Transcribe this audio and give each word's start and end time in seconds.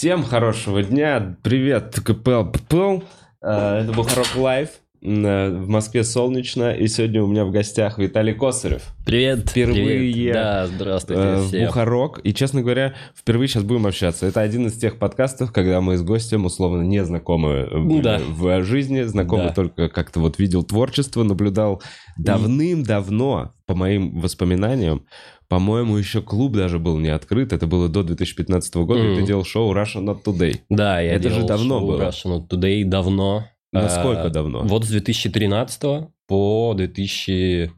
Всем 0.00 0.22
хорошего 0.24 0.82
дня. 0.82 1.36
Привет, 1.42 2.00
КПЛ. 2.02 3.02
Э, 3.42 3.82
Это 3.82 3.92
Бухарок 3.94 4.34
Лайв. 4.34 4.70
Э, 5.02 5.50
В 5.50 5.68
Москве 5.68 6.04
солнечно. 6.04 6.72
И 6.72 6.88
сегодня 6.88 7.22
у 7.22 7.26
меня 7.26 7.44
в 7.44 7.50
гостях 7.50 7.98
Виталий 7.98 8.32
Косарев. 8.32 8.94
Привет. 9.04 9.50
Впервые 9.50 9.98
привет. 9.98 10.32
Да, 10.32 10.66
здравствуйте 10.68 11.22
э, 11.22 11.42
всем. 11.46 11.66
Бухарок. 11.66 12.20
И, 12.24 12.32
честно 12.32 12.62
говоря, 12.62 12.94
впервые 13.14 13.48
сейчас 13.48 13.62
будем 13.62 13.86
общаться. 13.86 14.24
Это 14.24 14.40
один 14.40 14.68
из 14.68 14.78
тех 14.78 14.98
подкастов, 14.98 15.52
когда 15.52 15.82
мы 15.82 15.98
с 15.98 16.02
гостем 16.02 16.46
условно 16.46 16.80
не 16.80 17.04
знакомы 17.04 17.50
э, 17.70 17.78
были 17.78 18.00
Да. 18.00 18.20
в 18.26 18.62
жизни. 18.64 19.02
Знакомы 19.02 19.48
Да. 19.48 19.52
только 19.52 19.90
как-то 19.90 20.20
вот 20.20 20.38
видел 20.38 20.62
творчество, 20.62 21.24
наблюдал 21.24 21.82
давным-давно, 22.16 23.52
по 23.66 23.74
моим 23.74 24.18
воспоминаниям, 24.18 25.04
по-моему, 25.50 25.96
еще 25.96 26.22
клуб 26.22 26.52
даже 26.52 26.78
был 26.78 26.96
не 26.98 27.08
открыт. 27.08 27.52
Это 27.52 27.66
было 27.66 27.88
до 27.88 28.04
2015 28.04 28.72
года, 28.76 29.02
и 29.02 29.16
ты 29.16 29.26
делал 29.26 29.44
шоу 29.44 29.74
Russia 29.74 29.96
Not 30.00 30.22
Today. 30.24 30.60
Да, 30.68 31.00
я 31.00 31.14
Это 31.14 31.28
же 31.28 31.34
делал 31.34 31.48
давно 31.48 31.78
шоу 31.80 31.88
было. 31.88 32.02
Russian 32.08 32.48
Today 32.48 32.84
давно. 32.84 33.46
Насколько 33.72 34.22
А, 34.26 34.30
давно? 34.30 34.60
Вот 34.62 34.84
с 34.84 34.88
2013 34.88 36.08
по 36.28 36.74
2000... 36.76 37.72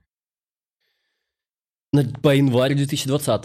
на- 1.94 2.04
По 2.22 2.36
январь 2.36 2.74
2020. 2.74 3.44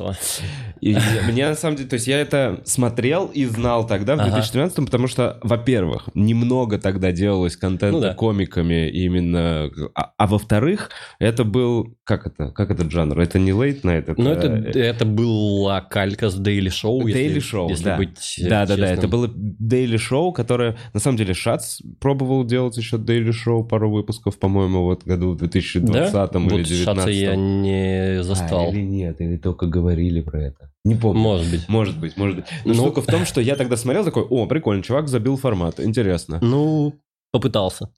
И 0.81 0.95
мне 1.29 1.47
на 1.47 1.55
самом 1.55 1.75
деле, 1.77 1.89
то 1.89 1.95
есть 1.95 2.07
я 2.07 2.19
это 2.19 2.61
смотрел 2.65 3.27
и 3.27 3.45
знал 3.45 3.85
тогда, 3.87 4.15
в 4.15 4.19
Ага. 4.19 4.29
2013, 4.31 4.85
потому 4.85 5.07
что, 5.07 5.39
во-первых, 5.41 6.09
немного 6.13 6.77
тогда 6.77 7.11
делалось 7.11 7.55
контента 7.57 8.09
Ну 8.09 8.15
комиками 8.15 8.89
именно, 8.89 9.69
а, 9.95 10.11
а 10.17 10.27
во-вторых, 10.27 10.89
это 11.19 11.43
был, 11.43 11.97
как 12.03 12.27
это, 12.27 12.51
как 12.51 12.71
этот 12.71 12.91
жанр? 12.91 13.19
Это 13.19 13.39
не 13.39 13.51
late 13.51 13.81
night, 13.81 14.05
это... 14.07 14.15
Ну, 14.17 14.29
это, 14.31 14.47
э, 14.47 14.79
это 14.79 15.05
была 15.05 15.81
калька 15.81 16.29
с 16.29 16.39
Daily 16.39 16.67
Show. 16.67 17.07
если- 17.07 17.25
Daily 17.25 17.37
Show, 17.37 17.69
если 17.69 17.83
да. 17.83 17.97
быть 17.97 18.35
Да, 18.43 18.65
да, 18.65 18.75
да, 18.77 18.91
это 18.91 19.07
было 19.07 19.27
daily 19.27 19.97
шоу, 19.97 20.31
которое, 20.31 20.77
на 20.93 20.99
самом 20.99 21.17
деле, 21.17 21.33
Шац 21.33 21.81
пробовал 21.99 22.45
делать 22.45 22.77
еще 22.77 22.97
daily 22.97 23.31
шоу, 23.31 23.63
пару 23.63 23.91
выпусков, 23.91 24.37
по-моему, 24.39 24.83
вот 24.83 25.03
году 25.03 25.31
в 25.31 25.37
2020 25.37 26.13
Да? 26.13 26.39
или 26.39 26.43
Вот 26.43 26.55
2019. 26.55 26.85
Шаца 26.85 27.09
я 27.09 27.35
не 27.35 28.23
застал. 28.23 28.67
А, 28.67 28.69
или 28.69 28.81
нет, 28.81 29.21
или 29.21 29.37
только 29.37 29.65
говорили 29.65 30.21
про 30.21 30.41
это. 30.43 30.66
Не 30.87 30.95
помню. 30.95 31.19
Может 31.21 31.51
быть. 31.51 31.67
Может 31.67 31.99
быть, 31.99 32.17
может 32.17 32.35
быть. 32.37 32.45
Но 32.65 32.73
Ну- 32.73 32.83
штука 32.85 33.01
в 33.01 33.05
том, 33.05 33.25
что 33.25 33.41
я 33.41 33.55
тогда 33.55 33.75
смотрел 33.77 34.05
такой, 34.05 34.23
о, 34.23 34.45
прикольно, 34.45 34.81
чувак 34.83 35.07
забил 35.09 35.35
формат, 35.37 35.79
интересно. 35.79 36.39
Ну, 36.41 36.93
попытался. 37.31 37.89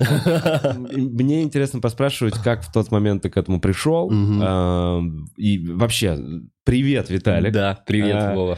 Мне 0.95 1.43
интересно 1.43 1.79
поспрашивать, 1.81 2.35
как 2.43 2.63
в 2.63 2.71
тот 2.71 2.91
момент 2.91 3.21
ты 3.23 3.29
к 3.29 3.37
этому 3.37 3.59
пришел. 3.61 4.11
А, 4.41 5.01
И 5.37 5.59
вообще, 5.67 6.17
привет, 6.65 7.09
Виталик. 7.09 7.53
Да, 7.53 7.79
привет, 7.85 8.15
А, 8.15 8.35
Вова. 8.35 8.57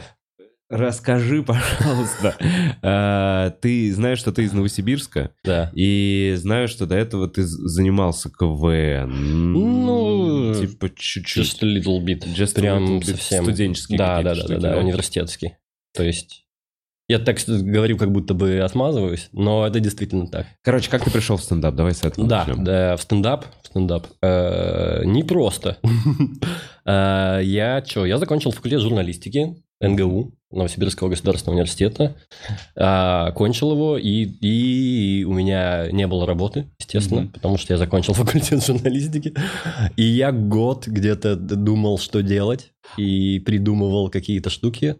Расскажи, 0.72 1.42
пожалуйста, 1.42 2.34
а, 2.82 3.50
ты 3.60 3.92
знаешь, 3.92 4.18
что 4.18 4.32
ты 4.32 4.44
из 4.44 4.52
Новосибирска, 4.54 5.32
Да. 5.44 5.70
и 5.74 6.32
знаю, 6.38 6.66
что 6.66 6.86
до 6.86 6.94
этого 6.94 7.28
ты 7.28 7.42
занимался 7.44 8.30
КВН. 8.30 9.52
Ну, 9.52 10.54
типа 10.54 10.88
чуть-чуть. 10.96 11.44
Just 11.44 11.58
a 11.62 11.66
little 11.66 12.02
bit. 12.02 12.24
Just 12.34 12.54
Прям 12.54 12.84
little 12.84 13.00
bit 13.00 13.04
совсем. 13.16 13.44
студенческие 13.44 13.98
Да, 13.98 14.22
да, 14.22 14.34
да, 14.34 14.42
да, 14.48 14.58
да, 14.58 14.72
да? 14.72 14.78
университетский. 14.78 15.56
То 15.94 16.02
есть 16.04 16.46
я 17.08 17.18
так 17.18 17.36
говорю, 17.46 17.98
как 17.98 18.10
будто 18.10 18.32
бы 18.32 18.60
отмазываюсь, 18.60 19.28
но 19.32 19.66
это 19.66 19.78
действительно 19.78 20.26
так. 20.28 20.46
Короче, 20.62 20.88
как 20.90 21.04
ты 21.04 21.10
пришел 21.10 21.36
в 21.36 21.42
стендап? 21.42 21.74
Давай 21.74 21.92
с 21.92 22.02
этого 22.02 22.26
Да, 22.26 22.46
начнем. 22.46 22.64
да, 22.64 22.96
в 22.96 23.02
стендап, 23.02 23.44
в 23.62 23.66
стендап. 23.66 24.06
Э, 24.22 25.02
Непросто. 25.04 25.76
Э, 26.84 27.40
Я 27.42 27.84
что, 27.86 28.06
я 28.06 28.18
закончил 28.18 28.50
факультет 28.50 28.80
журналистики 28.80 29.56
НГУ, 29.80 30.32
Новосибирского 30.52 31.08
государственного 31.08 31.56
университета. 31.56 32.14
А, 32.76 33.30
Кончил 33.32 33.72
его, 33.72 33.96
и, 33.98 34.24
и 34.24 35.24
у 35.24 35.32
меня 35.32 35.88
не 35.90 36.06
было 36.06 36.26
работы, 36.26 36.66
естественно, 36.78 37.22
Мгм. 37.22 37.30
потому 37.32 37.58
что 37.58 37.72
я 37.72 37.78
закончил 37.78 38.14
факультет 38.14 38.64
журналистики. 38.64 39.34
И 39.96 40.02
я 40.02 40.32
год 40.32 40.86
где-то 40.86 41.36
думал, 41.36 41.98
что 41.98 42.22
делать, 42.22 42.70
и 42.96 43.38
придумывал 43.38 44.10
какие-то 44.10 44.50
штуки. 44.50 44.96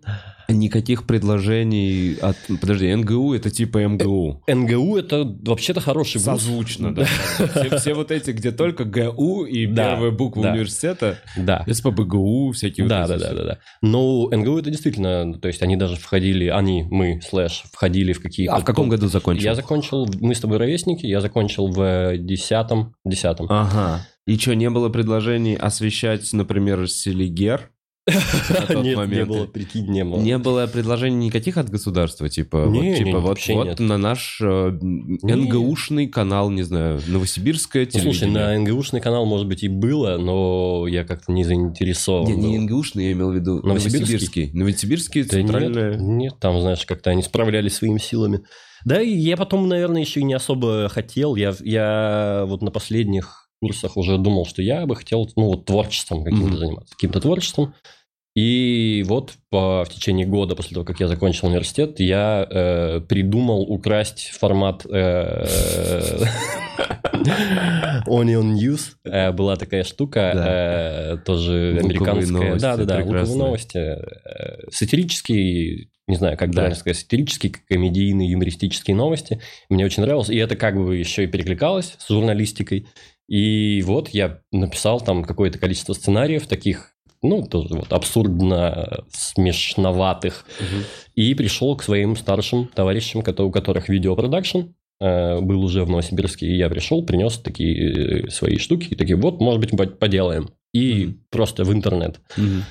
Никаких 0.48 1.04
предложений 1.06 2.16
от... 2.22 2.36
Подожди, 2.60 2.94
НГУ 2.94 3.34
это 3.34 3.50
типа 3.50 3.78
МГУ. 3.86 4.42
НГУ 4.46 4.96
это 4.96 5.24
вообще-то 5.24 5.80
хороший 5.80 6.16
вуз. 6.18 6.24
Созвучно, 6.24 6.94
да. 6.94 7.04
Все, 7.54 7.76
все 7.78 7.94
вот 7.94 8.10
эти, 8.10 8.30
где 8.30 8.52
только 8.52 8.84
ГУ 8.84 9.44
и 9.44 9.66
Да, 9.66 9.92
первая 9.94 10.10
буква 10.10 10.42
да. 10.44 10.52
университета, 10.52 11.18
Да. 11.36 11.64
СПБГУ, 11.70 12.52
всякие 12.52 12.84
вот 12.84 12.88
Да, 12.90 13.04
эти 13.04 13.08
да, 13.08 13.18
да, 13.18 13.34
да, 13.34 13.44
да. 13.44 13.58
Но 13.82 14.28
НГУ 14.30 14.58
это 14.58 14.70
действительно, 14.70 15.34
то 15.42 15.48
есть 15.48 15.60
они 15.60 15.74
даже 15.74 15.96
входили, 15.96 16.46
они, 16.46 16.84
мы, 16.88 17.20
слэш, 17.20 17.64
входили 17.72 18.12
в 18.12 18.22
какие-то... 18.22 18.54
А 18.54 18.60
в 18.60 18.64
каком 18.64 18.88
году 18.88 19.08
закончил? 19.08 19.42
Я 19.42 19.56
закончил, 19.56 20.08
мы 20.20 20.36
с 20.36 20.40
тобой 20.40 20.58
ровесники, 20.58 21.04
я 21.04 21.20
закончил 21.20 21.66
в 21.66 22.16
десятом, 22.16 22.94
десятом. 23.04 23.48
Ага. 23.50 24.06
И 24.24 24.38
что, 24.38 24.54
не 24.54 24.70
было 24.70 24.88
предложений 24.88 25.56
освещать, 25.56 26.32
например, 26.32 26.88
Селигер? 26.88 27.71
Нет, 28.08 29.08
не 29.08 29.24
было, 29.24 29.46
прикинь, 29.46 29.86
не 29.88 30.04
было. 30.04 30.18
Не 30.20 30.38
было 30.38 30.66
предложений 30.66 31.26
никаких 31.26 31.56
от 31.56 31.70
государства, 31.70 32.28
типа, 32.28 32.66
Не, 32.68 32.88
вот, 32.90 32.96
типа 32.98 33.06
не, 33.06 33.14
вот, 33.14 33.38
вот 33.48 33.64
нет. 33.66 33.78
на 33.78 33.96
наш 33.96 34.40
э, 34.42 34.70
НГУшный 34.80 36.08
канал, 36.08 36.50
не 36.50 36.62
знаю, 36.62 37.00
Новосибирское 37.06 37.84
Ну, 37.92 38.00
слушай, 38.00 38.20
телевидение. 38.20 38.58
на 38.58 38.58
НГУшный 38.58 39.00
канал, 39.00 39.24
может 39.26 39.46
быть, 39.46 39.62
и 39.62 39.68
было, 39.68 40.16
но 40.18 40.86
я 40.88 41.04
как-то 41.04 41.30
не 41.32 41.44
заинтересован 41.44 42.26
Не, 42.28 42.34
был. 42.34 42.42
не 42.42 42.58
НГУшный, 42.58 43.04
я 43.06 43.12
имел 43.12 43.30
в 43.30 43.34
виду 43.34 43.60
Новосибирский? 43.62 44.00
Новосибирский. 44.00 44.50
Новосибирский 44.52 45.22
Да 45.22 45.36
нет, 45.36 45.46
центральное... 45.46 45.94
нет, 45.96 46.34
там, 46.40 46.60
знаешь, 46.60 46.84
как-то 46.84 47.10
они 47.10 47.22
справлялись 47.22 47.74
своими 47.76 47.98
силами. 47.98 48.40
Да, 48.84 49.00
и 49.00 49.10
я 49.10 49.36
потом, 49.36 49.68
наверное, 49.68 50.00
еще 50.00 50.20
и 50.20 50.24
не 50.24 50.34
особо 50.34 50.88
хотел. 50.88 51.36
Я, 51.36 51.54
я 51.60 52.44
вот 52.48 52.62
на 52.62 52.72
последних 52.72 53.41
курсах 53.62 53.96
уже 53.96 54.18
думал, 54.18 54.44
что 54.44 54.60
я 54.60 54.84
бы 54.86 54.96
хотел, 54.96 55.30
ну, 55.36 55.46
вот 55.46 55.64
творчеством 55.66 56.24
каким-то 56.24 56.46
Мгм. 56.48 56.58
заниматься, 56.58 56.94
каким-то 56.96 57.20
творчеством. 57.20 57.74
И 58.34 59.04
вот 59.06 59.34
по, 59.50 59.84
в 59.84 59.90
течение 59.90 60.26
года 60.26 60.56
после 60.56 60.74
того, 60.74 60.84
как 60.86 60.98
я 61.00 61.06
закончил 61.06 61.48
университет, 61.48 62.00
я 62.00 62.46
э, 62.50 63.00
придумал 63.06 63.60
украсть 63.70 64.30
формат 64.30 64.86
э, 64.90 65.44
Onion 68.06 68.54
News. 68.54 68.94
Э, 69.04 69.32
Была 69.32 69.56
такая 69.56 69.84
штука, 69.84 70.32
э, 70.34 71.16
тоже 71.24 71.78
американская. 71.82 72.26
новости, 72.32 72.62
Да, 72.62 72.76
да, 72.76 72.84
да, 72.84 72.94
луковые 72.96 73.04
прекрасные. 73.12 73.38
новости. 73.38 73.96
Сатирический, 74.70 75.90
не 76.08 76.16
знаю, 76.16 76.36
как 76.36 76.50
Да. 76.50 76.54
правильно 76.56 76.76
сказать, 76.76 76.96
сатирические, 76.98 77.52
комедийные, 77.68 78.30
юмористические 78.30 78.96
новости. 78.96 79.40
Мне 79.68 79.84
очень 79.84 80.02
нравилось. 80.02 80.30
И 80.30 80.36
это 80.36 80.56
как 80.56 80.76
бы 80.76 80.96
еще 80.96 81.24
и 81.24 81.26
перекликалось 81.26 81.94
с 81.98 82.08
журналистикой. 82.08 82.86
И 83.32 83.80
вот 83.86 84.10
я 84.10 84.40
написал 84.52 85.00
там 85.00 85.24
какое-то 85.24 85.58
количество 85.58 85.94
сценариев 85.94 86.46
таких, 86.46 86.90
ну, 87.22 87.46
тоже 87.46 87.76
вот 87.76 87.90
абсурдно 87.90 89.04
смешноватых. 89.10 90.44
Мгм. 90.60 90.82
И 91.14 91.34
пришел 91.34 91.74
к 91.74 91.82
своим 91.82 92.14
старшим 92.14 92.68
товарищам, 92.74 93.22
у 93.22 93.50
которых 93.50 93.88
видеопродакшн 93.88 94.58
э, 95.00 95.40
был 95.40 95.64
уже 95.64 95.84
в 95.84 95.88
Новосибирске. 95.88 96.46
И 96.46 96.58
я 96.58 96.68
пришел, 96.68 97.06
принес 97.06 97.38
такие 97.38 98.24
э, 98.26 98.28
свои 98.28 98.58
штуки, 98.58 98.88
и 98.90 98.96
такие, 98.96 99.16
вот, 99.16 99.40
может 99.40 99.62
быть, 99.62 99.70
по- 99.70 99.86
поделаем. 99.86 100.50
И 100.74 101.06
Мгм. 101.06 101.20
просто 101.30 101.64
в 101.64 101.72
интернет. 101.72 102.20
Мгм. 102.36 102.64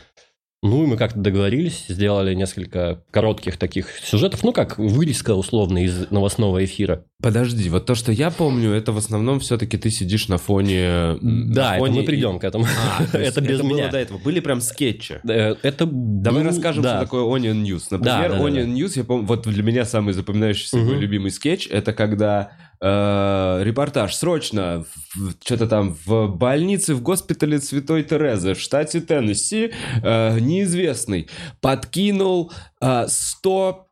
Ну, 0.64 0.84
и 0.84 0.86
мы 0.86 0.96
как-то 0.96 1.18
договорились, 1.20 1.86
сделали 1.88 2.36
несколько 2.36 3.02
коротких 3.10 3.58
таких 3.58 3.88
сюжетов, 4.04 4.44
ну, 4.44 4.54
как 4.54 4.78
вырезка 4.78 5.34
условно 5.34 5.84
из 5.84 6.12
новостного 6.12 6.64
эфира. 6.64 7.04
Подожди, 7.20 7.68
вот 7.70 7.88
то, 7.88 7.96
что 7.96 8.12
я 8.12 8.30
помню, 8.30 8.70
это 8.72 8.92
в 8.92 8.98
основном 8.98 9.40
все-таки 9.40 9.78
ты 9.80 9.90
сидишь 9.90 10.28
на 10.28 10.38
фоне... 10.38 11.18
Да, 11.22 11.70
на 11.72 11.76
это 11.76 11.80
фоне 11.80 11.96
мы 11.96 12.04
и- 12.04 12.06
придем 12.06 12.38
к 12.38 12.44
этому. 12.44 12.66
А, 12.66 13.18
это 13.18 13.42
без 13.42 13.60
было 13.62 13.70
меня. 13.70 13.90
до 13.90 13.98
этого. 13.98 14.20
Были 14.20 14.40
прям 14.40 14.62
скетчи. 14.62 15.20
Э, 15.28 15.56
Это 15.64 15.88
Давай 15.92 16.44
был- 16.44 16.50
расскажем, 16.50 16.84
да. 16.84 16.98
что 16.98 17.06
такое 17.06 17.24
Onion 17.24 17.64
News. 17.64 17.86
Например, 17.90 18.30
Да, 18.32 18.38
да, 18.38 18.44
Onion 18.48 18.66
да. 18.66 18.72
News, 18.72 18.92
я 18.98 19.04
помню, 19.04 19.26
вот 19.26 19.48
для 19.48 19.64
меня 19.64 19.84
самый 19.86 20.14
запоминающийся 20.14 20.78
Мгм. 20.78 20.86
мой 20.90 21.00
любимый 21.00 21.32
скетч, 21.32 21.68
это 21.72 21.92
когда 21.92 22.52
э, 22.82 23.62
репортаж 23.64 24.16
срочно, 24.16 24.86
что-то 25.44 25.68
там 25.68 25.96
в 26.06 26.28
больнице, 26.28 26.96
в 26.96 27.02
госпитале 27.02 27.60
Святой 27.60 28.04
Терезы 28.04 28.54
в 28.54 28.60
штате 28.60 29.02
Теннесси, 29.02 29.72
э, 30.04 30.40
неизвестный 30.40 31.30
подкинул 31.62 32.52
э, 32.82 33.06
100 33.08 33.91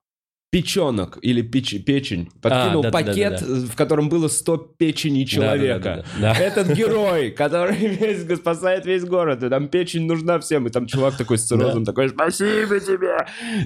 печенок 0.52 1.20
или 1.22 1.42
печ- 1.44 1.80
печень. 1.84 2.30
Подкинул 2.42 2.82
А, 2.84 2.90
да-да-да-да-да. 2.90 3.38
пакет, 3.38 3.42
в 3.42 3.76
котором 3.76 4.10
было 4.10 4.28
100 4.28 4.58
печеней 4.78 5.26
человека. 5.26 6.04
Да-да-да-да. 6.20 6.34
Да. 6.34 6.40
Этот 6.40 6.76
герой, 6.76 7.32
который 7.32 7.76
весь 7.76 8.24
спасает 8.40 8.86
весь 8.86 9.04
город, 9.04 9.44
и 9.44 9.50
там 9.50 9.68
печень 9.68 10.06
нужна 10.08 10.40
всем, 10.40 10.66
и 10.68 10.70
там 10.72 10.88
чувак 10.88 11.18
такой 11.18 11.38
с 11.38 11.44
циррозом 11.44 11.86
такой, 11.86 12.10
спасибо 12.10 12.80
тебе. 12.80 13.18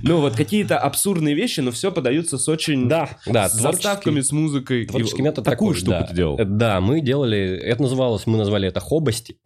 Ну 0.01 0.19
вот 0.19 0.35
какие-то 0.35 0.77
абсурдные 0.77 1.35
вещи, 1.35 1.61
но 1.61 1.71
все 1.71 1.91
подаются 1.91 2.37
с 2.37 2.47
очень... 2.49 2.87
Да, 2.89 3.09
да, 3.25 3.47
с 3.47 3.53
заставками, 3.53 4.19
с 4.19 4.31
музыкой. 4.31 4.85
Творческий 4.85 5.21
И 5.21 5.23
метод 5.25 5.45
Такую 5.45 5.73
такой, 5.73 5.79
штуку 5.79 5.91
да. 5.99 6.05
ты 6.07 6.15
делал. 6.15 6.39
Да, 6.43 6.81
мы 6.81 6.99
делали, 7.01 7.57
это 7.57 7.81
называлось, 7.81 8.27
мы 8.27 8.37
назвали 8.37 8.67
это 8.67 8.79
хобости. 8.79 9.37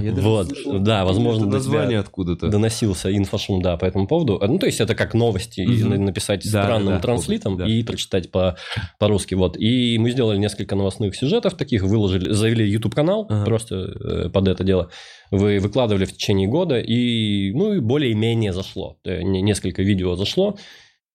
Я 0.00 0.12
даже 0.12 0.26
Вот, 0.28 0.46
слышал, 0.48 0.78
да, 0.78 1.04
возможно, 1.04 1.42
это 1.44 1.52
название 1.52 1.98
откуда-то. 1.98 2.48
доносился 2.48 3.14
инфошум, 3.16 3.62
да, 3.62 3.76
по 3.76 3.84
этому 3.84 4.06
поводу. 4.06 4.40
Ну, 4.46 4.58
то 4.58 4.66
есть 4.66 4.80
это 4.80 4.94
как 4.94 5.14
новости 5.14 5.60
на- 5.60 5.98
написать 5.98 6.42
Да, 6.44 6.62
странным 6.64 6.94
да, 6.94 7.00
транслитом 7.00 7.56
да. 7.56 7.66
и 7.66 7.82
прочитать 7.82 8.30
по- 8.30 8.56
по-русски. 8.98 9.34
Вот. 9.34 9.56
И 9.56 9.98
мы 9.98 10.10
сделали 10.10 10.38
несколько 10.38 10.74
новостных 10.76 11.16
сюжетов 11.16 11.54
таких, 11.54 11.82
выложили, 11.82 12.32
завели 12.32 12.68
YouTube-канал 12.70 13.26
Ага. 13.28 13.44
просто 13.44 13.74
э, 13.76 14.28
под 14.30 14.48
это 14.48 14.64
дело. 14.64 14.90
Вы 15.30 15.58
выкладывали 15.58 16.04
в 16.04 16.12
течение 16.12 16.48
года, 16.48 16.78
и, 16.78 17.52
ну, 17.52 17.74
и 17.74 17.80
более-менее 17.80 18.52
зашло. 18.52 18.96
Э, 19.04 19.22
не- 19.22 19.42
Несколько 19.42 19.82
видео 19.82 20.14
зашло. 20.16 20.56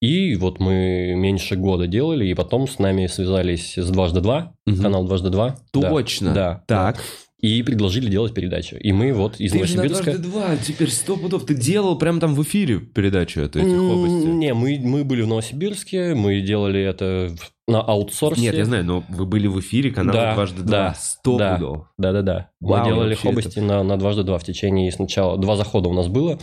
И 0.02 0.36
вот 0.36 0.60
мы 0.60 1.14
меньше 1.16 1.56
года 1.56 1.86
делали, 1.86 2.26
и 2.26 2.34
потом 2.34 2.68
с 2.68 2.80
нами 2.80 3.06
связались 3.06 3.78
с 3.78 3.88
дважды 3.92 4.20
два, 4.20 4.54
Мгм. 4.66 4.82
канал 4.82 5.06
дважды 5.06 5.30
два. 5.30 5.58
Точно. 5.72 6.34
Да. 6.34 6.64
Так. 6.68 7.04
И 7.42 7.64
предложили 7.64 8.10
делать 8.10 8.36
передачу. 8.36 8.76
И 8.76 8.92
мы 8.92 9.14
вот 9.14 9.40
из 9.40 9.52
Ты 9.52 9.58
Новосибирска... 9.58 10.04
дважды 10.04 10.22
два, 10.22 10.58
теперь 10.58 10.90
сто 10.90 11.18
пудов. 11.18 11.46
Ты 11.46 11.56
делал 11.56 11.98
прям 11.98 12.20
там 12.20 12.36
в 12.36 12.44
эфире 12.44 12.80
передачу 12.80 13.42
эту, 13.42 13.60
этих 13.60 13.70
М, 13.70 13.92
областей. 13.92 14.32
Не, 14.32 14.54
мы, 14.54 14.80
мы 14.80 15.04
были 15.04 15.24
в 15.24 15.28
Новосибирске, 15.28 16.14
мы 16.14 16.42
делали 16.42 16.82
это 16.82 17.36
на 17.68 17.82
аутсорсе. 17.82 18.42
Нет, 18.42 18.54
я 18.54 18.66
знаю, 18.66 18.86
но 18.86 19.04
вы 19.10 19.26
были 19.26 19.48
в 19.48 19.60
эфире 19.60 19.90
канала 19.90 20.14
Да, 20.14 20.34
дважды 20.36 20.62
да, 20.62 20.68
два. 20.68 20.94
Сто 20.94 21.38
да. 21.38 21.56
пудов. 21.56 21.88
Да-да-да. 21.98 22.52
Вау, 22.60 22.80
мы 22.80 22.86
делали 22.86 23.16
хобости 23.16 23.60
на, 23.60 23.82
на 23.84 23.98
дважды 23.98 24.24
два 24.24 24.38
в 24.38 24.44
течение 24.44 24.92
сначала... 24.92 25.38
Два 25.38 25.56
захода 25.56 25.90
у 25.90 25.94
нас 25.94 26.08
было. 26.08 26.38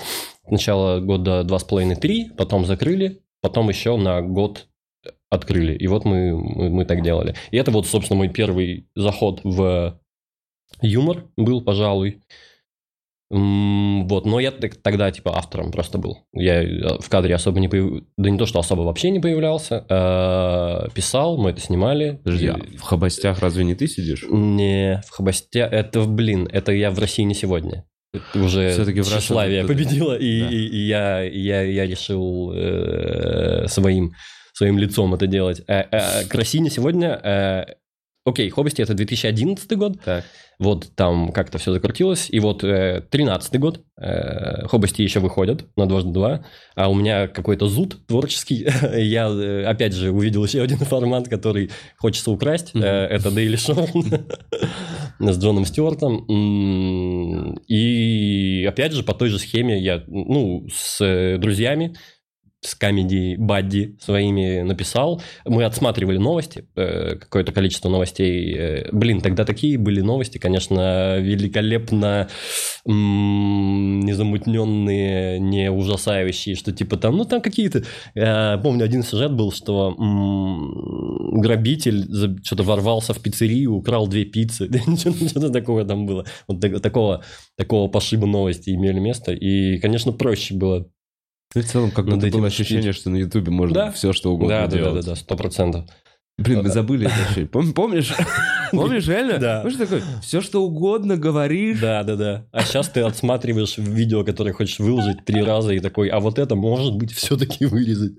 Сначала 0.48 0.98
года 0.98 1.44
два 1.44 1.60
с 1.60 1.64
половиной-три, 1.64 2.30
потом 2.36 2.64
закрыли, 2.64 3.20
потом 3.40 3.68
еще 3.68 3.96
на 3.96 4.20
год 4.22 4.66
открыли. 5.30 5.74
И 5.74 5.86
вот 5.86 6.04
мы, 6.04 6.36
мы, 6.36 6.70
мы 6.70 6.84
так 6.84 7.02
делали. 7.02 7.34
И 7.52 7.56
это 7.56 7.70
вот, 7.70 7.86
собственно, 7.86 8.18
мой 8.18 8.28
первый 8.28 8.88
заход 8.96 9.40
в 9.44 10.00
юмор 10.82 11.24
был, 11.36 11.60
пожалуй. 11.62 12.20
Вот, 13.30 14.24
но 14.24 14.40
я 14.40 14.50
тогда 14.50 15.10
типа 15.10 15.36
автором 15.36 15.70
просто 15.70 15.98
был. 15.98 16.20
Я 16.32 16.62
э, 16.62 16.98
в 16.98 17.10
кадре 17.10 17.34
особо 17.34 17.60
не 17.60 17.68
появлялся. 17.68 18.06
Да 18.16 18.30
не 18.30 18.38
то, 18.38 18.46
что 18.46 18.58
особо 18.58 18.80
вообще 18.82 19.10
не 19.10 19.20
появлялся. 19.20 19.84
а 19.90 20.88
Писал, 20.94 21.36
мы 21.36 21.50
это 21.50 21.60
снимали. 21.60 22.20
Подожди, 22.24 22.46
а 22.46 22.56
в 22.78 22.80
хобостях 22.80 23.40
разве 23.40 23.64
не 23.64 23.74
ты 23.74 23.86
сидишь? 23.86 24.24
не, 24.30 25.02
в 25.06 25.10
хобостя... 25.10 25.60
Это, 25.70 26.04
блин, 26.04 26.48
это 26.50 26.72
я 26.72 26.90
в 26.90 26.98
России 26.98 27.22
не 27.24 27.34
сегодня. 27.34 27.84
Это 28.14 28.42
Уже 28.42 28.70
Всё-таки 28.70 29.02
в 29.02 29.06
Russia 29.06 29.18
тщеславие 29.18 29.62
Today. 29.62 29.66
победила, 29.66 30.16
и, 30.16 30.40
Да. 30.40 30.48
и- 30.48 30.66
и 30.66 30.86
я, 30.86 31.20
я, 31.24 31.62
я 31.64 31.86
решил 31.86 32.52
э, 32.54 33.66
своим, 33.68 34.12
своим 34.54 34.78
лицом 34.78 35.12
это 35.12 35.26
делать. 35.26 35.60
Э, 35.68 35.82
э, 35.92 36.24
к 36.24 36.34
России 36.34 36.60
не 36.60 36.70
сегодня... 36.70 37.08
э, 37.22 37.66
Окей, 38.28 38.50
Хобости 38.50 38.82
это 38.82 38.94
2011 38.94 39.72
год, 39.78 40.00
Так. 40.04 40.24
вот 40.58 40.90
там 40.94 41.32
как-то 41.32 41.58
все 41.58 41.72
закрутилось, 41.72 42.28
и 42.30 42.40
вот 42.40 42.62
э, 42.64 43.02
13 43.10 43.58
год, 43.60 43.80
э, 44.00 44.66
Хобости 44.66 45.02
еще 45.02 45.20
выходят 45.20 45.64
на 45.76 45.86
дважды 45.86 46.10
два, 46.10 46.44
а 46.74 46.88
у 46.90 46.94
меня 46.94 47.26
какой-то 47.28 47.68
зуд 47.68 47.96
творческий, 48.06 48.66
я 48.96 49.28
э, 49.28 49.64
опять 49.64 49.94
же 49.94 50.10
увидел 50.10 50.44
еще 50.44 50.60
один 50.62 50.78
формат, 50.78 51.28
который 51.28 51.70
хочется 51.96 52.30
украсть, 52.30 52.74
Мгм. 52.74 52.84
э, 52.84 53.06
это 53.06 53.28
Daily 53.30 53.54
Show 53.54 54.28
с 55.32 55.38
Джоном 55.38 55.64
Стюартом, 55.64 56.24
и 57.68 58.64
опять 58.68 58.92
же 58.92 59.02
по 59.02 59.14
той 59.14 59.28
же 59.30 59.38
схеме 59.38 59.78
я, 59.80 60.02
ну, 60.06 60.66
с 60.72 61.00
э, 61.04 61.38
друзьями, 61.38 61.94
с 62.60 62.74
комедий 62.74 63.36
Бадди 63.36 63.96
своими 64.00 64.62
написал. 64.62 65.22
Мы 65.44 65.62
отсматривали 65.64 66.18
новости, 66.18 66.66
э, 66.74 67.14
какое-то 67.16 67.52
количество 67.52 67.88
новостей. 67.88 68.52
Э, 68.56 68.88
Блин, 68.92 69.20
тогда 69.20 69.44
такие 69.44 69.78
были 69.78 70.00
новости, 70.00 70.38
конечно, 70.38 71.18
великолепно 71.18 72.28
незамутненные, 72.84 75.38
не 75.38 75.70
ужасающие, 75.70 76.56
что 76.56 76.72
типа 76.72 76.96
там, 76.96 77.16
ну 77.16 77.24
там 77.24 77.40
какие-то... 77.40 77.84
э, 78.14 78.58
Помню, 78.62 78.84
один 78.84 79.02
сюжет 79.04 79.32
был, 79.32 79.52
что 79.52 79.94
грабитель 81.32 82.06
что-то 82.42 82.64
ворвался 82.64 83.14
в 83.14 83.20
пиццерию, 83.22 83.74
украл 83.74 84.08
две 84.08 84.24
пиццы. 84.24 84.68
Что-то 85.28 85.50
такое 85.50 85.84
там 85.84 86.06
было. 86.06 86.24
Вот 86.48 86.60
так- 86.60 86.80
такого, 86.80 87.22
такого 87.56 87.88
пошиба 87.88 88.26
новости 88.26 88.70
имели 88.70 88.98
место. 88.98 89.32
И, 89.32 89.78
конечно, 89.78 90.12
проще 90.12 90.54
было 90.54 90.88
Ну, 91.54 91.62
в 91.62 91.64
целом, 91.64 91.90
как 91.90 92.04
Над 92.06 92.16
будто 92.16 92.26
этим 92.26 92.38
было 92.40 92.50
шутить. 92.50 92.66
ощущение, 92.66 92.92
что 92.92 93.10
на 93.10 93.16
Ютубе 93.16 93.50
можно 93.50 93.74
Да. 93.74 93.92
все, 93.92 94.12
что 94.12 94.32
угодно 94.32 94.54
Да, 94.54 94.66
да, 94.66 94.70
да, 94.70 94.76
да, 94.76 94.90
делать. 94.90 95.06
да, 95.06 95.16
сто 95.16 95.36
процентов. 95.36 95.84
Блин, 96.36 96.62
мы 96.62 96.68
забыли 96.68 97.06
это 97.06 97.14
вообще. 97.26 97.42
Пом- 97.46 97.72
Помнишь? 97.72 98.12
Помнишь, 98.70 99.08
реально? 99.08 99.38
Да. 99.38 99.60
Помнишь 99.62 99.78
такой, 99.78 100.02
все, 100.22 100.40
что 100.40 100.62
угодно 100.62 101.16
говоришь. 101.16 101.80
Да, 101.80 102.04
да, 102.04 102.14
да. 102.16 102.46
А 102.52 102.62
сейчас 102.62 102.88
ты 102.90 103.00
отсматриваешь 103.00 103.76
видео, 103.78 104.22
которое 104.24 104.52
хочешь 104.52 104.78
выложить 104.78 105.24
три 105.24 105.42
раза, 105.42 105.72
и 105.72 105.80
такой, 105.80 106.08
а 106.08 106.20
вот 106.20 106.38
это 106.38 106.54
может 106.54 106.94
быть 106.96 107.12
все-таки 107.12 107.64
вырезать. 107.66 108.12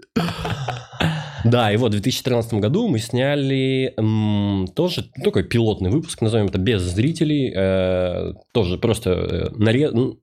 Да, 1.45 1.71
и 1.71 1.77
вот 1.77 1.89
в 1.89 1.91
2013 1.91 2.55
году 2.55 2.89
мы 2.89 2.99
сняли 2.99 3.93
м, 3.97 4.67
тоже 4.75 5.05
такой 5.23 5.43
пилотный 5.43 5.89
выпуск, 5.89 6.19
назовем 6.21 6.47
это 6.47 6.57
без 6.57 6.81
зрителей, 6.81 7.53
э, 7.55 8.33
тоже 8.53 8.77
просто 8.77 9.09
э, 9.11 9.49
наре- 9.55 10.17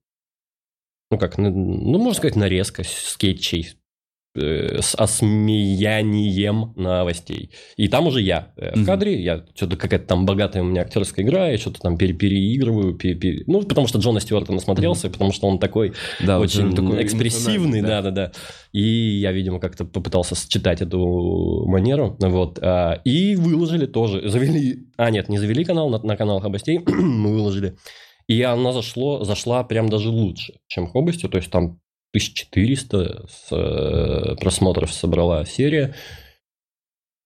ну 1.16 1.18
ну 1.18 1.18
как, 1.18 1.38
ну 1.38 1.98
можно 1.98 2.14
сказать 2.14 2.36
нарезка 2.36 2.82
скетчей 2.84 3.68
э, 4.34 4.80
с 4.82 4.94
осмеянием 4.94 6.72
новостей. 6.76 7.50
И 7.76 7.88
там 7.88 8.06
уже 8.06 8.20
я 8.20 8.52
э, 8.56 8.72
в 8.74 8.76
Мгм. 8.76 8.86
кадре, 8.86 9.22
я 9.22 9.44
что-то 9.54 9.76
какая-то 9.76 10.06
там 10.06 10.26
богатая 10.26 10.62
у 10.62 10.66
меня 10.66 10.82
актерская 10.82 11.24
игра, 11.24 11.48
я 11.48 11.58
что-то 11.58 11.80
там 11.80 11.96
пере- 11.96 12.12
переигрываю, 12.12 12.94
пере- 12.94 13.14
пере- 13.14 13.44
ну, 13.46 13.62
потому 13.62 13.86
что 13.86 13.98
Джона 13.98 14.20
Стюарта 14.20 14.52
насмотрелся, 14.52 15.08
потому 15.10 15.32
что 15.32 15.46
он 15.48 15.58
такой 15.58 15.94
Да, 16.24 16.38
очень 16.38 16.64
он 16.66 16.74
такой 16.74 17.02
экспрессивный, 17.02 17.80
да-да-да. 17.80 18.32
И 18.72 18.82
я, 18.82 19.32
видимо, 19.32 19.58
как-то 19.58 19.84
попытался 19.86 20.34
сочетать 20.34 20.82
эту 20.82 21.64
манеру, 21.66 22.16
вот. 22.20 22.58
а, 22.60 23.00
И 23.04 23.36
выложили 23.36 23.86
тоже, 23.86 24.28
завели, 24.28 24.86
а 24.98 25.10
нет, 25.10 25.28
не 25.30 25.38
завели 25.38 25.64
канал, 25.64 25.88
на, 25.88 25.98
на 25.98 26.16
канал 26.16 26.40
Хобостей, 26.40 26.78
мы 26.86 27.32
выложили. 27.32 27.76
И 28.28 28.42
она 28.42 28.72
зашло, 28.72 29.24
зашла 29.24 29.62
прям 29.64 29.88
даже 29.88 30.10
лучше, 30.10 30.54
чем 30.66 30.88
Хобости, 30.88 31.28
то 31.28 31.38
есть 31.38 31.50
там 31.50 31.80
1400 32.12 33.26
с, 33.28 33.52
э, 33.52 34.36
просмотров 34.36 34.92
собрала 34.92 35.44
серия. 35.44 35.94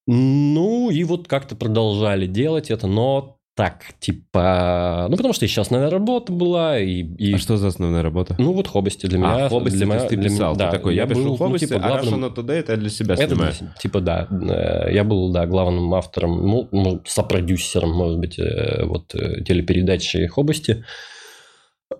Ну, 0.06 0.91
и 0.91 1.05
вот 1.05 1.29
как-то 1.29 1.56
продолжали 1.56 2.26
делать 2.26 2.70
это, 2.70 2.86
но 2.86 3.40
так, 3.60 3.84
типа... 4.00 5.06
Ну, 5.10 5.17
потому 5.17 5.34
что 5.34 5.46
сейчас, 5.46 5.70
наверное, 5.70 5.93
работа 5.93 6.32
была, 6.32 6.79
и... 6.79 7.02
и- 7.02 7.34
А 7.34 7.38
что 7.38 7.58
за 7.58 7.69
основная 7.69 8.02
работа? 8.02 8.34
Ну, 8.38 8.52
вот 8.52 8.67
Хобости 8.67 9.05
для 9.06 9.19
меня... 9.19 9.46
а, 9.46 9.48
Хобости, 9.50 9.76
для 9.76 9.84
меня- 9.86 10.06
ты 10.06 10.17
для 10.17 10.31
писал. 10.31 10.56
да, 10.56 10.70
ты 10.70 10.79
такой, 10.79 10.94
я, 10.94 11.06
пишу 11.06 11.20
был, 11.20 11.26
ну, 11.32 11.36
Хобости, 11.36 11.67
типа, 11.67 11.81
а 11.82 11.88
главным- 11.88 12.24
Russian 12.24 12.34
Today 12.34 12.52
это 12.55 12.72
я 12.72 12.79
для 12.79 12.88
себя 12.88 13.14
это 13.14 13.26
снимаю. 13.34 13.52
для- 13.60 13.74
типа, 13.79 14.00
да. 14.00 14.29
э, 14.31 14.94
Я 14.94 15.05
был, 15.05 15.31
да, 15.31 15.46
главным 15.46 15.93
автором, 15.94 16.46
ну, 16.46 16.69
ну, 16.72 17.02
сопродюсером, 17.05 17.90
может 17.93 18.19
быть, 18.19 18.38
э, 18.38 18.84
вот 18.86 19.14
э, 19.14 19.43
телепередачи 19.44 20.26
Хобости. 20.26 20.82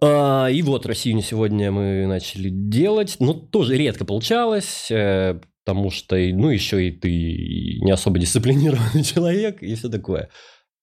А, 0.01 0.47
И 0.49 0.63
вот 0.63 0.87
Россию 0.87 1.17
не 1.17 1.23
сегодня 1.23 1.71
мы 1.71 2.07
начали 2.07 2.49
делать, 2.49 3.17
но 3.21 3.35
тоже 3.35 3.77
редко 3.77 4.05
получалось, 4.05 4.87
потому 4.91 5.91
что, 5.91 6.17
ну, 6.17 6.49
еще 6.49 6.89
и 6.89 6.91
ты 6.91 7.79
не 7.83 7.91
особо 7.91 8.19
дисциплинированный 8.19 9.03
человек 9.05 9.63
и 9.63 9.75
все 9.75 9.89
такое. 9.89 10.29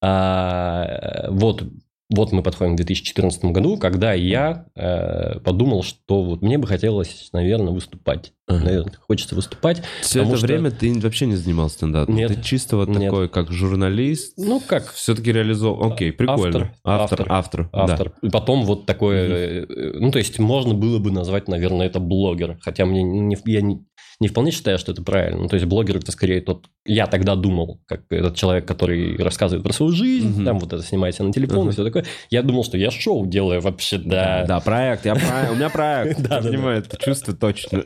А, 0.01 1.27
вот, 1.29 1.63
вот 2.09 2.31
мы 2.31 2.41
подходим 2.41 2.73
к 2.73 2.77
2014 2.77 3.43
году, 3.45 3.77
когда 3.77 4.13
я 4.13 4.65
э, 4.75 5.39
подумал, 5.39 5.83
что 5.83 6.23
вот 6.23 6.41
мне 6.41 6.57
бы 6.57 6.65
хотелось, 6.65 7.29
наверное, 7.33 7.73
выступать. 7.73 8.31
Ага. 8.47 8.63
Наверное, 8.63 8.93
хочется 9.05 9.35
выступать. 9.35 9.81
Все 10.01 10.23
это 10.23 10.37
что- 10.37 10.47
время 10.47 10.71
ты 10.71 10.97
вообще 11.01 11.25
не 11.25 11.35
занимался 11.35 11.75
стендапом. 11.75 12.15
Нет. 12.15 12.33
Ты 12.33 12.41
чисто 12.41 12.77
вот 12.77 12.87
Нет. 12.87 13.01
такой, 13.03 13.27
как 13.27 13.51
журналист. 13.51 14.35
Ну, 14.37 14.61
как 14.65 14.93
Все-таки 14.93 15.33
реализовал. 15.33 15.91
Окей, 15.91 16.13
прикольно. 16.13 16.71
Автор. 16.85 17.25
Автор, 17.27 17.27
автор. 17.29 17.69
да. 17.73 17.83
автор. 17.93 18.13
И 18.21 18.29
потом 18.29 18.63
вот 18.63 18.85
такое... 18.85 19.65
э, 19.65 19.93
Ну, 19.99 20.09
то 20.11 20.19
есть, 20.19 20.39
можно 20.39 20.73
было 20.73 20.99
бы 20.99 21.11
назвать, 21.11 21.49
наверное, 21.49 21.87
это 21.87 21.99
блогер. 21.99 22.57
Хотя 22.61 22.85
мне 22.85 23.03
не, 23.03 23.37
я 23.45 23.61
не, 23.61 23.83
не 24.19 24.27
вполне 24.29 24.49
считаю, 24.51 24.79
что 24.79 24.91
это 24.91 25.03
правильно. 25.03 25.41
Ну, 25.43 25.47
то 25.47 25.55
есть, 25.55 25.67
блогер 25.67 25.97
это 25.97 26.11
скорее 26.11 26.41
тот... 26.41 26.65
Я 26.85 27.05
тогда 27.05 27.35
думал, 27.35 27.79
как 27.85 28.01
этот 28.09 28.35
человек, 28.35 28.65
который 28.67 29.15
рассказывает 29.17 29.63
про 29.63 29.71
свою 29.73 29.91
жизнь, 29.91 30.29
Мгм. 30.29 30.45
там 30.45 30.59
вот 30.59 30.73
это 30.73 30.81
снимает 30.81 31.13
себя 31.15 31.25
на 31.25 31.33
телефон 31.33 31.59
Ага. 31.59 31.69
и 31.69 31.73
все 31.73 31.83
такое. 31.83 32.05
Я 32.31 32.41
думал, 32.41 32.63
что 32.63 32.77
я 32.77 32.89
шоу 32.89 33.27
делаю 33.27 33.61
вообще, 33.61 33.99
да. 33.99 34.43
Да, 34.47 34.59
проект, 34.59 35.05
я 35.05 35.13
про- 35.15 35.51
у 35.51 35.55
меня 35.55 35.69
проект. 35.69 36.19
Да, 36.27 36.41
понимаю, 36.41 36.79
это 36.79 36.97
чувство 36.97 37.33
точно. 37.35 37.79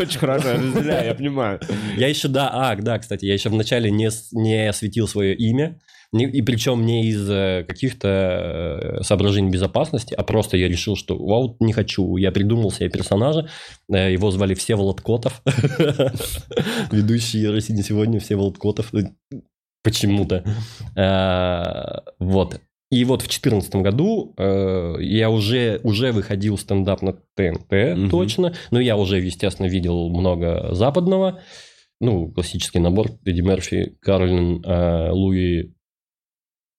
Очень 0.00 0.18
хорошо, 0.18 0.48
я 0.48 0.54
разделяю, 0.54 1.06
я 1.06 1.14
понимаю. 1.14 1.60
Я 1.96 2.08
еще, 2.08 2.28
да, 2.28 2.50
а, 2.52 2.76
да, 2.76 2.98
кстати, 2.98 3.24
я 3.24 3.34
еще 3.34 3.48
вначале 3.48 3.90
не, 3.90 4.06
осветил 4.68 5.08
свое 5.08 5.34
имя, 5.34 5.78
и 6.12 6.42
причем 6.42 6.86
не 6.86 7.06
из 7.08 7.26
каких-то 7.66 8.08
э, 8.98 9.02
соображений 9.02 9.50
безопасности, 9.50 10.14
а 10.14 10.22
просто 10.22 10.56
я 10.56 10.68
решил, 10.68 10.96
что 10.96 11.16
вау, 11.16 11.56
не 11.60 11.72
хочу. 11.72 12.16
Я 12.16 12.32
придумал 12.32 12.70
себе 12.70 12.88
персонажа, 12.88 13.48
э, 13.92 14.12
его 14.12 14.30
звали 14.30 14.54
Всеволод 14.54 15.00
Котов, 15.00 15.42
ведущий 16.92 17.46
России 17.48 17.80
сегодня 17.82 18.20
Всеволод 18.20 18.58
Котов, 18.58 18.92
э, 18.94 19.10
почему-то. 19.82 20.44
Э, 20.96 22.00
Вот. 22.18 22.60
И 22.88 23.04
вот 23.04 23.20
в 23.22 23.24
2014 23.26 23.74
году 23.76 24.32
э, 24.38 24.94
я 25.00 25.28
уже, 25.28 25.80
уже 25.82 26.12
выходил 26.12 26.56
стендап 26.56 27.02
на 27.02 27.14
ТНТ, 27.34 27.72
Мгм. 27.96 28.10
точно. 28.10 28.54
Но 28.70 28.78
я 28.80 28.96
уже, 28.96 29.18
естественно, 29.18 29.66
видел 29.66 30.08
много 30.08 30.68
западного. 30.72 31.40
Ну, 32.00 32.30
классический 32.30 32.78
набор. 32.78 33.10
Эдди 33.24 33.40
Мерфи, 33.40 33.96
Карлин, 34.00 34.62
э, 34.64 35.10
Луи 35.10 35.72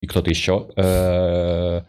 и 0.07 0.09
кто-то 0.09 0.29
еще. 0.29 0.69
Э, 0.75 1.81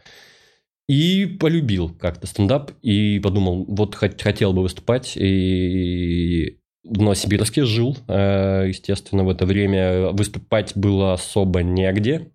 и 0.88 1.26
полюбил 1.26 1.90
как-то 1.90 2.26
стендап. 2.26 2.72
И 2.82 3.20
подумал, 3.20 3.64
вот 3.68 3.94
хот- 3.94 4.20
хотел 4.20 4.52
бы 4.52 4.62
выступать. 4.62 5.16
И 5.16 6.58
в 6.84 7.00
Новосибирске 7.00 7.64
жил, 7.64 7.96
э, 8.08 8.64
естественно, 8.68 9.25
в 9.25 9.30
это 9.30 9.46
время. 9.46 10.10
Выступать 10.10 10.76
было 10.76 11.14
особо 11.14 11.62
негде 11.62 12.30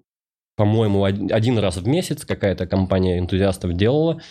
по-моему, 0.55 1.01
од- 1.01 1.31
один 1.31 1.57
раз 1.57 1.77
в 1.77 1.87
месяц 1.87 2.25
какая-то 2.25 2.67
компания 2.67 3.19
энтузиастов 3.19 3.73
делала. 3.73 4.21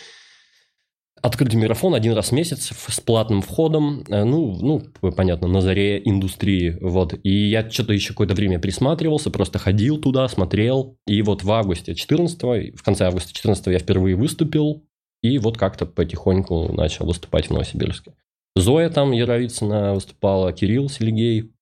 Открытый 1.23 1.57
микрофон 1.57 1.95
один 1.95 2.11
раз 2.11 2.29
в 2.29 2.31
месяц 2.33 2.73
с 2.73 2.99
платным 2.99 3.41
входом. 3.41 4.03
Э, 4.09 4.25
Ну, 4.25 4.57
ну, 4.61 5.11
понятно, 5.13 5.47
на 5.47 5.61
заре 5.61 6.01
индустрии. 6.03 6.77
Вот. 6.81 7.17
И 7.23 7.47
я 7.47 7.69
что-то 7.69 7.93
еще 7.93 8.09
какое-то 8.09 8.33
время 8.33 8.59
присматривался, 8.59 9.31
просто 9.31 9.57
ходил 9.57 10.01
туда, 10.01 10.27
смотрел. 10.27 10.97
И 11.07 11.21
вот 11.21 11.43
в 11.43 11.49
августе 11.49 11.95
14 11.95 12.75
в 12.75 12.83
конце 12.83 13.05
августа 13.05 13.33
14 13.33 13.67
я 13.67 13.79
впервые 13.79 14.17
выступил. 14.17 14.83
И 15.21 15.37
вот 15.37 15.57
как-то 15.57 15.85
потихоньку 15.85 16.73
начал 16.73 17.05
выступать 17.05 17.47
в 17.47 17.51
Новосибирске. 17.51 18.13
Зоя 18.57 18.89
там 18.89 19.13
Яровицына 19.13 19.93
выступала, 19.93 20.51
Кирилл 20.51 20.89
Селигей 20.89 21.53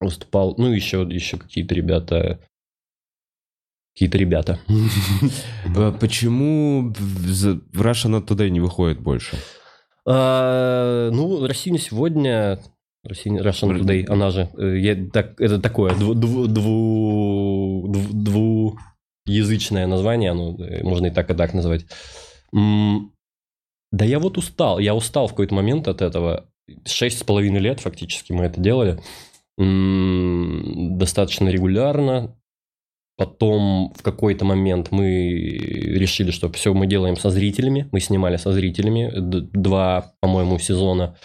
выступал. 0.00 0.54
Ну, 0.56 0.72
еще, 0.72 1.06
еще 1.10 1.36
какие-то 1.36 1.74
ребята 1.74 2.40
какие-то 3.98 4.18
ребята. 4.18 4.60
Почему 6.00 6.94
в 6.96 7.28
за- 7.28 7.60
в 7.72 7.82
Russia 7.82 8.08
Not 8.08 8.28
Today 8.28 8.48
не 8.48 8.60
выходит 8.60 9.00
больше? 9.00 9.36
А, 10.06 11.10
Ну, 11.10 11.44
Россия 11.46 11.72
не 11.72 11.80
сегодня, 11.80 12.60
Россия 13.02 13.32
Russian 13.42 13.76
Today, 13.80 14.06
она 14.08 14.30
же, 14.30 14.48
э, 14.56 14.78
я 14.78 14.94
так- 15.12 15.40
это 15.40 15.58
такое 15.60 15.94
дву- 15.94 16.14
дву- 16.14 16.46
дву- 16.46 17.88
дву- 17.88 18.78
двуязычное 19.26 19.86
название, 19.88 20.30
оно, 20.30 20.56
э, 20.62 20.84
можно 20.84 21.06
и 21.06 21.10
так, 21.10 21.28
и 21.30 21.34
так 21.34 21.52
называть. 21.52 21.84
Да 22.52 24.04
я 24.04 24.18
вот 24.20 24.38
устал, 24.38 24.78
я 24.78 24.94
устал 24.94 25.26
в 25.26 25.30
какой-то 25.30 25.54
момент 25.56 25.88
от 25.88 26.02
этого. 26.02 26.46
Шесть 26.86 27.18
с 27.18 27.24
половиной 27.24 27.58
лет 27.60 27.80
фактически 27.80 28.32
мы 28.32 28.44
это 28.44 28.60
делали. 28.60 29.00
Достаточно 30.96 31.48
регулярно. 31.48 32.37
Потом 33.18 33.92
в 33.96 34.02
какой-то 34.02 34.44
момент 34.44 34.92
мы 34.92 35.28
решили, 35.28 36.30
что 36.30 36.50
все 36.52 36.72
мы 36.72 36.86
делаем 36.86 37.16
со 37.16 37.30
зрителями. 37.30 37.88
Мы 37.90 37.98
снимали 37.98 38.36
со 38.36 38.52
зрителями 38.52 39.10
два, 39.12 40.12
по-моему, 40.20 40.58
сезона. 40.60 41.16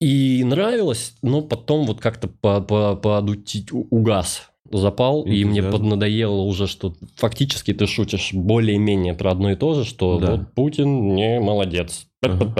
И 0.00 0.42
нравилось, 0.44 1.14
но 1.22 1.42
потом 1.42 1.86
вот 1.86 2.00
как-то 2.00 2.26
по- 2.28 2.60
по- 2.60 2.96
подутить 2.96 3.68
угас 3.72 4.50
запал, 4.70 5.22
и 5.22 5.44
мне 5.44 5.62
поднадоело 5.62 6.42
уже, 6.42 6.66
что 6.66 6.94
фактически 7.16 7.72
ты 7.72 7.86
шутишь 7.86 8.30
более-менее 8.34 9.14
про 9.14 9.30
одно 9.30 9.52
и 9.52 9.56
то 9.56 9.74
же, 9.74 9.84
что 9.84 10.18
Да. 10.18 10.32
вот 10.32 10.54
Путин 10.54 11.14
не 11.14 11.40
молодец. 11.40 12.06
Ага. 12.22 12.52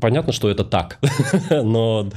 Понятно, 0.00 0.32
что 0.32 0.48
это 0.48 0.64
так, 0.64 1.00
но 1.50 2.08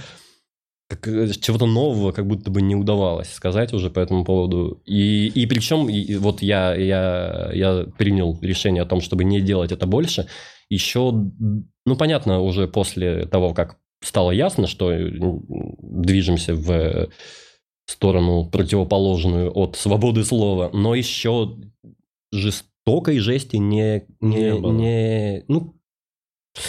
чего-то 0.89 1.65
нового 1.65 2.11
как 2.11 2.27
будто 2.27 2.49
бы 2.49 2.61
не 2.61 2.75
удавалось 2.75 3.29
сказать 3.33 3.73
уже 3.73 3.89
по 3.89 3.99
этому 3.99 4.23
поводу. 4.23 4.81
И, 4.85 5.27
и 5.27 5.45
причем 5.45 5.89
и, 5.89 6.15
вот 6.15 6.41
я, 6.41 6.75
я, 6.75 7.51
я 7.53 7.85
принял 7.97 8.37
решение 8.41 8.83
о 8.83 8.85
том, 8.85 9.01
чтобы 9.01 9.23
не 9.25 9.41
делать 9.41 9.71
это 9.71 9.85
больше. 9.85 10.27
Еще, 10.69 11.11
ну, 11.11 11.95
понятно, 11.97 12.41
уже 12.41 12.67
после 12.67 13.25
того, 13.25 13.53
как 13.53 13.77
стало 14.01 14.31
ясно, 14.31 14.67
что 14.67 14.91
э, 14.91 15.09
движемся 15.81 16.55
в 16.55 17.09
сторону 17.85 18.49
противоположную 18.49 19.51
от 19.57 19.75
свободы 19.75 20.23
слова, 20.23 20.69
но 20.73 20.93
еще 20.93 21.57
жестокой 22.31 23.19
жести 23.19 23.57
не, 23.57 24.05
не, 24.19 24.35
Не 24.37 24.53
было. 24.55 24.71
не- 24.73 25.43
ну, 25.47 25.76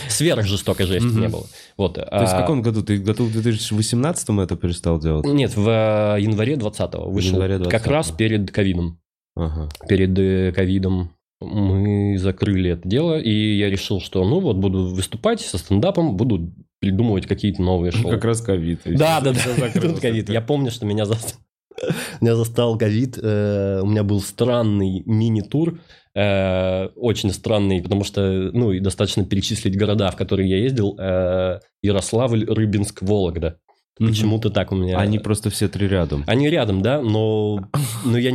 сверхжестокой 0.09 0.87
жести 0.87 1.07
Мгм. 1.07 1.21
не 1.21 1.28
было. 1.28 1.47
Вот, 1.76 1.95
То 1.95 2.21
есть 2.21 2.33
в 2.33 2.37
каком 2.37 2.62
году? 2.62 2.83
Ты 2.83 2.99
году 2.99 3.25
в 3.25 3.33
2018 3.33 4.42
это 4.42 4.57
перестал 4.57 4.99
делать? 5.00 5.25
Нет, 5.26 5.57
в 5.57 5.68
э, 5.68 6.21
январе 6.21 6.54
20-го 6.54 7.11
вышел. 7.11 7.33
январе 7.33 7.59
Как 7.64 7.83
20-го. 7.85 7.90
раз 7.92 8.11
перед 8.11 8.50
ковидом. 8.50 8.99
Ага. 9.37 9.68
Перед 9.88 10.18
э, 10.18 10.52
ковидом 10.52 11.11
мы 11.40 12.18
закрыли 12.18 12.71
это 12.73 12.88
дело, 12.88 13.18
и 13.18 13.57
я 13.57 13.71
решил, 13.71 14.00
что 14.00 14.25
ну 14.25 14.40
вот 14.40 14.57
буду 14.57 14.87
выступать 14.88 15.40
со 15.40 15.59
стендапом, 15.59 16.16
буду 16.16 16.52
придумывать 16.80 17.26
какие-то 17.26 17.62
новые 17.62 17.92
шоу. 17.92 18.11
Как 18.11 18.25
раз 18.25 18.40
ковид. 18.40 18.80
Да, 18.85 19.21
да, 19.21 19.33
да. 19.33 19.71
Тут 19.80 20.00
ковид. 20.00 20.28
Я 20.30 20.40
помню, 20.40 20.71
что 20.71 20.87
меня 20.87 21.04
застал. 21.07 21.38
Меня 22.21 22.37
застал 22.37 22.77
ковид. 22.79 23.19
э, 23.23 23.81
У 23.83 23.87
меня 23.87 24.03
был 24.05 24.21
странный 24.21 25.03
мини-тур. 25.07 25.79
э, 26.15 26.87
Очень 26.97 27.33
странный, 27.33 27.83
потому 27.83 28.05
что, 28.05 28.51
ну, 28.53 28.73
и 28.73 28.81
достаточно 28.81 29.25
перечислить 29.25 29.77
города, 29.79 30.11
в 30.11 30.17
которые 30.17 30.49
я 30.51 30.59
ездил. 30.59 30.97
э, 30.99 31.61
Ярославль, 31.83 32.45
Рыбинск, 32.45 33.03
Вологда. 33.03 33.59
Почему-то 33.99 34.51
так 34.51 34.71
у 34.71 34.77
меня. 34.77 34.97
Они 34.99 35.19
просто 35.19 35.51
все 35.51 35.67
три 35.69 35.89
рядом. 35.89 36.23
Они 36.29 36.49
рядом, 36.49 36.83
да, 36.83 37.03
но, 37.03 37.69
но 38.05 38.17
я 38.17 38.31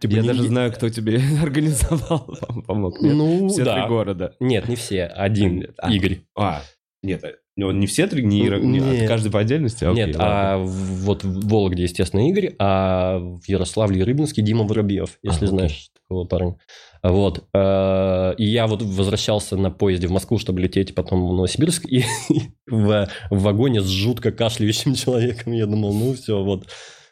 типа, 0.00 0.12
Я 0.12 0.22
не- 0.22 0.28
даже 0.28 0.44
знаю, 0.44 0.72
кто 0.72 0.88
тебе 0.90 1.20
организовал, 1.42 2.24
пом- 2.40 2.62
помог. 2.66 3.00
Нет? 3.02 3.14
Ну, 3.14 3.48
Все 3.48 3.64
да. 3.64 3.74
три 3.80 3.88
города. 3.88 4.34
Нет, 4.38 4.68
не 4.68 4.76
все. 4.76 5.06
Один. 5.06 5.66
А. 5.76 5.92
Игорь. 5.92 6.20
А, 6.36 6.62
нет, 7.02 7.24
не 7.58 7.86
все 7.86 8.06
три, 8.06 8.24
не, 8.24 8.42
не- 8.42 8.78
Нет. 8.80 9.08
каждый 9.08 9.30
по 9.32 9.40
отдельности? 9.40 9.84
Окей, 9.84 10.06
Нет, 10.06 10.16
ладно. 10.16 10.52
а 10.54 10.58
вот 10.58 11.24
в 11.24 11.48
Вологде, 11.48 11.82
естественно, 11.82 12.28
Игорь, 12.28 12.54
а 12.58 13.18
в 13.18 13.42
Ярославле 13.48 14.00
и 14.00 14.04
Рыбинске 14.04 14.42
Дима 14.42 14.64
Воробьев, 14.64 15.18
если 15.22 15.46
А, 15.46 15.48
знаешь 15.48 15.88
такого 15.94 16.24
парня. 16.24 16.56
Вот. 17.02 17.44
э, 17.54 18.34
И 18.38 18.44
я 18.46 18.66
вот 18.66 18.82
возвращался 18.82 19.56
на 19.56 19.70
поезде 19.70 20.06
в 20.06 20.10
Москву, 20.12 20.38
чтобы 20.38 20.60
лететь 20.60 20.94
потом 20.94 21.28
в 21.28 21.32
Новосибирск, 21.32 21.84
и 21.86 22.04
в, 22.66 23.08
в 23.30 23.42
вагоне 23.42 23.80
с 23.82 23.86
жутко 23.88 24.30
кашляющим 24.32 24.94
человеком. 24.96 25.52
Я 25.52 25.66
думал, 25.66 25.92
ну 25.92 26.14
все, 26.14 26.42
вот 26.42 26.66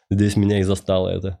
здесь 0.09 0.35
меня 0.37 0.59
и 0.59 0.63
застало 0.63 1.09
это. 1.09 1.39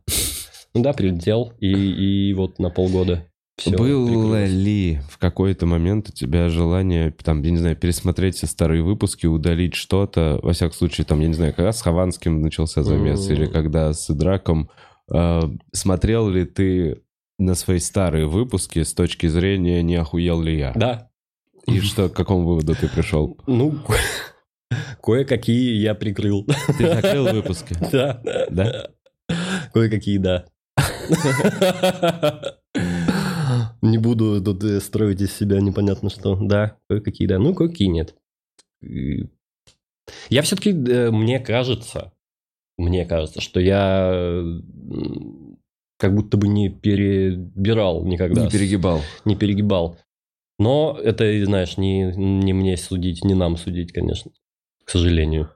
Ну 0.73 0.81
да, 0.83 0.93
прилетел, 0.93 1.53
и, 1.59 1.67
и 1.71 2.33
вот 2.33 2.59
на 2.59 2.69
полгода 2.69 3.25
все 3.57 3.71
Было 3.75 4.45
ли 4.45 4.99
в 5.09 5.17
какой-то 5.17 5.65
момент 5.65 6.09
у 6.09 6.11
тебя 6.11 6.47
желание, 6.49 7.11
там, 7.11 7.41
я 7.41 7.51
не 7.51 7.57
знаю, 7.57 7.75
пересмотреть 7.75 8.35
все 8.35 8.45
старые 8.47 8.83
выпуски, 8.83 9.25
удалить 9.25 9.73
что-то? 9.75 10.39
Во 10.43 10.53
всяком 10.53 10.73
случае, 10.77 11.05
там, 11.05 11.19
я 11.21 11.27
не 11.27 11.33
знаю, 11.33 11.53
когда 11.55 11.71
с 11.73 11.81
Хованским 11.81 12.41
начался 12.41 12.83
замес, 12.83 13.27
М. 13.29 13.35
или 13.35 13.45
когда 13.47 13.93
с 13.93 14.07
Драком. 14.13 14.69
Э, 15.11 15.41
смотрел 15.73 16.29
ли 16.29 16.45
ты 16.45 17.01
на 17.39 17.55
свои 17.55 17.79
старые 17.79 18.27
выпуски 18.27 18.83
с 18.83 18.93
точки 18.93 19.27
зрения 19.27 19.81
«не 19.81 19.95
охуел 19.95 20.41
ли 20.41 20.57
я?» 20.57 20.73
Да, 20.75 21.09
И 21.65 21.79
что, 21.81 22.09
к 22.09 22.13
какому 22.13 22.45
выводу 22.45 22.75
ты 22.75 22.87
пришел? 22.87 23.37
ну, 23.47 23.75
кое-какие 25.01 25.75
я 25.81 25.95
прикрыл. 25.95 26.45
Ты 26.77 26.87
закрыл 26.93 27.27
выпуски? 27.29 27.75
Да. 27.91 28.21
Да? 28.51 28.89
Кое-какие, 29.73 30.17
да. 30.19 30.45
Не 33.81 33.97
буду 33.97 34.41
тут 34.43 34.63
э, 34.63 34.79
строить 34.79 35.21
из 35.21 35.33
себя 35.33 35.59
непонятно 35.59 36.09
что. 36.09 36.35
Да, 36.35 36.77
кое-какие, 36.89 37.27
да. 37.27 37.39
Ну, 37.39 37.53
кое-какие 37.53 37.87
нет. 37.87 38.15
Я 40.29 40.41
все-таки, 40.41 40.71
мне 40.73 41.39
кажется, 41.39 42.13
мне 42.77 43.05
кажется, 43.05 43.41
что 43.41 43.59
я 43.59 44.41
как 45.97 46.13
будто 46.15 46.37
бы 46.37 46.47
не 46.47 46.69
перебирал 46.69 48.05
никогда. 48.05 48.45
Не 48.45 48.49
перегибал. 48.49 49.01
Не 49.25 49.35
перегибал. 49.35 49.97
Но 50.59 50.97
это, 51.01 51.45
знаешь, 51.45 51.77
не, 51.77 52.13
не 52.15 52.53
мне 52.53 52.77
судить, 52.77 53.23
не 53.23 53.33
нам 53.33 53.57
судить, 53.57 53.91
конечно. 53.91 54.31
К 54.85 54.89
сожалению. 54.89 55.51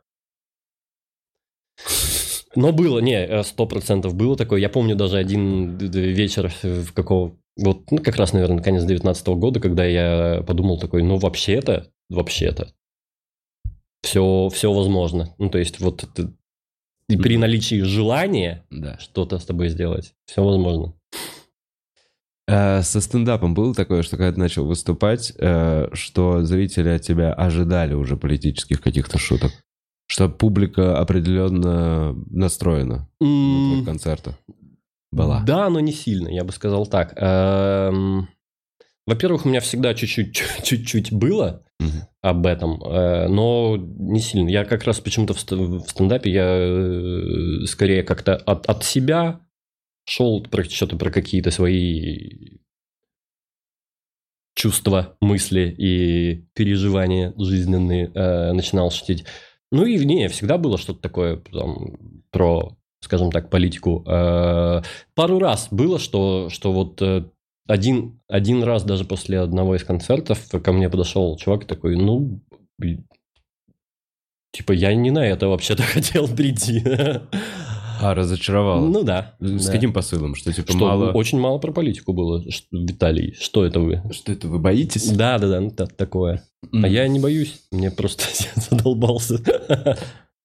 Но 2.56 2.72
было, 2.74 3.00
не, 3.00 3.16
э, 3.16 3.44
сто 3.44 3.66
процентов 3.66 4.14
было 4.14 4.36
такое. 4.36 4.60
Я 4.60 4.70
помню 4.70 4.96
даже 4.96 5.18
один 5.18 5.78
д- 5.78 5.88
вечер 6.12 6.54
э, 6.64 6.82
в 6.82 6.94
какого... 6.94 7.38
Вот, 7.62 7.92
ну, 7.92 8.00
как 8.00 8.16
раз, 8.16 8.34
наверное, 8.34 8.64
конец 8.64 8.84
19 8.84 9.28
года, 9.36 9.60
когда 9.60 9.86
я 9.86 10.44
подумал 10.48 10.80
такой, 10.80 11.04
ну, 11.04 11.18
вообще-то, 11.18 11.92
вообще-то, 12.10 12.74
все, 14.02 14.50
все 14.50 14.74
возможно. 14.74 15.36
Ну, 15.38 15.50
то 15.50 15.60
есть, 15.60 15.80
вот 15.80 16.04
это- 16.04 16.34
и 17.08 17.18
при 17.18 17.38
наличии 17.38 17.82
желания 17.82 18.66
Да. 18.72 18.98
что-то 19.00 19.38
с 19.38 19.46
тобой 19.46 19.70
сделать, 19.70 20.14
все 20.26 20.44
возможно. 20.44 20.94
Э, 22.48 22.82
Со 22.82 23.00
стендапом 23.02 23.54
было 23.54 23.74
такое, 23.76 24.02
что 24.02 24.18
когда 24.18 24.34
ты 24.34 24.40
начал 24.40 24.66
выступать, 24.66 25.32
э, 25.38 25.90
что 25.94 26.44
зрители 26.44 26.90
от 26.90 27.02
тебя 27.04 27.34
ожидали 27.34 27.94
уже 27.94 28.18
политических 28.18 28.82
каких-то 28.82 29.18
шуток? 29.20 29.52
Что 30.08 30.28
публика 30.30 30.98
определенно 31.00 32.14
настроена 32.30 33.08
на 33.22 33.66
твоих 33.68 33.80
М, 33.80 33.86
концертах? 33.86 34.36
Была? 35.12 35.44
Да, 35.44 35.70
но 35.70 35.80
не 35.80 35.92
сильно, 35.92 36.30
я 36.30 36.44
бы 36.44 36.52
сказал 36.52 36.86
так. 36.88 37.14
Эм, 37.18 38.30
Во-первых, 39.06 39.46
у 39.46 39.50
меня 39.50 39.60
всегда 39.60 39.94
чуть-чуть 39.94 40.44
чуть-чуть 40.64 41.12
было 41.12 41.64
об 42.22 42.46
этом, 42.46 42.82
э, 42.84 43.28
но 43.28 43.76
не 43.78 44.20
сильно. 44.20 44.50
Я 44.50 44.66
как 44.66 44.84
раз 44.84 45.00
почему-то 45.00 45.34
в 45.34 45.40
стендапе 45.40 46.32
я 46.32 46.46
э, 46.46 47.66
скорее 47.66 48.04
как-то 48.04 48.36
от, 48.36 48.68
от 48.68 48.84
себя 48.84 49.42
шел 50.06 50.44
про 50.44 50.64
что-то 50.64 50.98
про 50.98 51.10
какие-то 51.10 51.52
свои 51.52 52.60
чувства, 54.56 55.18
мысли 55.22 55.74
и 55.76 56.46
переживания 56.54 57.34
жизненные 57.38 58.12
э, 58.14 58.52
начинал 58.54 58.92
шутить. 58.92 59.26
Ну 59.72 59.86
и 59.86 60.04
не, 60.06 60.28
всегда 60.28 60.58
было 60.58 60.78
что-то 60.78 61.02
такое 61.02 61.38
там, 61.38 62.24
про, 62.30 62.78
скажем 63.02 63.32
так, 63.32 63.50
политику. 63.50 64.04
Э, 64.08 64.82
пару 65.16 65.40
раз 65.40 65.68
было, 65.72 66.00
что, 66.00 66.50
что 66.50 66.72
вот 66.72 67.02
э, 67.02 67.26
один, 67.68 68.20
один 68.28 68.64
раз 68.64 68.84
даже 68.84 69.06
после 69.06 69.40
одного 69.40 69.76
из 69.76 69.84
концертов 69.84 70.48
ко 70.50 70.72
мне 70.72 70.90
подошел 70.90 71.36
чувак 71.38 71.66
такой, 71.66 71.96
ну, 71.96 72.42
типа, 74.52 74.72
я 74.72 74.94
не 74.94 75.12
на 75.12 75.26
это 75.26 75.48
вообще-то 75.48 75.84
хотел 75.94 76.28
прийти. 76.28 76.84
А, 78.02 78.16
разочаровало. 78.16 78.88
Ну 78.88 79.04
да. 79.04 79.36
С 79.40 79.68
да. 79.68 79.72
каким 79.72 79.94
посылом? 79.94 80.34
Что, 80.34 80.52
типа, 80.52 80.72
Что, 80.72 80.80
мало... 80.80 81.12
Очень 81.12 81.40
мало 81.40 81.60
про 81.60 81.72
политику 81.72 82.14
было. 82.14 82.44
Ш- 82.50 82.64
Виталий, 82.72 83.36
что 83.40 83.64
это 83.64 83.80
вы? 83.80 84.02
Что 84.12 84.32
это, 84.32 84.48
вы 84.48 84.58
боитесь? 84.58 85.10
Да, 85.12 85.38
да, 85.38 85.60
да, 85.60 85.70
та- 85.70 85.86
такое. 85.86 86.44
М. 86.74 86.84
А 86.84 86.88
я 86.88 87.08
не 87.08 87.20
боюсь, 87.20 87.62
мне 87.72 87.92
просто 87.92 88.26
задолбался. 88.56 89.40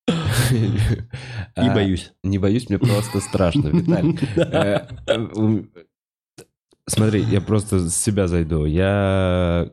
А, 1.56 1.74
боюсь. 1.74 2.12
Не 2.22 2.38
боюсь, 2.38 2.68
мне 2.68 2.78
просто 2.78 3.20
страшно, 3.20 3.68
Виталий. 3.68 4.18
Э, 4.36 4.86
э, 5.06 5.62
Смотри, 6.88 7.20
я 7.22 7.40
просто 7.40 7.88
с 7.88 7.96
себя 7.96 8.28
зайду. 8.28 8.64
Я 8.64 9.70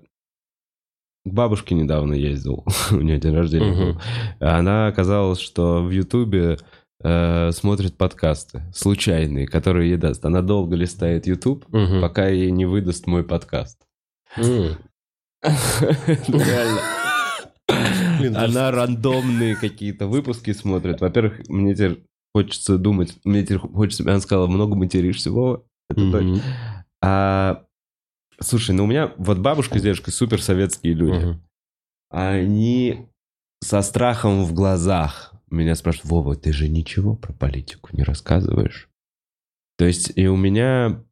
к 1.25 1.29
бабушке 1.31 1.75
недавно 1.75 2.13
ездил. 2.13 2.65
У 2.91 2.95
нее 3.01 3.19
день 3.19 3.35
рождения 3.35 3.73
был. 3.73 4.01
Она 4.39 4.87
оказалось, 4.87 5.39
что 5.39 5.83
в 5.83 5.91
Ютубе 5.91 6.57
э, 7.03 7.51
смотрит 7.51 7.97
подкасты 7.97 8.63
случайные, 8.73 9.45
которые 9.47 9.89
ей 9.91 9.97
даст. 9.97 10.25
Она 10.25 10.41
долго 10.41 10.75
листает 10.75 11.27
Ютуб, 11.27 11.65
Мгм. 11.69 12.01
пока 12.01 12.27
ей 12.29 12.49
не 12.51 12.65
выдаст 12.65 13.05
мой 13.07 13.23
подкаст. 13.23 13.77
Реально. 14.37 14.79
Блин, 18.29 18.37
Она 18.37 18.71
рандомные 18.71 19.55
какие-то 19.55 20.07
выпуски 20.07 20.51
смотрит. 20.53 21.01
Во-первых, 21.01 21.47
мне 21.47 21.73
теперь 21.73 22.03
хочется 22.33 22.77
думать, 22.77 23.15
мне 23.23 23.43
теперь 23.43 23.59
хочется, 23.59 24.03
она 24.03 24.19
сказала, 24.19 24.47
много 24.47 24.75
материшься, 24.75 25.31
Вова. 25.31 25.63
Это 25.89 26.11
точно. 26.11 26.41
А, 27.01 27.65
слушай, 28.39 28.73
ну 28.73 28.85
у 28.85 28.87
меня 28.87 29.13
вот 29.17 29.39
бабушка 29.39 29.77
с 29.77 29.81
дедушкой 29.81 30.13
супер 30.13 30.41
советские 30.41 30.93
люди. 30.93 31.39
Они 32.09 33.07
со 33.61 33.81
страхом 33.81 34.43
в 34.43 34.53
глазах 34.53 35.33
меня 35.49 35.75
спрашивают, 35.75 36.09
Вова, 36.09 36.35
ты 36.35 36.51
же 36.53 36.67
ничего 36.67 37.15
про 37.15 37.33
политику 37.33 37.89
не 37.93 38.03
рассказываешь? 38.03 38.89
То 39.77 39.85
есть 39.85 40.11
и 40.15 40.27
у 40.27 40.35
меня 40.35 41.03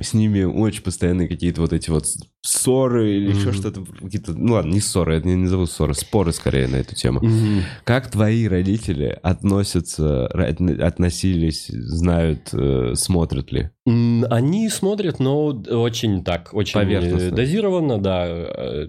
с 0.00 0.14
ними 0.14 0.42
очень 0.44 0.82
постоянные 0.82 1.28
какие-то 1.28 1.60
вот 1.60 1.72
эти 1.72 1.90
вот 1.90 2.06
ссоры 2.42 3.16
или 3.16 3.30
еще 3.30 3.48
Мгм. 3.50 3.52
что-то. 3.52 3.84
Какие-то, 3.84 4.32
ну 4.32 4.54
ладно, 4.54 4.72
не 4.72 4.80
ссоры, 4.80 5.16
это 5.16 5.26
не 5.28 5.36
назову 5.36 5.66
ссоры, 5.66 5.94
споры 5.94 6.32
скорее 6.32 6.66
на 6.68 6.76
эту 6.76 6.94
тему. 6.94 7.20
Мгм. 7.22 7.62
Как 7.84 8.10
твои 8.10 8.46
родители 8.48 9.18
относятся, 9.22 10.26
относились, 10.26 11.66
знают, 11.68 12.48
э, 12.52 12.94
смотрят 12.94 13.52
ли? 13.52 13.70
Они 13.86 14.68
смотрят, 14.68 15.18
но 15.18 15.46
очень 15.46 16.24
так, 16.24 16.50
очень 16.52 17.30
дозированно, 17.30 17.98
да. 17.98 18.26
Э, 18.28 18.88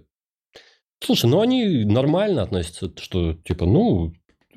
Слушай, 1.02 1.30
ну 1.30 1.40
они 1.40 1.86
нормально 1.86 2.42
относятся, 2.44 2.92
что 2.98 3.34
типа, 3.34 3.66
ну, 3.66 4.12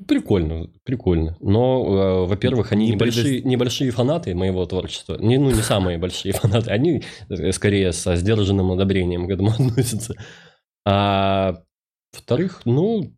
прикольно, 0.07 0.69
прикольно. 0.83 1.37
Но, 1.39 2.23
э, 2.25 2.27
во-первых, 2.27 2.71
они 2.71 2.85
Не 2.87 2.91
небольшие, 2.93 3.41
небольшие 3.41 3.91
фанаты 3.91 4.35
моего 4.35 4.65
творчества. 4.65 5.17
Не, 5.19 5.37
ну, 5.37 5.49
не 5.51 5.61
самые 5.61 5.97
большие 5.97 6.33
фанаты. 6.33 6.71
Они 6.71 7.03
э, 7.29 7.51
скорее 7.51 7.91
со 7.93 8.15
сдержанным 8.15 8.71
одобрением 8.71 9.27
к 9.27 9.31
этому 9.31 9.49
относятся. 9.57 10.15
А 10.85 11.63
во-вторых, 12.13 12.61
ну, 12.65 13.13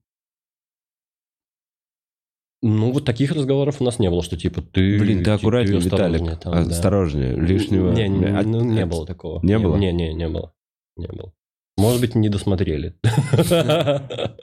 ну, 2.62 2.92
вот 2.92 3.06
таких 3.06 3.32
разговоров 3.32 3.80
у 3.80 3.84
нас 3.84 4.00
не 4.00 4.10
было, 4.10 4.24
что 4.24 4.38
типа 4.38 4.62
ты... 4.62 4.98
Блин, 5.00 5.24
ты 5.24 5.32
аккуратнее, 5.32 5.78
осторожнее 5.78 6.20
Виталик. 6.20 6.40
там, 6.42 6.54
да. 6.54 6.60
Осторожнее, 6.62 7.36
лишнего. 7.36 7.92
Не, 7.92 8.08
не, 8.08 8.26
А- 8.26 8.42
ну, 8.44 8.62
не 8.64 8.86
было 8.86 9.06
такого. 9.06 9.40
не 9.44 9.60
было? 9.60 9.76
Не, 9.78 9.92
не, 9.92 10.14
не 10.14 10.28
было. 10.28 10.54
Не 10.98 11.08
было. 11.08 11.34
Может 11.78 12.02
быть, 12.02 12.16
не 12.16 12.30
досмотрели. 12.30 12.96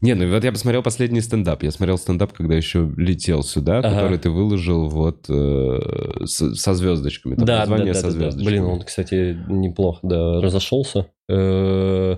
Не, 0.00 0.14
ну 0.14 0.30
вот 0.30 0.44
я 0.44 0.52
посмотрел 0.52 0.82
последний 0.82 1.20
стендап. 1.20 1.62
Я 1.62 1.70
смотрел 1.72 1.98
стендап, 1.98 2.32
когда 2.32 2.54
еще 2.54 2.88
летел 2.96 3.42
сюда, 3.42 3.78
Ага. 3.78 3.90
который 3.90 4.18
ты 4.18 4.30
выложил 4.30 4.88
вот 4.88 5.26
э, 5.28 6.24
с- 6.24 6.54
со 6.54 6.74
звездочками. 6.74 7.34
Там 7.34 7.44
Да, 7.44 7.54
да, 7.54 7.58
название 7.60 7.92
да, 7.94 8.00
со 8.00 8.06
да, 8.06 8.12
да. 8.12 8.12
звездочками. 8.20 8.48
Блин, 8.48 8.64
он, 8.64 8.82
кстати, 8.82 9.36
неплохо, 9.48 9.98
да, 10.04 10.40
разошелся. 10.40 11.06
Э, 11.28 12.16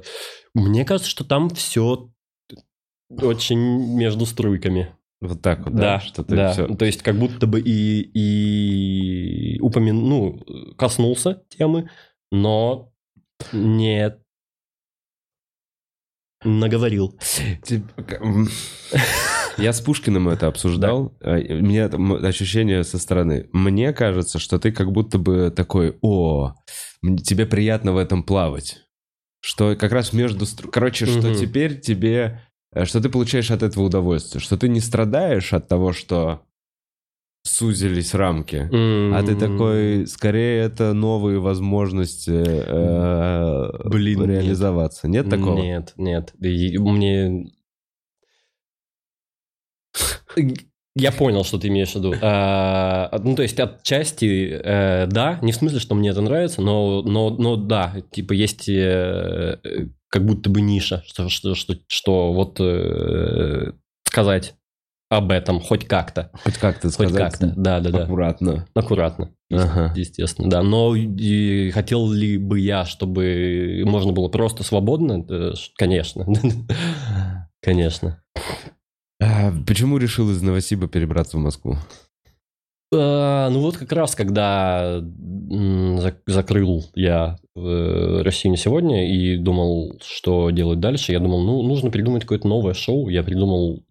Мне 0.54 0.84
кажется, 0.84 1.10
что 1.10 1.24
там 1.24 1.48
все 1.50 2.10
очень 3.10 3.58
между 3.96 4.26
струйками. 4.26 4.94
Вот 5.20 5.42
так 5.42 5.64
вот, 5.66 5.74
да? 5.74 5.80
Да, 5.80 6.00
Что 6.00 6.24
ты 6.24 6.36
да. 6.36 6.52
всё- 6.52 6.74
То 6.74 6.84
есть 6.84 7.02
как 7.02 7.16
будто 7.16 7.46
бы 7.46 7.60
и, 7.60 8.00
и 8.14 9.60
упомян... 9.60 9.96
ну, 9.96 10.40
коснулся 10.78 11.42
темы, 11.50 11.90
но 12.32 12.90
не 13.52 14.16
наговорил. 16.44 17.18
Я 19.58 19.72
с 19.72 19.80
Пушкиным 19.80 20.28
это 20.28 20.46
обсуждал. 20.46 21.16
А, 21.22 21.32
У 21.36 21.60
меня 21.62 21.88
там 21.88 22.12
ощущение 22.14 22.84
со 22.84 22.98
стороны. 22.98 23.48
Мне 23.52 23.92
кажется, 23.92 24.38
что 24.38 24.58
ты 24.58 24.72
как 24.72 24.90
будто 24.92 25.18
бы 25.18 25.52
такой, 25.54 25.98
о, 26.00 26.54
тебе 27.24 27.46
приятно 27.46 27.92
в 27.92 27.98
этом 27.98 28.22
плавать. 28.22 28.78
Что 29.42 29.74
как 29.76 29.92
раз 29.92 30.12
между... 30.12 30.46
Короче, 30.70 31.06
что 31.06 31.28
Мгм. 31.28 31.34
теперь 31.34 31.80
тебе... 31.80 32.42
э, 32.74 32.84
Что 32.84 33.00
ты 33.00 33.08
получаешь 33.08 33.50
от 33.50 33.62
этого 33.62 33.84
удовольствие. 33.84 34.40
Что 34.40 34.56
ты 34.58 34.68
не 34.68 34.80
страдаешь 34.80 35.52
от 35.54 35.66
того, 35.68 35.92
что 35.92 36.42
сузились 37.42 38.14
рамки. 38.14 38.68
А 38.72 39.22
ты 39.22 39.34
такой, 39.34 40.06
скорее, 40.06 40.62
это 40.62 40.92
новые 40.92 41.40
возможности 41.40 42.42
э, 42.44 43.88
Блин, 43.88 44.20
нет. 44.20 44.28
реализоваться. 44.28 45.08
Нет 45.08 45.28
такого? 45.28 45.58
Нет, 45.58 45.92
нет. 45.96 46.34
И 46.40 46.78
Мне... 46.78 47.52
Я 50.96 51.12
понял, 51.12 51.44
что 51.44 51.58
ты 51.58 51.68
имеешь 51.68 51.92
в 51.92 51.96
виду. 51.96 52.14
А, 52.20 53.16
ну, 53.22 53.36
то 53.36 53.42
есть, 53.42 53.58
отчасти, 53.60 54.50
э, 54.52 55.06
да, 55.06 55.38
не 55.40 55.52
в 55.52 55.54
смысле, 55.54 55.78
что 55.78 55.94
мне 55.94 56.10
это 56.10 56.20
нравится, 56.20 56.62
но, 56.62 57.02
но, 57.02 57.30
но 57.30 57.56
да, 57.56 57.94
типа, 58.10 58.32
есть 58.32 58.68
э, 58.68 59.60
э, 59.62 59.86
как 60.08 60.26
будто 60.26 60.50
бы 60.50 60.60
ниша, 60.60 61.02
что, 61.06 61.28
что, 61.28 61.54
что, 61.54 61.74
что 61.86 62.32
вот 62.32 62.58
э, 62.60 63.72
сказать 64.04 64.56
об 65.10 65.32
этом 65.32 65.60
хоть 65.60 65.86
как-то. 65.86 66.30
Хоть 66.44 66.56
как-то 66.56 66.86
Хоть 66.86 67.08
сказать 67.08 67.32
как-то, 67.32 67.52
да-да-да. 67.56 68.04
аккуратно. 68.04 68.66
Аккуратно. 68.74 69.30
Ага. 69.52 69.92
Естественно, 69.96 70.48
да. 70.48 70.62
Но 70.62 70.94
и 70.94 71.70
хотел 71.72 72.10
ли 72.10 72.38
бы 72.38 72.60
я, 72.60 72.84
чтобы 72.84 73.82
можно 73.84 74.12
было 74.12 74.28
просто 74.28 74.62
свободно? 74.62 75.26
Э, 75.28 75.52
Конечно. 75.76 76.26
Конечно. 77.60 78.22
А 79.20 79.52
почему 79.66 79.98
решил 79.98 80.30
из 80.30 80.40
Новосиба 80.42 80.86
перебраться 80.86 81.36
в 81.36 81.40
Москву? 81.40 81.76
А, 82.94 83.50
Ну 83.50 83.60
вот 83.60 83.76
как 83.76 83.92
раз, 83.92 84.14
когда 84.14 85.02
закрыл 86.26 86.84
я 86.94 87.36
э, 87.56 88.22
Россию 88.22 88.52
не 88.52 88.56
сегодня 88.56 89.12
и 89.12 89.36
думал, 89.36 89.98
что 90.02 90.50
делать 90.50 90.78
дальше, 90.78 91.10
я 91.10 91.18
думал, 91.18 91.42
ну, 91.42 91.62
нужно 91.62 91.90
придумать 91.90 92.22
какое-то 92.22 92.46
новое 92.46 92.74
шоу. 92.74 93.08
Я 93.08 93.24
придумал, 93.24 93.84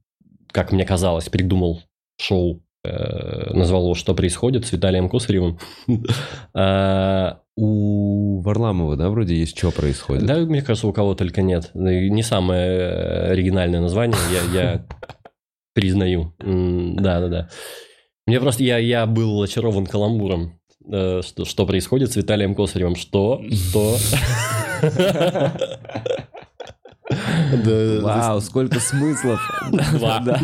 как 0.51 0.71
мне 0.71 0.85
казалось, 0.85 1.29
придумал 1.29 1.81
шоу, 2.19 2.61
э, 2.83 3.53
назвал 3.53 3.83
его 3.83 3.95
«Что 3.95 4.13
происходит» 4.15 4.65
с 4.65 4.71
Виталием 4.71 5.09
Косаревым. 5.09 5.59
А, 6.53 7.39
У 7.55 8.41
Варламова, 8.41 8.95
да, 8.95 9.09
вроде 9.09 9.35
есть 9.35 9.57
что 9.57 9.71
происходит? 9.71 10.25
Да, 10.25 10.37
мне 10.37 10.61
кажется, 10.61 10.87
у 10.87 10.93
кого 10.93 11.13
только 11.15 11.41
нет. 11.41 11.71
И 11.75 12.09
Не 12.09 12.23
самое 12.23 12.67
э, 12.69 13.31
оригинальное 13.31 13.81
название, 13.81 14.17
я, 14.53 14.61
я 14.61 14.85
признаю. 15.73 16.33
Да-да-да. 16.39 17.49
Мне 18.27 18.39
просто, 18.39 18.63
я, 18.63 18.77
я 18.77 19.05
был 19.05 19.41
очарован 19.41 19.85
каламбуром. 19.85 20.59
э, 20.91 21.21
Что, 21.25 21.45
что 21.45 21.65
происходит 21.65 22.11
с 22.11 22.15
Виталием 22.15 22.55
Косаревым? 22.55 22.95
Что? 22.95 23.41
Что? 23.51 23.97
Вау, 28.01 28.41
сколько 28.41 28.79
смыслов. 28.79 29.39
Два. 29.71 30.39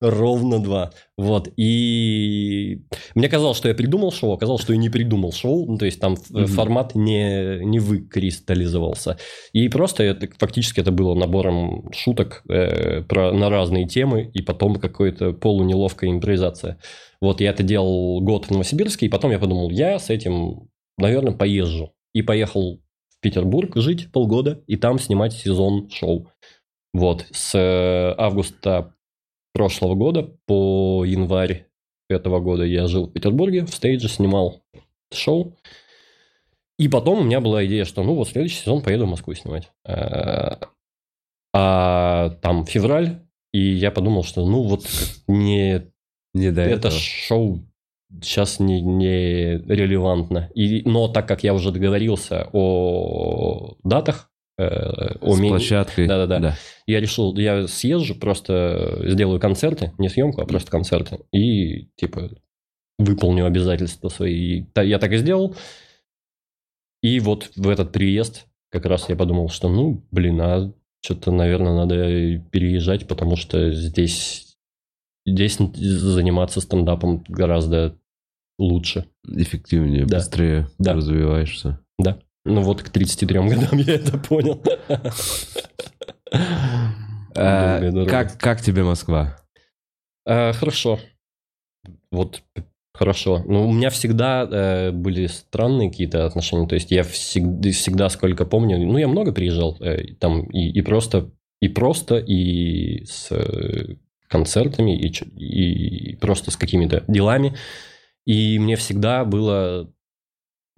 Ровно 0.00 0.62
два. 0.62 0.90
Вот. 1.16 1.48
И 1.56 2.82
мне 3.14 3.30
казалось, 3.30 3.56
что 3.56 3.68
я 3.68 3.74
придумал 3.74 4.12
шоу, 4.12 4.32
оказалось, 4.32 4.60
что 4.60 4.74
я 4.74 4.78
не 4.78 4.90
придумал 4.90 5.32
шоу. 5.32 5.64
Ну, 5.66 5.78
то 5.78 5.86
есть 5.86 6.00
там 6.00 6.14
mm-hmm. 6.14 6.46
формат 6.48 6.94
не, 6.94 7.64
не 7.64 7.78
выкристаллизовался. 7.78 9.16
И 9.54 9.70
просто 9.70 10.02
это, 10.02 10.28
фактически 10.38 10.80
это 10.80 10.92
было 10.92 11.14
набором 11.14 11.90
шуток 11.92 12.42
э, 12.50 13.02
про, 13.04 13.32
на 13.32 13.48
разные 13.48 13.88
темы, 13.88 14.30
и 14.34 14.42
потом 14.42 14.76
какая-то 14.76 15.32
полунеловкая 15.32 16.10
импровизация. 16.10 16.78
Вот 17.22 17.40
я 17.40 17.50
это 17.50 17.62
делал 17.62 18.20
год 18.20 18.46
в 18.46 18.50
Новосибирске, 18.50 19.06
и 19.06 19.08
потом 19.08 19.30
я 19.30 19.38
подумал, 19.38 19.70
я 19.70 19.98
с 19.98 20.10
этим, 20.10 20.68
наверное, 20.98 21.32
поезжу. 21.32 21.94
И 22.12 22.20
поехал 22.20 22.80
Петербург 23.26 23.72
жить 23.74 24.12
полгода, 24.12 24.62
и 24.68 24.76
там 24.76 25.00
снимать 25.00 25.32
сезон 25.32 25.90
шоу. 25.90 26.30
Вот, 26.94 27.26
с 27.32 27.58
э, 27.58 28.14
августа 28.16 28.94
прошлого 29.52 29.96
года 29.96 30.30
по 30.46 31.04
январь 31.04 31.66
этого 32.08 32.38
года 32.38 32.62
я 32.62 32.86
жил 32.86 33.08
в 33.08 33.12
Петербурге, 33.12 33.66
в 33.66 33.74
стейдже 33.74 34.08
снимал 34.08 34.62
шоу. 35.12 35.56
И 36.78 36.86
потом 36.86 37.18
у 37.18 37.24
меня 37.24 37.40
была 37.40 37.66
идея, 37.66 37.84
что 37.84 38.04
ну 38.04 38.14
вот 38.14 38.28
следующий 38.28 38.58
сезон 38.58 38.80
поеду 38.80 39.06
в 39.06 39.10
Москву 39.10 39.34
снимать. 39.34 39.72
Э, 39.84 40.58
а 41.52 42.30
там 42.42 42.64
февраль, 42.64 43.26
и 43.52 43.58
я 43.58 43.90
подумал, 43.90 44.22
что 44.22 44.46
ну 44.46 44.62
вот 44.62 44.86
не, 45.26 45.90
не 46.32 46.52
до 46.52 46.60
это 46.60 46.88
этого. 46.88 46.92
шоу 46.92 47.64
сейчас 48.22 48.60
не, 48.60 48.80
не 48.80 49.58
релевантно. 49.58 50.50
И, 50.54 50.82
но 50.88 51.08
так 51.08 51.26
как 51.28 51.44
я 51.44 51.54
уже 51.54 51.72
договорился 51.72 52.48
о 52.52 53.76
датах, 53.84 54.30
э, 54.58 54.64
о 55.20 55.34
С 55.34 55.38
ми... 55.38 55.48
площадкой. 55.48 56.06
Да-да-да. 56.06 56.38
Да. 56.38 56.56
Я 56.86 57.00
решил, 57.00 57.36
я 57.36 57.66
съезжу, 57.66 58.14
просто 58.14 59.00
сделаю 59.02 59.40
концерты, 59.40 59.92
не 59.98 60.08
съемку, 60.08 60.40
а 60.40 60.46
просто 60.46 60.70
концерты. 60.70 61.20
И, 61.32 61.88
типа, 61.96 62.30
выполню 62.98 63.46
обязательства 63.46 64.08
свои. 64.08 64.64
Я 64.74 64.98
так 64.98 65.12
и 65.12 65.18
сделал. 65.18 65.56
И 67.02 67.20
вот 67.20 67.50
в 67.56 67.68
этот 67.68 67.92
приезд 67.92 68.46
как 68.70 68.86
раз 68.86 69.08
я 69.08 69.16
подумал, 69.16 69.48
что, 69.48 69.68
ну, 69.68 70.04
блин, 70.10 70.40
а 70.40 70.72
что-то, 71.02 71.30
наверное, 71.30 71.74
надо 71.74 71.96
переезжать, 72.50 73.06
потому 73.06 73.36
что 73.36 73.70
здесь, 73.72 74.56
здесь 75.24 75.56
заниматься 75.56 76.60
стендапом 76.60 77.24
гораздо 77.28 77.96
лучше. 78.58 79.06
Эффективнее, 79.28 80.06
да. 80.06 80.18
быстрее 80.18 80.68
да. 80.78 80.94
развиваешься. 80.94 81.80
Да. 81.98 82.18
Ну 82.44 82.62
вот 82.62 82.82
к 82.82 82.90
33 82.90 83.38
годам 83.48 83.78
я 83.78 83.94
это 83.94 84.18
понял. 84.18 84.62
А, 87.38 88.06
как, 88.06 88.38
как 88.38 88.62
тебе 88.62 88.82
Москва? 88.82 89.36
А, 90.26 90.54
хорошо. 90.54 90.98
Вот 92.10 92.42
хорошо. 92.94 93.42
Ну, 93.46 93.68
у 93.68 93.72
меня 93.72 93.90
всегда 93.90 94.48
э, 94.50 94.90
были 94.90 95.26
странные 95.26 95.90
какие-то 95.90 96.24
отношения. 96.24 96.66
То 96.66 96.74
есть 96.74 96.90
я 96.90 97.02
всегда, 97.02 97.70
всегда 97.70 98.08
сколько 98.08 98.46
помню, 98.46 98.78
ну, 98.78 98.96
я 98.98 99.06
много 99.06 99.32
приезжал 99.32 99.76
э, 99.80 100.14
там 100.14 100.44
и, 100.46 100.70
и 100.70 100.80
просто, 100.80 101.30
и 101.60 101.68
просто, 101.68 102.16
и 102.16 103.04
с 103.04 103.30
э, 103.30 103.96
концертами, 104.28 104.98
и, 104.98 105.08
и 105.10 106.16
просто 106.16 106.50
с 106.50 106.56
какими-то 106.56 107.04
делами. 107.06 107.54
И 108.26 108.58
мне 108.58 108.76
всегда 108.76 109.24
было 109.24 109.88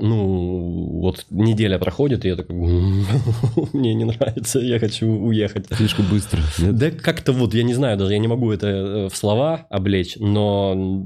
ну, 0.01 1.01
вот 1.01 1.27
неделя 1.31 1.79
проходит, 1.79 2.25
и 2.25 2.29
я 2.29 2.37
такой, 2.37 2.57
мне 3.73 3.95
не 3.95 4.05
нравится, 4.05 4.61
я 4.61 4.79
хочу 4.79 5.09
уехать. 5.09 5.67
Слишком 5.73 6.09
быстро. 6.09 6.41
Нет? 6.59 6.77
Да 6.77 6.91
как-то 6.93 7.33
вот, 7.33 7.53
я 7.53 7.65
не 7.65 7.75
знаю, 7.75 7.99
даже 7.99 8.13
я 8.13 8.19
не 8.19 8.29
могу 8.29 8.53
это 8.53 8.67
э, 8.69 9.09
в 9.09 9.17
слова 9.17 9.67
облечь, 9.71 10.15
но, 10.17 11.05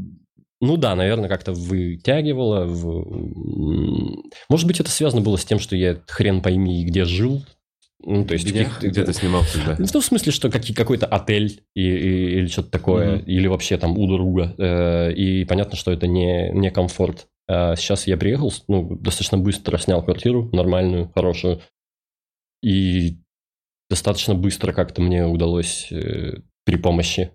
ну 0.60 0.76
да, 0.76 0.94
наверное, 0.94 1.30
как-то 1.30 1.52
вытягивало. 1.52 2.66
В... 2.66 4.22
Может 4.50 4.66
быть, 4.66 4.80
это 4.80 4.90
связано 4.90 5.22
было 5.22 5.38
с 5.38 5.44
тем, 5.46 5.58
что 5.58 5.74
я 5.74 5.96
хрен 6.06 6.42
пойми, 6.42 6.84
где 6.84 7.06
жил, 7.06 7.42
ну, 8.04 8.24
то 8.24 8.34
есть 8.34 8.46
где, 8.46 8.68
где 8.80 9.04
ты 9.04 9.12
снимал 9.12 9.42
всегда? 9.42 9.76
Ну, 9.78 10.00
в 10.00 10.04
смысле, 10.04 10.32
что 10.32 10.50
какие, 10.50 10.74
какой-то 10.74 11.06
отель 11.06 11.62
и, 11.74 11.82
и, 11.82 12.38
или 12.38 12.46
что-то 12.46 12.70
такое, 12.70 13.16
mm-hmm. 13.16 13.24
или 13.24 13.46
вообще 13.46 13.78
там 13.78 13.96
у 13.96 14.06
друга. 14.06 14.54
Э, 14.58 15.12
и 15.12 15.44
понятно, 15.44 15.76
что 15.76 15.92
это 15.92 16.06
не, 16.06 16.50
не 16.50 16.70
комфорт. 16.70 17.28
А 17.48 17.76
сейчас 17.76 18.06
я 18.06 18.16
приехал, 18.16 18.52
ну, 18.68 18.96
достаточно 18.96 19.38
быстро 19.38 19.78
снял 19.78 20.02
квартиру, 20.02 20.50
нормальную, 20.52 21.10
хорошую. 21.14 21.60
И 22.62 23.18
достаточно 23.88 24.34
быстро 24.34 24.72
как-то 24.72 25.02
мне 25.02 25.26
удалось 25.26 25.90
э, 25.92 26.38
при 26.64 26.76
помощи 26.76 27.30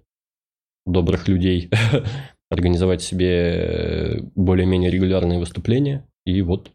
добрых 0.86 1.28
людей 1.28 1.70
организовать 2.50 3.02
себе 3.02 4.22
более-менее 4.36 4.92
регулярные 4.92 5.40
выступления. 5.40 6.08
И 6.26 6.42
вот 6.42 6.72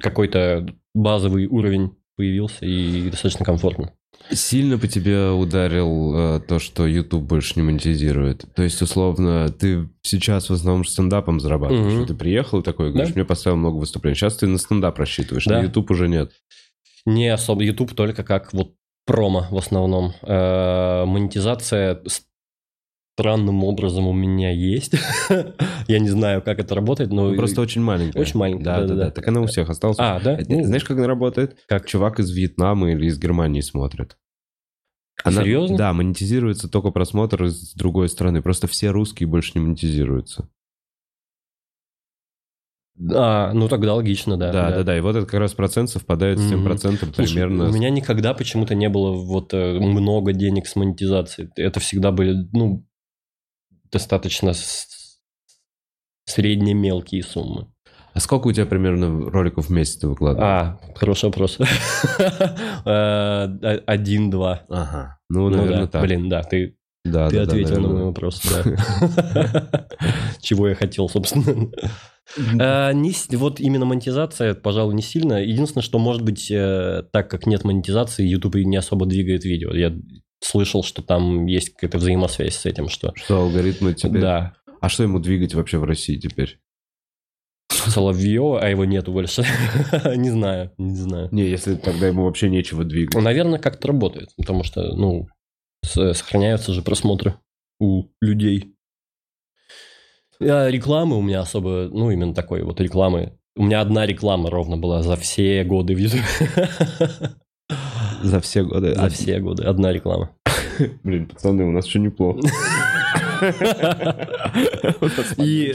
какой-то 0.00 0.66
базовый 0.94 1.46
уровень 1.46 1.96
появился 2.20 2.66
и 2.66 3.08
достаточно 3.08 3.46
комфортно. 3.46 3.94
Сильно 4.30 4.76
по 4.76 4.86
тебе 4.86 5.30
ударил 5.30 6.36
э, 6.36 6.40
то, 6.46 6.58
что 6.58 6.86
YouTube 6.86 7.22
больше 7.22 7.54
не 7.56 7.62
монетизирует. 7.62 8.44
То 8.54 8.62
есть, 8.62 8.82
условно, 8.82 9.48
ты 9.48 9.88
сейчас 10.02 10.50
в 10.50 10.52
основном 10.52 10.84
стендапом 10.84 11.40
зарабатываешь. 11.40 11.94
Угу. 11.94 12.06
Ты 12.08 12.14
приехал 12.14 12.62
такой, 12.62 12.90
говоришь, 12.90 13.14
да? 13.14 13.20
мне 13.20 13.24
поставил 13.24 13.56
много 13.56 13.76
выступлений. 13.76 14.14
Сейчас 14.16 14.36
ты 14.36 14.46
на 14.46 14.58
стендап 14.58 14.98
рассчитываешь, 14.98 15.46
да. 15.46 15.60
на 15.60 15.64
YouTube 15.64 15.90
уже 15.90 16.08
нет. 16.08 16.32
Не 17.06 17.28
особо. 17.28 17.64
YouTube 17.64 17.94
только 17.94 18.22
как 18.22 18.52
вот 18.52 18.74
промо 19.06 19.46
в 19.50 19.56
основном. 19.56 20.12
Э, 20.20 21.06
монетизация 21.06 22.02
странным 23.20 23.64
образом 23.64 24.06
у 24.06 24.12
меня 24.12 24.50
есть. 24.50 24.94
Я 25.86 25.98
не 25.98 26.08
знаю, 26.08 26.42
как 26.42 26.58
это 26.58 26.74
работает, 26.74 27.10
но... 27.10 27.30
Ну, 27.30 27.36
просто 27.36 27.60
очень 27.60 27.82
маленькая. 27.82 28.20
Очень 28.20 28.38
маленькая, 28.38 28.64
да, 28.64 28.84
да, 28.86 28.94
да. 28.94 29.10
Так 29.10 29.28
она 29.28 29.40
у 29.42 29.46
всех 29.46 29.68
осталась. 29.68 29.98
А, 29.98 30.20
да? 30.20 30.38
Ну, 30.48 30.64
знаешь, 30.64 30.84
как 30.84 30.96
она 30.98 31.06
работает? 31.06 31.58
Как? 31.66 31.86
Чувак 31.86 32.20
из 32.20 32.30
Вьетнама 32.30 32.92
или 32.92 33.06
из 33.06 33.18
Германии 33.18 33.60
смотрит. 33.60 34.16
Она, 35.22 35.42
Серьезно? 35.42 35.76
Да, 35.76 35.92
монетизируется 35.92 36.68
только 36.68 36.90
просмотр 36.90 37.48
с 37.48 37.74
другой 37.74 38.08
стороны. 38.08 38.40
Просто 38.40 38.66
все 38.66 38.90
русские 38.90 39.28
больше 39.28 39.52
не 39.54 39.60
монетизируются. 39.60 40.48
А, 43.14 43.52
ну 43.52 43.68
тогда 43.68 43.94
логично, 43.94 44.36
да. 44.36 44.52
Да, 44.52 44.70
да, 44.70 44.76
да. 44.76 44.82
да. 44.84 44.98
И 44.98 45.00
вот 45.00 45.16
это 45.16 45.26
как 45.26 45.40
раз 45.40 45.54
процент 45.54 45.88
совпадает 45.88 46.38
с 46.38 46.48
тем 46.48 46.64
процентом 46.64 47.12
Слушай, 47.14 47.32
примерно. 47.32 47.68
У 47.68 47.72
меня 47.72 47.90
никогда 47.90 48.34
почему-то 48.34 48.74
не 48.74 48.88
было 48.88 49.12
вот 49.12 49.54
э, 49.54 49.78
много 49.78 50.32
денег 50.32 50.66
с 50.66 50.76
монетизацией. 50.76 51.50
Это 51.56 51.80
всегда 51.80 52.12
были, 52.12 52.48
ну, 52.52 52.86
достаточно 53.92 54.52
средние 56.24 56.74
мелкие 56.74 57.22
суммы. 57.22 57.68
А 58.12 58.20
сколько 58.20 58.48
у 58.48 58.52
тебя 58.52 58.66
примерно 58.66 59.30
роликов 59.30 59.66
в 59.66 59.70
месяц 59.70 59.96
ты 59.96 60.08
выкладываешь? 60.08 60.48
А, 60.48 60.80
хороший 60.94 61.26
вопрос. 61.26 61.58
Э, 62.86 63.44
один-два. 63.86 64.62
Ага. 64.70 65.18
Ну, 65.28 65.50
ну 65.50 65.58
наверное, 65.58 65.86
так. 65.86 66.02
Блин, 66.02 66.30
да, 66.30 66.42
ты 66.42 66.78
да, 67.04 67.28
ты 67.28 67.36
да, 67.36 67.42
ответил 67.42 67.76
да, 67.76 67.80
на 67.80 67.88
мой 67.88 68.04
вопрос, 68.04 68.42
да. 68.42 69.88
Чего 70.40 70.68
я 70.68 70.74
хотел, 70.74 71.08
собственно. 71.08 71.70
А, 72.58 72.92
не, 72.92 73.12
вот 73.36 73.60
именно 73.60 73.84
монетизация, 73.84 74.54
пожалуй, 74.54 74.94
не 74.94 75.02
сильно. 75.02 75.42
Единственное, 75.42 75.82
что 75.82 75.98
может 75.98 76.22
быть, 76.22 76.50
э, 76.50 77.04
так 77.12 77.30
как 77.30 77.46
нет 77.46 77.64
монетизации, 77.64 78.26
YouTube 78.26 78.56
не 78.56 78.76
особо 78.76 79.06
двигает 79.06 79.44
видео. 79.44 79.72
Я 79.72 79.94
слышал, 80.40 80.82
что 80.82 81.02
там 81.02 81.46
есть 81.46 81.74
какая-то 81.74 81.98
взаимосвязь 81.98 82.56
с 82.56 82.66
этим, 82.66 82.88
что... 82.88 83.12
Что 83.14 83.42
алгоритмы 83.42 83.94
тебе... 83.94 84.20
Да. 84.20 84.54
А 84.80 84.88
что 84.88 85.02
ему 85.02 85.18
двигать 85.18 85.54
вообще 85.54 85.78
в 85.78 85.84
России 85.84 86.16
теперь? 86.16 86.58
Соловьева, 87.68 88.60
а 88.60 88.68
его 88.68 88.84
нету 88.84 89.12
больше. 89.12 89.44
не 90.16 90.30
знаю, 90.30 90.72
не 90.78 90.96
знаю. 90.96 91.28
Не, 91.32 91.48
если 91.48 91.76
тогда 91.76 92.08
ему 92.08 92.24
вообще 92.24 92.48
нечего 92.48 92.84
двигать. 92.84 93.14
Ну, 93.14 93.20
наверное, 93.20 93.58
как-то 93.58 93.88
работает, 93.88 94.30
потому 94.36 94.64
что, 94.64 94.94
ну, 94.94 95.28
сохраняются 95.82 96.72
же 96.72 96.82
просмотры 96.82 97.36
у 97.78 98.08
людей. 98.20 98.74
А 100.40 100.68
рекламы 100.68 101.16
у 101.16 101.22
меня 101.22 101.40
особо, 101.40 101.88
ну, 101.90 102.10
именно 102.10 102.34
такой 102.34 102.62
вот 102.62 102.80
рекламы. 102.80 103.38
У 103.56 103.64
меня 103.64 103.80
одна 103.80 104.06
реклама 104.06 104.50
ровно 104.50 104.76
была 104.76 105.02
за 105.02 105.16
все 105.16 105.64
годы 105.64 105.94
в 105.94 105.98
YouTube. 105.98 106.24
За 108.22 108.40
все 108.40 108.62
годы? 108.62 108.94
За 108.94 109.08
все 109.08 109.40
годы. 109.40 109.64
Одна 109.64 109.92
реклама. 109.92 110.30
Блин, 111.02 111.26
пацаны, 111.26 111.64
у 111.64 111.70
нас 111.70 111.86
все 111.86 111.98
неплохо. 111.98 112.40
И 115.38 115.70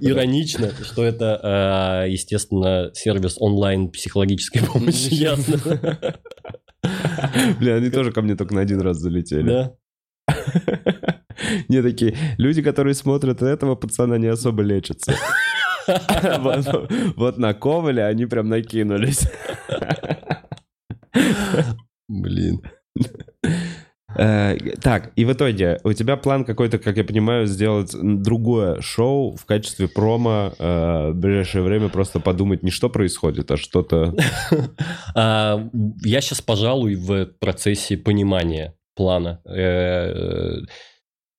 иронично, 0.00 0.70
что 0.82 1.02
это, 1.02 1.40
а, 1.42 2.04
естественно, 2.04 2.90
сервис 2.92 3.36
онлайн 3.38 3.88
психологической 3.88 4.62
помощи, 4.62 5.14
ясно. 5.14 5.58
Бля, 7.58 7.76
они 7.76 7.90
тоже 7.90 8.12
ко 8.12 8.20
мне 8.22 8.36
только 8.36 8.54
на 8.54 8.60
один 8.60 8.80
раз 8.80 8.98
залетели. 8.98 9.48
Да. 9.48 9.74
Не 11.68 11.82
такие, 11.82 12.14
люди, 12.36 12.62
которые 12.62 12.94
смотрят 12.94 13.42
этого 13.42 13.74
пацана, 13.76 14.18
не 14.18 14.26
особо 14.26 14.62
лечатся. 14.62 15.14
Вот 17.16 17.38
на 17.38 17.54
Коваля 17.54 18.06
они 18.06 18.26
прям 18.26 18.48
накинулись. 18.48 19.26
Блин. 22.30 22.62
Э, 24.16 24.56
Так, 24.82 25.12
и 25.16 25.24
в 25.24 25.32
итоге 25.32 25.78
у 25.84 25.92
тебя 25.92 26.16
план 26.16 26.44
какой-то, 26.44 26.78
как 26.78 26.96
я 26.96 27.04
понимаю, 27.04 27.46
сделать 27.46 27.94
другое 28.00 28.80
шоу 28.80 29.36
в 29.36 29.44
качестве 29.44 29.88
промо 29.88 30.52
э, 30.58 31.10
в 31.10 31.14
ближайшее 31.14 31.62
время 31.62 31.88
просто 31.88 32.18
подумать 32.20 32.62
не 32.62 32.70
что 32.70 32.88
происходит, 32.88 33.50
а 33.50 33.56
что-то... 33.56 34.14
А, 35.14 35.68
Я 36.04 36.20
сейчас, 36.20 36.40
пожалуй, 36.40 36.94
в 36.94 37.26
процессе 37.38 37.96
понимания 37.96 38.74
плана. 38.96 39.40
Э, 39.44 40.56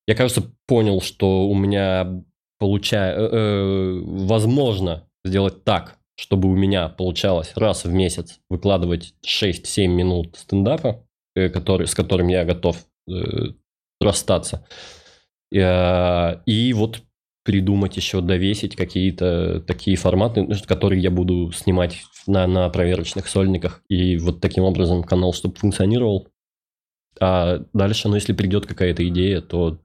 Я, 0.08 0.16
кажется, 0.16 0.44
понял, 0.68 1.02
что 1.02 1.48
у 1.48 1.56
меня 1.56 2.24
получается... 2.60 3.30
Возможно 4.04 5.08
сделать 5.26 5.64
так, 5.64 5.98
чтобы 6.22 6.50
у 6.50 6.56
меня 6.56 6.88
получалось 6.88 7.54
раз 7.56 7.84
в 7.84 7.92
месяц 7.92 8.40
выкладывать 8.48 9.16
6-7 9.26 9.88
минут 9.88 10.38
стендапа, 10.38 11.04
э, 11.36 11.50
который, 11.50 11.88
с 11.88 11.96
которым 11.96 12.28
я 12.28 12.46
готов 12.46 12.78
э, 13.10 13.14
расстаться. 14.00 14.68
Э, 15.52 16.44
И 16.46 16.74
вот 16.74 17.02
придумать 17.44 17.98
еще, 17.98 18.22
довесить 18.22 18.76
какие-то 18.76 19.62
такие 19.62 19.98
форматы, 19.98 20.44
ну, 20.44 20.56
которые 20.68 21.02
я 21.02 21.10
буду 21.10 21.52
снимать 21.54 22.04
на, 22.28 22.46
на 22.46 22.70
проверочных 22.70 23.28
сольниках. 23.28 23.82
И 23.90 24.18
вот 24.18 24.42
таким 24.42 24.64
образом 24.64 25.02
канал, 25.04 25.34
чтобы 25.34 25.56
функционировал. 25.56 26.28
А 27.20 27.66
дальше, 27.74 28.10
ну, 28.10 28.14
если 28.16 28.34
придет 28.34 28.68
какая-то 28.68 29.08
идея, 29.08 29.42
то 29.42 29.80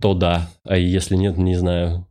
то 0.00 0.14
да. 0.14 0.48
А 0.62 0.76
если 0.78 1.16
нет, 1.16 1.36
не 1.38 1.56
знаю. 1.56 2.06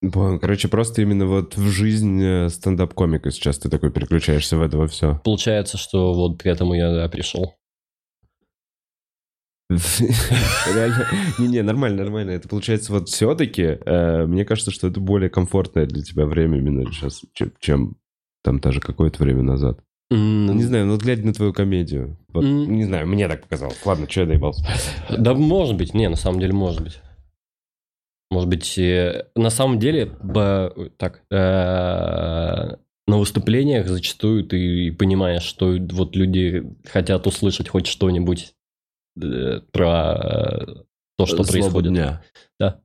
Короче, 0.00 0.68
просто 0.68 1.02
именно 1.02 1.26
вот 1.26 1.56
в 1.56 1.68
жизнь 1.70 2.22
э, 2.22 2.48
стендап-комика 2.48 3.30
сейчас 3.32 3.58
ты 3.58 3.68
такой 3.68 3.90
переключаешься 3.90 4.56
в 4.56 4.62
это 4.62 4.86
все. 4.86 5.20
Получается, 5.24 5.76
что 5.76 6.14
вот 6.14 6.42
к 6.42 6.46
этому 6.46 6.74
я 6.74 6.92
да, 6.92 7.08
пришел. 7.08 7.56
Реально. 9.70 11.06
Не-не, 11.38 11.62
нормально, 11.62 12.04
нормально. 12.04 12.30
Это 12.30 12.48
получается 12.48 12.92
вот 12.92 13.08
все-таки, 13.08 13.78
мне 14.26 14.44
кажется, 14.44 14.70
что 14.70 14.86
это 14.86 14.98
более 15.00 15.28
комфортное 15.28 15.84
для 15.84 16.02
тебя 16.02 16.26
время 16.26 16.58
именно 16.58 16.90
сейчас, 16.90 17.22
чем, 17.58 17.96
там 18.42 18.60
даже 18.60 18.80
какое-то 18.80 19.22
время 19.22 19.42
назад. 19.42 19.80
Не 20.10 20.62
знаю, 20.62 20.86
ну 20.86 20.92
вот 20.92 21.02
глядя 21.02 21.26
на 21.26 21.34
твою 21.34 21.52
комедию. 21.52 22.16
Вот. 22.28 22.42
Не 22.42 22.84
знаю, 22.84 23.06
мне 23.06 23.28
так 23.28 23.42
показалось. 23.42 23.76
Ладно, 23.84 24.08
что 24.08 24.20
я 24.20 24.26
доебался. 24.26 24.64
Да, 25.10 25.34
может 25.34 25.76
быть. 25.76 25.92
Не, 25.92 26.08
на 26.08 26.16
самом 26.16 26.40
деле, 26.40 26.54
может 26.54 26.82
быть. 26.82 27.00
Может 28.30 28.48
быть, 28.50 28.78
э, 28.78 29.26
на 29.34 29.50
самом 29.50 29.78
деле, 29.78 30.06
так, 30.98 31.22
э, 31.30 31.34
на 33.06 33.16
выступлениях 33.16 33.88
зачастую 33.88 34.44
ты 34.44 34.92
понимаешь, 34.92 35.42
что 35.42 35.76
вот 35.92 36.14
люди 36.14 36.62
хотят 36.84 37.26
услышать 37.26 37.68
хоть 37.68 37.86
что-нибудь 37.86 38.52
э, 39.20 39.60
про 39.72 40.66
то, 41.16 41.26
что 41.26 41.42
Злобу 41.42 41.50
происходит. 41.52 41.92
дня. 41.92 42.22
Да. 42.60 42.80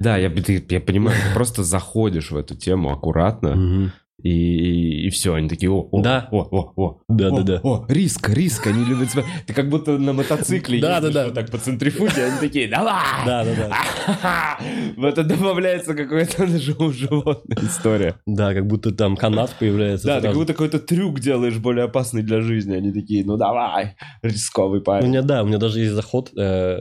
Да, 0.00 0.16
я, 0.16 0.30
ты- 0.30 0.64
я 0.70 0.80
понимаю, 0.80 1.18
ты 1.22 1.34
просто 1.34 1.64
заходишь 1.64 2.30
в 2.30 2.36
эту 2.36 2.54
тему 2.56 2.90
аккуратно. 2.92 3.92
И, 4.22 5.06
и 5.06 5.10
все, 5.10 5.34
они 5.34 5.48
такие, 5.48 5.70
о, 5.70 5.88
о, 5.92 6.02
Да. 6.02 6.28
о, 6.32 6.38
о, 6.42 6.72
о, 6.76 7.00
Да, 7.08 7.28
о, 7.28 7.36
да, 7.38 7.42
да. 7.42 7.60
О, 7.62 7.84
риск, 7.88 8.28
риск, 8.30 8.66
они 8.66 8.84
любят 8.84 9.10
себя. 9.12 9.22
Ты 9.46 9.54
как 9.54 9.68
будто 9.68 9.96
на 9.96 10.12
мотоцикле 10.12 10.80
Да, 10.80 11.00
да, 11.00 11.10
да. 11.10 11.30
так 11.30 11.50
по 11.50 11.58
центрифуге, 11.58 12.24
они 12.24 12.38
такие, 12.40 12.66
давай! 12.68 13.24
Да, 13.24 13.44
да, 13.44 13.54
да. 13.54 14.58
В 14.96 15.04
это 15.04 15.22
добавляется 15.22 15.94
какая-то 15.94 16.46
жив- 16.48 16.92
животная 16.94 17.58
история. 17.62 18.16
Да, 18.26 18.54
как 18.54 18.66
будто 18.66 18.90
там 18.90 19.16
канат 19.16 19.54
появляется. 19.58 20.06
Да, 20.08 20.20
ты 20.20 20.26
как 20.28 20.36
будто 20.36 20.52
какой-то 20.52 20.80
трюк 20.80 21.20
делаешь 21.20 21.58
более 21.58 21.84
опасный 21.84 22.22
для 22.22 22.40
жизни. 22.40 22.74
Они 22.74 22.92
такие, 22.92 23.24
ну 23.24 23.36
давай, 23.36 23.94
рисковый 24.22 24.80
У 24.80 24.82
парень. 24.82 25.08
меня, 25.08 25.22
да, 25.22 25.42
у 25.42 25.46
меня 25.46 25.58
даже 25.58 25.78
есть 25.80 25.92
заход, 25.92 26.30
э, 26.36 26.76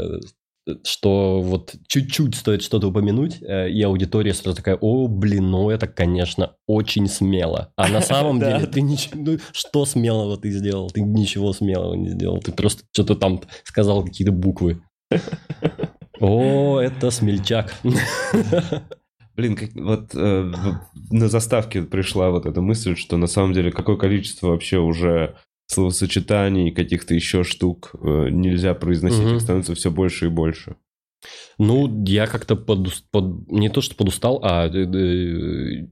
что 0.83 1.41
вот 1.41 1.75
чуть-чуть 1.87 2.35
стоит 2.35 2.61
что-то 2.61 2.87
упомянуть, 2.87 3.41
э, 3.41 3.69
и 3.69 3.81
аудитория 3.83 4.33
сразу 4.33 4.57
такая, 4.57 4.77
о, 4.79 5.07
блин, 5.07 5.51
ну 5.51 5.69
это, 5.69 5.87
конечно, 5.87 6.53
очень 6.67 7.07
смело. 7.07 7.71
А 7.75 7.87
на 7.87 8.01
самом 8.01 8.39
деле 8.39 8.65
ты 8.65 8.81
ничего, 8.81 9.19
ну, 9.19 9.37
что 9.51 9.85
смелого 9.85 10.37
ты 10.37 10.51
сделал? 10.51 10.89
Ты 10.89 11.01
ничего 11.01 11.53
смелого 11.53 11.93
не 11.95 12.09
сделал. 12.09 12.39
Ты 12.39 12.51
просто 12.51 12.83
что-то 12.91 13.15
там 13.15 13.41
сказал, 13.63 14.03
какие-то 14.03 14.31
буквы. 14.31 14.81
О, 16.19 16.79
это 16.79 17.11
смельчак. 17.11 17.73
Блин, 19.35 19.55
как- 19.55 19.75
вот 19.75 20.15
э, 20.15 20.51
на 21.11 21.27
заставке 21.27 21.83
пришла 21.83 22.31
вот 22.31 22.47
эта 22.47 22.59
мысль, 22.59 22.95
что 22.95 23.17
на 23.17 23.27
самом 23.27 23.53
деле 23.53 23.71
какое 23.71 23.95
количество 23.95 24.47
вообще 24.47 24.79
уже 24.79 25.35
словосочетаний, 25.67 26.71
каких-то 26.71 27.13
еще 27.13 27.43
штук 27.43 27.91
э, 28.01 28.29
нельзя 28.29 28.73
произносить, 28.73 29.23
Мгм. 29.23 29.35
их 29.35 29.41
становится 29.41 29.75
все 29.75 29.91
больше 29.91 30.25
и 30.25 30.29
больше. 30.29 30.75
Ну, 31.57 32.03
я 32.05 32.27
как-то 32.27 32.55
подус- 32.55 33.03
под- 33.11 33.49
не 33.51 33.69
то, 33.69 33.81
что 33.81 33.95
подустал, 33.95 34.39
а 34.43 34.67
э, 34.67 34.71
э, 34.71 35.87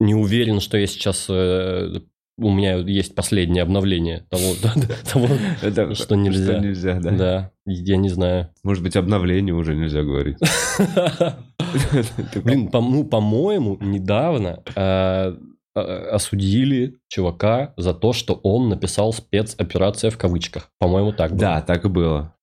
не 0.00 0.14
уверен, 0.14 0.60
что 0.60 0.76
я 0.78 0.86
сейчас... 0.86 1.28
у 1.28 2.50
меня 2.50 2.76
есть 2.78 3.14
последнее 3.14 3.62
обновление 3.62 4.26
того, 4.30 4.54
того, 5.12 5.94
Что 5.94 6.14
нельзя. 6.16 6.44
Что 6.54 6.58
нельзя, 6.60 6.98
да. 7.00 7.10
да, 7.10 7.50
я 7.66 7.96
не 7.98 8.08
знаю. 8.08 8.48
Может 8.64 8.82
быть, 8.82 8.96
обновление 8.96 9.54
уже 9.54 9.74
нельзя 9.76 10.02
говорить. 10.02 10.38
Блин, 12.44 12.70
ну, 12.72 13.04
по-моему, 13.04 13.76
недавно 13.80 14.62
э, 14.74 15.36
осудили 15.74 16.98
чувака 17.08 17.74
за 17.76 17.94
то, 17.94 18.12
что 18.12 18.34
он 18.34 18.68
написал 18.68 19.12
спецоперация 19.12 20.10
в 20.10 20.18
кавычках. 20.18 20.70
По-моему, 20.78 21.12
так 21.12 21.30
было. 21.30 21.40
Да, 21.40 21.60
так 21.62 21.84
и 21.84 21.88
было. 21.88 22.34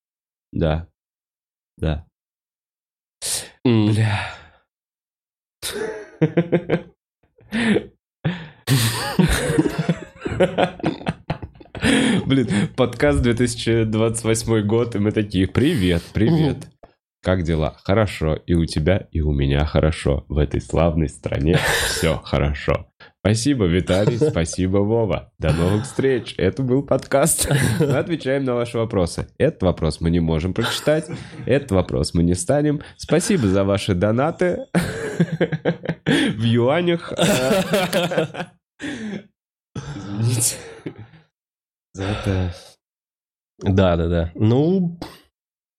Да. 0.51 0.87
Да. 1.77 2.05
М, 3.65 3.93
Бля. 3.93 4.33
Блин, 12.25 12.47
подкаст 12.75 13.21
2028 13.21 14.61
год, 14.61 14.95
и 14.95 14.99
мы 14.99 15.11
такие, 15.11 15.47
привет, 15.47 16.03
привет. 16.13 16.67
Как 17.21 17.43
дела? 17.43 17.77
Хорошо. 17.83 18.35
И 18.35 18.53
у 18.53 18.65
тебя, 18.65 19.07
и 19.11 19.21
у 19.21 19.31
меня 19.31 19.65
хорошо. 19.65 20.25
В 20.29 20.37
этой 20.37 20.61
славной 20.61 21.09
стране 21.09 21.57
все 21.85 22.17
хорошо. 22.23 22.87
Спасибо, 23.27 23.65
Виталий, 23.65 24.17
спасибо, 24.29 24.77
Вова. 24.77 25.33
До 25.37 25.51
новых 25.51 25.83
встреч. 25.83 26.33
Это 26.37 26.63
был 26.63 26.81
подкаст. 26.81 27.49
Мы 27.77 27.97
отвечаем 27.97 28.45
на 28.45 28.55
ваши 28.55 28.77
вопросы. 28.77 29.27
Этот 29.37 29.63
вопрос 29.63 29.99
мы 29.99 30.09
не 30.11 30.21
можем 30.21 30.53
прочитать. 30.53 31.09
Этот 31.45 31.71
вопрос 31.71 32.13
мы 32.13 32.23
не 32.23 32.35
станем. 32.35 32.81
Спасибо 32.95 33.49
за 33.49 33.65
ваши 33.65 33.95
донаты 33.95 34.67
в 36.05 36.41
юанях. 36.41 37.11
Извините. 39.75 40.55
За 41.95 42.03
это... 42.05 42.55
Да, 43.59 43.97
да, 43.97 44.07
да. 44.07 44.31
Ну, 44.35 44.97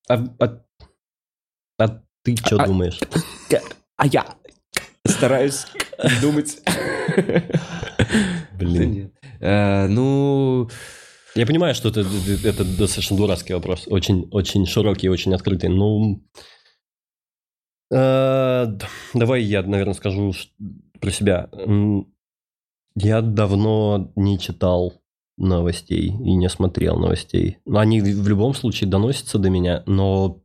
а, 0.07 0.23
а- 0.39 0.65
а 1.79 1.89
ты 2.23 2.37
что 2.37 2.61
А- 2.61 2.67
думаешь? 2.67 3.01
А 3.97 4.07
я 4.07 4.37
стараюсь 5.07 5.65
думать. 6.21 6.59
Блин. 8.59 9.13
Э, 9.41 9.87
Ну, 9.87 10.69
Я 11.35 11.47
понимаю, 11.47 11.75
что 11.75 11.89
это, 11.89 12.01
это, 12.01 12.65
достаточно 12.65 13.17
дурацкий 13.17 13.55
вопрос. 13.55 13.87
Очень, 13.89 14.29
очень 14.31 14.67
широкий, 14.67 15.09
очень 15.09 15.35
открытый. 15.35 15.71
Ну, 15.71 16.23
э, 17.93 18.67
давай 19.15 19.43
я, 19.43 19.63
наверное, 19.63 19.95
скажу 19.95 20.33
про 21.01 21.11
себя. 21.11 21.51
Я 22.95 23.23
давно 23.23 24.13
не 24.17 24.39
читал 24.39 25.01
новостей 25.37 26.09
и 26.09 26.35
не 26.35 26.49
смотрел 26.49 26.99
новостей. 26.99 27.59
Ну, 27.65 27.79
Они 27.79 28.01
в 28.01 28.27
любом 28.27 28.55
случае 28.55 28.91
доносятся 28.91 29.39
до 29.39 29.51
меня, 29.51 29.85
но 29.87 30.43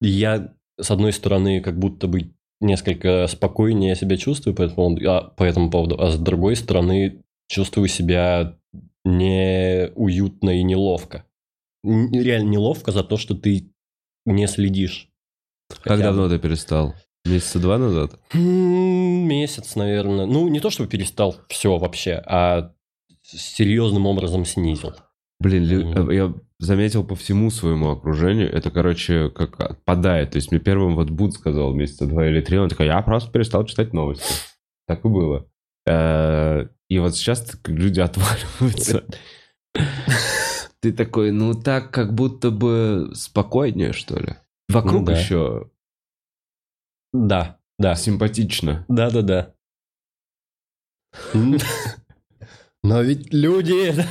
я, 0.00 0.52
с 0.80 0.90
одной 0.90 1.12
стороны, 1.12 1.60
как 1.60 1.78
будто 1.78 2.08
бы 2.08 2.34
несколько 2.62 3.26
спокойнее 3.26 3.94
себя 3.96 4.16
чувствую 4.16 4.54
по 4.54 4.62
этому, 4.62 4.98
а, 5.08 5.22
по 5.22 5.42
этому 5.42 5.70
поводу, 5.70 6.00
а 6.00 6.10
с 6.10 6.18
другой 6.18 6.56
стороны, 6.56 7.22
чувствую 7.48 7.88
себя 7.88 8.56
неуютно 9.04 10.50
и 10.50 10.62
неловко. 10.62 11.24
Реально 11.84 12.50
неловко 12.50 12.92
за 12.92 13.02
то, 13.02 13.16
что 13.16 13.34
ты 13.34 13.72
не 14.24 14.46
следишь. 14.46 15.10
как 15.68 15.80
Хотя 15.80 16.04
давно 16.04 16.28
ты 16.28 16.38
перестал? 16.38 16.94
Месяца 17.24 17.60
два 17.60 17.78
назад? 17.78 18.18
Месяц, 18.34 19.76
наверное. 19.76 20.26
Ну, 20.26 20.48
не 20.48 20.60
то, 20.60 20.70
чтобы 20.70 20.88
перестал 20.88 21.36
все 21.48 21.78
вообще, 21.78 22.22
а 22.26 22.72
серьезным 23.22 24.06
образом 24.06 24.44
снизил. 24.44 24.94
Блин, 25.42 26.10
э, 26.10 26.14
я 26.14 26.34
заметил 26.60 27.04
по 27.04 27.16
всему 27.16 27.50
своему 27.50 27.90
окружению, 27.90 28.52
это, 28.52 28.70
короче, 28.70 29.28
как 29.30 29.58
отпадает. 29.60 30.30
То 30.30 30.36
есть 30.36 30.52
мне 30.52 30.60
первым 30.60 30.94
вот 30.94 31.10
Буд 31.10 31.34
сказал 31.34 31.74
месяца 31.74 32.06
два 32.06 32.28
или 32.28 32.40
три, 32.40 32.58
он 32.58 32.68
такой, 32.68 32.86
я 32.86 33.02
просто 33.02 33.32
перестал 33.32 33.64
читать 33.66 33.92
новости. 33.92 34.32
Так 34.86 35.04
и 35.04 35.08
было. 35.08 35.48
Э, 35.86 36.68
И 36.88 36.98
вот 37.00 37.16
сейчас 37.16 37.56
люди 37.66 37.98
отваливаются. 38.08 39.04
Ты 40.80 40.92
такой, 40.92 41.32
ну 41.32 41.54
так 41.54 41.90
как 41.90 42.14
будто 42.14 42.50
бы 42.50 43.10
спокойнее, 43.14 43.92
что 43.92 44.18
ли. 44.18 44.36
Вокруг 44.68 45.00
Ну 45.00 45.06
да. 45.06 45.18
еще 45.18 45.70
Да, 47.12 47.58
да. 47.78 47.94
симпатично. 47.96 48.84
Да, 48.88 49.10
да, 49.10 49.22
да. 49.22 49.54
Но 52.82 53.02
ведь 53.02 53.32
люди... 53.32 53.94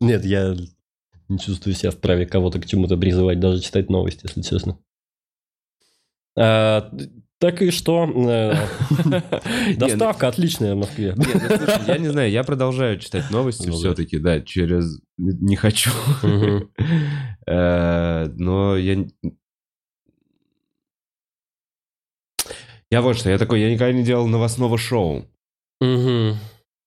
Нет, 0.00 0.24
я 0.24 0.56
не 1.28 1.38
чувствую 1.38 1.74
себя 1.74 1.90
вправе 1.90 2.26
кого-то 2.26 2.60
к 2.60 2.66
чему-то 2.66 2.96
призывать, 2.96 3.40
даже 3.40 3.60
читать 3.60 3.90
новости, 3.90 4.24
если 4.24 4.40
честно. 4.40 4.78
А, 6.38 6.90
так 7.38 7.60
и 7.60 7.70
что? 7.70 8.04
Э, 8.04 8.54
Доставка 9.76 10.28
отличная 10.28 10.74
в 10.74 10.78
Москве. 10.78 11.14
Ну, 11.14 11.24
я 11.86 11.98
не 11.98 12.08
знаю, 12.08 12.30
я 12.30 12.42
продолжаю 12.42 12.98
читать 12.98 13.30
новости 13.30 13.66
Ну 13.66 13.74
все-таки, 13.74 14.18
да, 14.18 14.40
через... 14.40 15.00
Не 15.16 15.56
хочу. 15.56 15.90
Э, 17.46 18.26
Но 18.36 18.76
я... 18.76 19.06
Я 22.90 23.00
вот 23.00 23.16
что, 23.16 23.30
я 23.30 23.38
такой, 23.38 23.62
я 23.62 23.72
никогда 23.72 23.92
не 23.92 24.04
делал 24.04 24.26
новостного 24.26 24.76
шоу. 24.76 25.24
Мгм. 25.80 26.36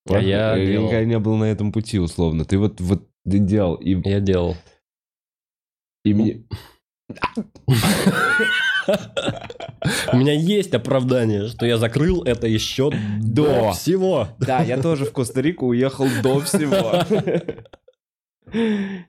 А 0.09 0.19
я 0.19 0.55
Я 0.55 0.65
делал. 0.65 0.85
никогда 0.87 1.05
не 1.05 1.19
был 1.19 1.37
на 1.37 1.45
этом 1.45 1.71
пути, 1.71 1.99
условно. 1.99 2.43
Ты 2.45 2.57
вот, 2.57 2.81
вот 2.81 3.07
ты 3.29 3.39
делал, 3.39 3.75
и, 3.75 3.95
Я 4.07 4.19
делал. 4.19 4.55
и 6.03 6.13
мне... 6.13 6.43
У 10.11 10.17
меня 10.17 10.33
есть 10.33 10.73
оправдание, 10.73 11.47
что 11.47 11.65
я 11.65 11.77
закрыл 11.77 12.23
это 12.23 12.47
еще 12.47 12.91
до 13.21 13.71
всего. 13.73 14.29
Да, 14.39 14.61
я 14.61 14.81
тоже 14.81 15.05
в 15.05 15.11
Коста-Рику 15.13 15.67
уехал 15.67 16.07
до 16.23 16.39
всего. 16.41 17.03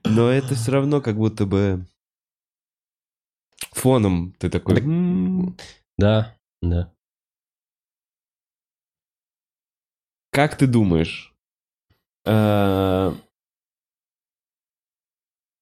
Но 0.05 0.29
это 0.29 0.55
все 0.55 0.71
равно 0.71 1.01
как 1.01 1.15
будто 1.17 1.45
бы 1.45 1.85
фоном 3.71 4.33
ты 4.37 4.49
такой... 4.49 4.75
Так- 4.75 4.83
«М, 4.85 5.57
Да, 5.97 6.35
да. 6.61 6.91
Как 10.33 10.57
ты 10.57 10.65
думаешь, 10.65 11.31
э, 12.25 13.11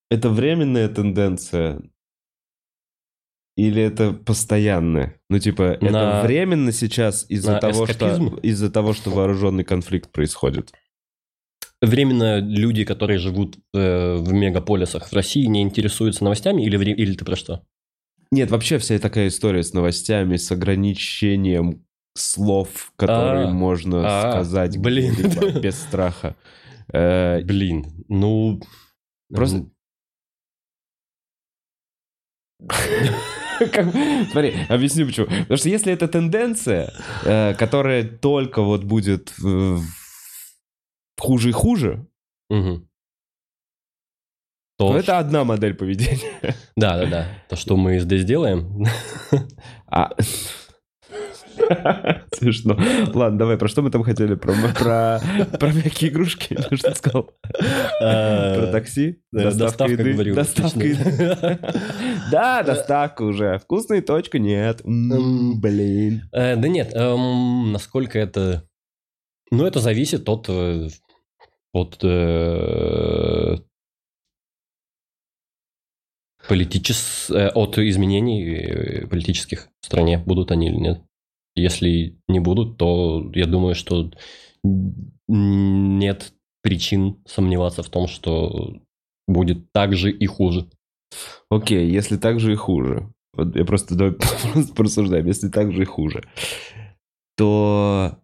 это 0.09 0.29
временная 0.29 0.87
тенденция 0.87 1.81
или 3.57 3.81
это 3.83 4.13
постоянная? 4.13 5.19
Ну, 5.29 5.39
типа, 5.39 5.63
это 5.63 5.91
На- 5.91 6.21
временно 6.21 6.71
сейчас 6.71 7.25
из-за 7.29 7.57
того, 7.57 7.85
что 7.85 8.37
из-за 8.37 8.71
того, 8.71 8.93
что 8.93 9.09
вооруженный 9.09 9.65
конфликт 9.65 10.09
происходит. 10.13 10.71
Временно 11.81 12.39
люди, 12.39 12.85
которые 12.85 13.19
живут 13.19 13.57
э, 13.73 14.15
в 14.15 14.31
мегаполисах 14.31 15.09
в 15.09 15.13
России, 15.13 15.47
не 15.47 15.63
интересуются 15.63 16.23
новостями 16.23 16.63
или, 16.63 16.77
или 16.93 17.13
ты 17.13 17.25
про 17.25 17.35
что? 17.35 17.65
Нет, 18.31 18.49
вообще 18.51 18.77
вся 18.77 18.97
такая 18.99 19.27
история 19.27 19.63
с 19.63 19.73
новостями, 19.73 20.37
с 20.37 20.49
ограничением 20.49 21.85
слов, 22.15 22.91
которые 22.97 23.47
А, 23.47 23.51
можно 23.51 24.03
а, 24.05 24.31
сказать 24.31 24.77
блин. 24.77 25.15
без 25.61 25.79
страха. 25.81 26.35
Э, 26.93 27.41
Блин, 27.41 27.85
ну... 28.09 28.59
Просто- 29.33 29.65
Как- 32.67 33.93
Смотри, 34.31 34.55
объясню 34.69 35.05
почему. 35.05 35.27
Потому 35.27 35.57
что 35.57 35.69
если 35.69 35.93
это 35.93 36.07
тенденция, 36.07 36.91
э, 37.23 37.53
которая 37.55 38.03
только 38.03 38.61
вот 38.61 38.83
будет 38.83 39.33
э, 39.43 39.77
хуже 41.19 41.49
и 41.49 41.51
хуже, 41.53 42.07
Мгм. 42.49 42.87
то 44.77 44.89
То, 44.93 44.97
это 44.97 45.19
одна 45.19 45.43
модель 45.43 45.75
поведения. 45.75 46.55
Да, 46.75 46.97
да, 46.97 47.05
да. 47.05 47.27
То, 47.49 47.55
что 47.55 47.77
мы 47.77 47.99
здесь 47.99 48.25
делаем. 48.25 48.83
А... 49.87 50.09
Смешно. 52.33 52.77
Ладно, 53.13 53.37
давай, 53.39 53.57
про 53.57 53.67
что 53.67 53.81
мы 53.81 53.91
там 53.91 54.03
хотели? 54.03 54.35
Про, 54.35 54.53
про, 54.77 55.21
про 55.59 55.71
мягкие 55.73 56.09
игрушки? 56.11 56.53
Или 56.53 56.75
Что 56.75 56.89
ты 56.91 56.95
сказал? 56.97 57.23
Про 57.23 57.61
Э, 58.01 58.71
такси? 58.71 59.19
э, 59.33 59.51
доставка, 59.51 59.95
говорю, 59.95 60.35
Доставка 60.35 60.79
еды. 60.79 61.59
Да, 62.31 62.63
доставка 62.63 63.21
уже. 63.23 63.57
Вкусная 63.59 64.01
точка? 64.01 64.39
Нет. 64.39 64.81
Блин. 64.83 66.23
э, 66.31 66.55
Да 66.55 66.67
нет, 66.67 66.93
эм, 66.93 67.71
насколько 67.71 68.17
это... 68.19 68.63
Ну, 69.51 69.65
это 69.65 69.79
зависит 69.79 70.27
от... 70.29 70.45
э, 70.49 70.87
От... 71.73 71.97
политичес... 76.47 77.29
От 77.29 77.77
изменений 77.77 79.05
политических 79.09 79.69
в 79.81 79.85
стране, 79.85 80.17
будут 80.17 80.51
они 80.51 80.67
или 80.67 80.75
нет. 80.75 81.01
Если 81.55 82.17
не 82.27 82.39
будут, 82.39 82.77
то 82.77 83.29
я 83.33 83.45
думаю, 83.45 83.75
что 83.75 84.11
нет 85.27 86.33
причин 86.61 87.17
сомневаться 87.25 87.83
в 87.83 87.89
том, 87.89 88.07
что 88.07 88.81
будет 89.27 89.71
так 89.71 89.95
же 89.95 90.11
и 90.11 90.25
хуже. 90.25 90.69
Окей, 91.49 91.89
если 91.89 92.17
так 92.17 92.39
же 92.39 92.53
и 92.53 92.55
хуже. 92.55 93.11
Вот 93.33 93.55
я 93.55 93.65
просто 93.65 93.95
давай 93.95 94.13
просто 94.53 94.73
порассуждаем. 94.73 95.25
Если 95.25 95.49
так 95.49 95.71
же 95.71 95.83
и 95.83 95.85
хуже, 95.85 96.23
то... 97.37 98.17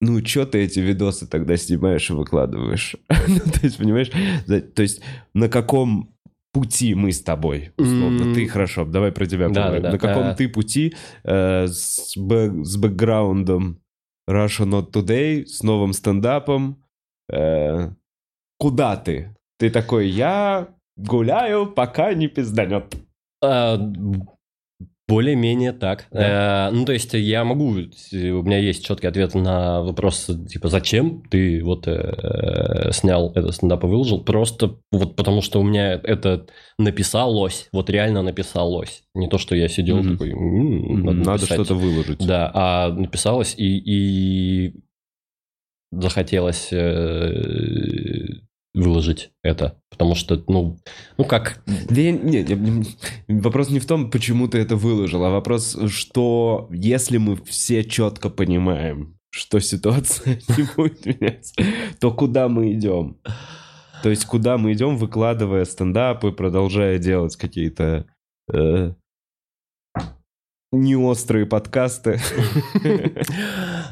Ну, 0.00 0.24
что 0.26 0.46
ты 0.46 0.64
эти 0.64 0.80
видосы 0.80 1.28
тогда 1.28 1.56
снимаешь 1.56 2.10
и 2.10 2.14
выкладываешь? 2.14 2.96
Ну, 3.28 3.38
то 3.38 3.60
есть, 3.62 3.78
понимаешь? 3.78 4.10
То 4.74 4.82
есть, 4.82 5.00
на 5.32 5.48
каком 5.48 6.11
пути 6.52 6.94
мы 6.94 7.12
с 7.12 7.22
тобой, 7.22 7.72
условно? 7.78 8.22
М. 8.24 8.34
Ты, 8.34 8.46
хорошо, 8.46 8.84
давай 8.84 9.10
про 9.12 9.26
тебя 9.26 9.48
Да, 9.48 9.62
поговорим. 9.62 9.82
да, 9.82 9.88
да. 9.88 9.92
На 9.92 9.98
каком 9.98 10.24
А. 10.28 10.34
ты 10.34 10.48
пути 10.48 10.94
э, 11.24 11.66
с, 11.66 12.16
бэ- 12.16 12.62
с 12.64 12.76
бэкграундом 12.76 13.80
Russia 14.28 14.66
Not 14.66 14.92
Today, 14.92 15.44
с 15.46 15.62
новым 15.62 15.92
стендапом? 15.92 16.82
Э, 17.32 17.90
куда 18.58 18.96
ты? 18.96 19.34
Ты 19.58 19.70
такой, 19.70 20.08
я 20.08 20.68
гуляю, 20.96 21.66
пока 21.66 22.12
не 22.14 22.28
пизданет. 22.28 22.94
А, 23.42 23.76
Более-менее 25.12 25.72
так. 25.72 26.06
Э, 26.10 26.70
ну, 26.70 26.86
то 26.86 26.92
есть 26.92 27.12
я 27.12 27.44
могу, 27.44 27.68
у 27.68 27.72
меня 27.74 28.58
есть 28.58 28.84
четкий 28.84 29.06
ответ 29.06 29.34
на 29.34 29.82
вопрос, 29.82 30.30
типа, 30.48 30.68
зачем 30.68 31.22
ты 31.28 31.62
вот 31.62 31.86
э, 31.86 32.90
снял 32.92 33.30
этот 33.34 33.54
стендап 33.54 33.84
и 33.84 33.88
выложил? 33.88 34.24
Просто 34.24 34.78
вот 34.90 35.16
потому, 35.16 35.42
что 35.42 35.60
у 35.60 35.64
меня 35.64 36.00
это 36.02 36.46
написалось, 36.78 37.68
вот 37.72 37.90
реально 37.90 38.22
написалось. 38.22 39.02
Не 39.14 39.28
то, 39.28 39.36
что 39.36 39.54
я 39.54 39.68
сидел 39.68 39.98
Мгм. 39.98 40.12
такой, 40.12 40.30
«М, 40.30 41.02
Надо, 41.02 41.32
написать». 41.32 41.52
что-то 41.52 41.74
выложить. 41.74 42.26
Да, 42.26 42.50
а 42.54 42.88
написалось 42.88 43.54
и, 43.58 43.78
и 43.84 44.74
захотелось 45.90 46.68
э, 46.72 48.28
выложить 48.74 49.32
это. 49.42 49.78
Потому 49.90 50.14
что, 50.14 50.42
ну, 50.48 50.78
ну 51.18 51.24
как, 51.24 51.62
Да 51.66 52.00
я- 52.00 52.12
нет, 52.12 52.48
я- 52.48 52.58
вопрос 53.28 53.68
не 53.70 53.80
в 53.80 53.86
том, 53.86 54.10
почему 54.10 54.48
ты 54.48 54.58
это 54.58 54.76
выложил, 54.76 55.24
а 55.24 55.30
вопрос, 55.30 55.76
что 55.88 56.68
если 56.72 57.18
мы 57.18 57.36
все 57.36 57.84
четко 57.84 58.30
понимаем, 58.30 59.18
что 59.30 59.60
ситуация 59.60 60.40
не 60.56 60.66
будет 60.76 61.04
меняться, 61.06 61.54
то 62.00 62.10
куда 62.12 62.48
мы 62.48 62.72
идем? 62.72 63.18
То 64.02 64.10
есть 64.10 64.24
куда 64.24 64.58
мы 64.58 64.72
идем, 64.72 64.96
выкладывая 64.96 65.64
стендапы, 65.64 66.32
продолжая 66.32 66.98
делать 66.98 67.36
какие-то 67.36 68.06
э, 68.52 68.92
неострые 70.72 71.46
подкасты. 71.46 72.18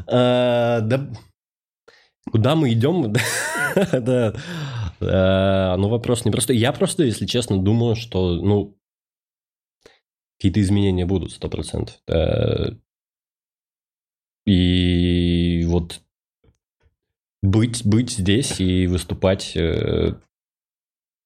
А, 0.06 0.80
Да. 0.82 1.10
Куда 2.30 2.54
мы 2.54 2.72
идем? 2.72 3.14
Да. 3.92 4.34
А, 5.00 5.76
Ну, 5.76 5.88
вопрос 5.88 6.24
непростой. 6.24 6.56
Я 6.56 6.72
просто, 6.72 7.04
если 7.04 7.26
честно, 7.26 7.58
думаю, 7.62 7.94
что, 7.96 8.34
ну, 8.34 8.76
какие-то 10.38 10.60
изменения 10.60 11.06
будут, 11.06 11.32
сто 11.32 11.48
процентов. 11.48 11.96
Э, 12.08 12.72
И 14.46 15.64
вот 15.66 16.00
быть, 17.42 17.84
быть 17.86 18.10
здесь 18.10 18.60
и 18.60 18.86
выступать, 18.86 19.56
э, 19.56 20.14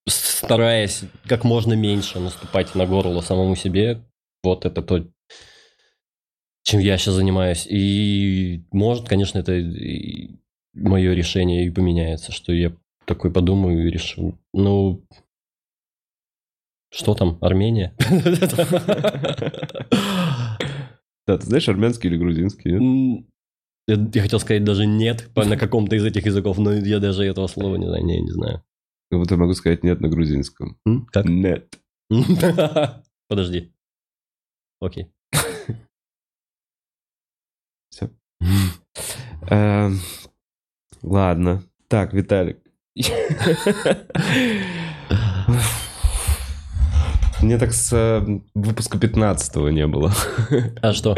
стараясь 0.06 1.04
как 1.26 1.44
можно 1.44 1.72
меньше 1.74 2.20
наступать 2.20 2.74
на 2.74 2.86
горло 2.86 3.20
самому 3.20 3.56
себе, 3.56 4.04
вот 4.42 4.66
это 4.66 4.82
то, 4.82 5.06
чем 6.64 6.80
я 6.80 6.98
сейчас 6.98 7.14
занимаюсь. 7.14 7.66
И 7.68 8.64
может, 8.72 9.08
конечно, 9.08 9.38
это 9.38 9.52
мое 10.74 11.14
решение 11.14 11.66
и 11.66 11.70
поменяется, 11.70 12.32
что 12.32 12.52
я 12.52 12.72
такой 13.06 13.30
подумаю 13.32 13.86
и 13.86 13.90
решу. 13.90 14.38
Ну, 14.52 15.04
что 16.92 17.14
там, 17.14 17.38
Армения? 17.40 17.94
Да, 21.26 21.38
ты 21.38 21.46
знаешь 21.46 21.68
армянский 21.68 22.10
или 22.10 22.18
грузинский? 22.18 23.24
Я, 23.86 24.22
хотел 24.22 24.40
сказать 24.40 24.62
даже 24.64 24.86
нет 24.86 25.30
на 25.34 25.56
каком-то 25.56 25.96
из 25.96 26.04
этих 26.04 26.26
языков, 26.26 26.58
но 26.58 26.72
я 26.72 27.00
даже 27.00 27.24
этого 27.24 27.46
слова 27.46 27.76
не 27.76 27.86
знаю. 27.86 28.04
Не, 28.04 28.20
не 28.20 28.30
знаю. 28.30 28.62
Ну, 29.10 29.18
Вот 29.18 29.30
я 29.30 29.36
могу 29.36 29.54
сказать 29.54 29.82
нет 29.82 30.00
на 30.00 30.08
грузинском. 30.08 30.78
Как? 31.10 31.24
Нет. 31.26 31.78
Подожди. 33.28 33.72
Окей. 34.80 35.10
Всё. 37.90 38.10
Ладно. 41.04 41.62
Так, 41.88 42.14
Виталик. 42.14 42.58
Мне 47.42 47.58
так 47.58 47.74
с 47.74 47.92
э, 47.92 48.24
выпуска 48.54 48.98
15 48.98 49.56
не 49.70 49.86
было. 49.86 50.12
А 50.80 50.94
что? 50.94 51.14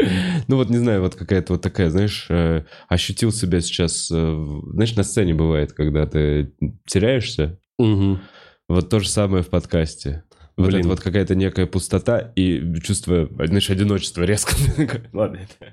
Ну 0.47 0.57
вот, 0.57 0.69
не 0.69 0.77
знаю, 0.77 1.01
вот 1.01 1.15
какая-то 1.15 1.53
вот 1.53 1.61
такая, 1.61 1.89
знаешь, 1.89 2.25
э, 2.29 2.63
ощутил 2.89 3.31
себя 3.31 3.61
сейчас... 3.61 4.09
э, 4.11 4.45
Знаешь, 4.73 4.95
на 4.97 5.03
сцене 5.03 5.33
бывает, 5.33 5.71
когда 5.71 6.05
ты 6.05 6.51
теряешься. 6.85 7.57
Мгм. 7.77 8.19
Вот 8.67 8.89
то 8.89 8.99
же 8.99 9.07
самое 9.07 9.41
в 9.41 9.47
подкасте. 9.47 10.23
Вот 10.57 10.67
Блин. 10.67 10.79
это 10.81 10.89
вот 10.89 10.99
какая-то 10.99 11.35
некая 11.35 11.65
пустота 11.65 12.19
и 12.35 12.73
чувство, 12.81 13.29
знаешь, 13.45 13.69
одиночества 13.69 14.23
резко. 14.23 14.53
Ладно. 15.13 15.37
Это 15.37 15.71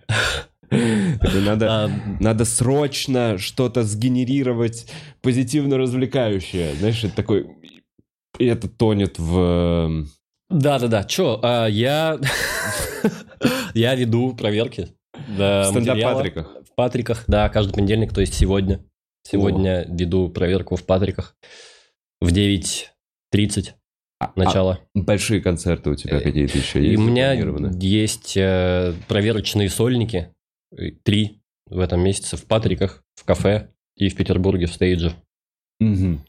надо... 1.44 1.66
А, 1.70 1.90
Надо 2.20 2.44
срочно 2.44 3.38
что-то 3.38 3.82
сгенерировать 3.82 4.86
позитивно 5.22 5.78
развлекающее. 5.78 6.74
Знаешь, 6.74 7.02
это 7.04 7.14
такой... 7.14 7.46
И 8.38 8.46
это 8.46 8.68
тонет 8.68 9.18
в... 9.18 10.06
Да-да-да. 10.50 11.04
Чё, 11.04 11.40
а, 11.42 11.66
я... 11.66 12.18
Я 13.74 13.94
веду 13.94 14.34
проверки. 14.34 14.88
В 15.28 15.66
стендап-патриках. 15.70 16.56
В 16.70 16.74
Патриках, 16.74 17.24
да, 17.26 17.48
каждый 17.48 17.74
понедельник, 17.74 18.12
то 18.12 18.20
есть 18.20 18.34
сегодня. 18.34 18.80
Сегодня 19.26 19.86
веду 19.88 20.28
проверку 20.28 20.76
в 20.76 20.84
Патриках 20.84 21.36
в 22.20 22.28
9.30 22.32 23.70
А- 24.20 24.32
начало. 24.36 24.80
а 24.94 24.98
большие 24.98 25.40
концерты 25.40 25.90
у 25.90 25.94
тебя 25.94 26.18
Э, 26.18 26.20
какие-то 26.20 26.58
еще 26.58 26.80
И 26.80 26.90
есть 26.90 26.98
у 26.98 27.02
меня 27.02 27.32
есть 27.80 28.36
э, 28.36 28.92
проверочные 29.08 29.70
сольники, 29.70 30.33
три 31.02 31.42
в 31.66 31.78
этом 31.78 32.02
месяце 32.02 32.36
в 32.36 32.46
Патриках, 32.46 33.02
в 33.14 33.24
кафе 33.24 33.70
и 33.96 34.08
в 34.08 34.16
Петербурге 34.16 34.66
в 34.66 34.72
стейдже. 34.72 35.14
Мгм. 35.80 36.24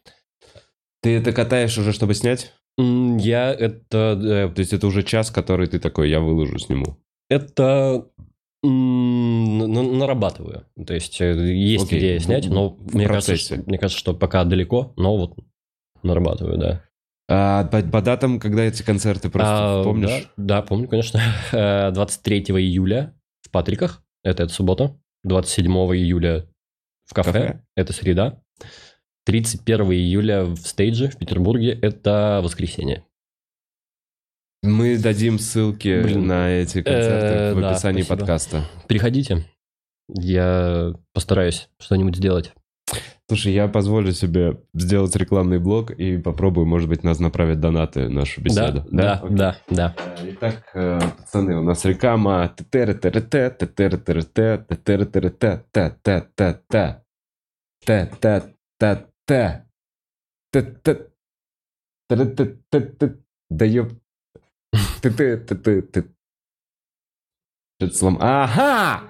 Ты 1.01 1.17
это 1.17 1.33
катаешь 1.33 1.77
уже, 1.77 1.93
чтобы 1.93 2.13
снять? 2.15 2.53
Я 2.77 3.53
это... 3.53 4.19
э, 4.21 4.49
То 4.53 4.59
есть 4.59 4.73
это 4.73 4.87
уже 4.87 5.03
час, 5.03 5.31
который 5.31 5.67
ты 5.67 5.79
такой, 5.79 6.09
я 6.09 6.19
выложу, 6.19 6.59
сниму. 6.59 6.97
Это 7.29 8.07
нарабатываю. 8.63 10.65
То 10.85 10.93
есть 10.93 11.21
э, 11.21 11.33
есть 11.53 11.85
Окей. 11.85 11.99
идея 11.99 12.19
снять, 12.19 12.47
но 12.47 12.69
В 12.69 12.95
мне 12.95 13.07
кажется, 13.07 13.35
что, 13.37 13.55
мне 13.65 13.77
кажется, 13.77 13.99
что 13.99 14.13
пока 14.13 14.43
далеко, 14.43 14.93
но 14.97 15.17
вот 15.17 15.37
нарабатываю, 16.03 16.57
да. 16.57 16.83
А 17.27 17.63
по, 17.65 17.81
по 17.81 18.01
датам, 18.01 18.39
когда 18.39 18.63
эти 18.63 18.83
концерты 18.83 19.29
просто 19.29 19.81
А, 19.81 19.83
помнишь? 19.83 20.29
Да, 20.37 20.57
да, 20.57 20.61
помню, 20.61 20.87
конечно. 20.87 21.19
Э, 21.51 21.91
23 21.91 22.39
июля 22.41 23.13
в 23.41 23.51
Патриках, 23.51 24.03
это, 24.25 24.43
это 24.43 24.53
суббота. 24.53 24.97
27 25.23 25.71
июля 25.95 26.45
в 27.05 27.13
кафе, 27.13 27.31
Кафе. 27.31 27.61
это 27.75 27.93
среда. 27.93 28.41
31 29.25 29.91
июля 29.93 30.43
в 30.43 30.57
стейдже 30.57 31.09
в 31.09 31.17
Петербурге, 31.17 31.71
это 31.81 32.41
воскресенье. 32.43 33.05
Мы 34.61 34.97
дадим 34.97 35.37
ссылки 35.39 36.01
Блин. 36.01 36.27
на 36.27 36.49
эти 36.49 36.81
концерты 36.81 37.35
Э, 37.35 37.53
в 37.53 37.61
да, 37.61 37.71
описании 37.71 38.01
спасибо. 38.01 38.17
подкаста. 38.19 38.65
Приходите, 38.87 39.45
я 40.09 40.93
постараюсь 41.13 41.69
что-нибудь 41.79 42.15
сделать. 42.15 42.53
Слушай, 43.27 43.53
я 43.53 43.67
позволю 43.67 44.11
себе 44.11 44.61
сделать 44.75 45.15
рекламный 45.15 45.57
блог 45.57 45.89
и 45.89 46.17
попробую, 46.17 46.67
может 46.67 46.87
быть, 46.87 47.03
нас 47.03 47.19
направят 47.19 47.59
донаты 47.59 48.05
в 48.05 48.11
нашу 48.11 48.41
беседу. 48.41 48.85
Да, 48.91 49.19
да, 49.23 49.29
да, 49.29 49.57
да. 49.69 49.95
Э, 49.97 50.31
Итак, 50.31 50.63
э, 50.75 50.99
пацаны, 51.17 51.57
у 51.57 51.63
нас 51.63 51.83
реклама. 51.85 52.53
Да 63.49 63.65
ёп. 63.65 63.91
Т-т-т-т-т. 65.01 66.14
Что-то. 67.77 68.17
Ага! 68.21 69.03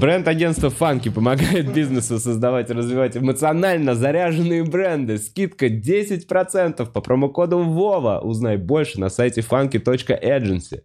Бренд-агентство 0.00 0.70
Фанки 0.70 1.08
помогает 1.10 1.72
бизнесу 1.72 2.18
создавать 2.18 2.70
и 2.70 2.72
развивать 2.72 3.16
эмоционально 3.16 3.94
заряженные 3.94 4.64
бренды. 4.64 5.18
Скидка 5.18 5.66
10% 5.66 6.90
по 6.90 7.00
промокоду 7.00 7.58
ВОВА. 7.58 8.20
Узнай 8.20 8.56
больше 8.56 8.98
на 9.00 9.10
сайте 9.10 9.42
funky.agency. 9.42 10.82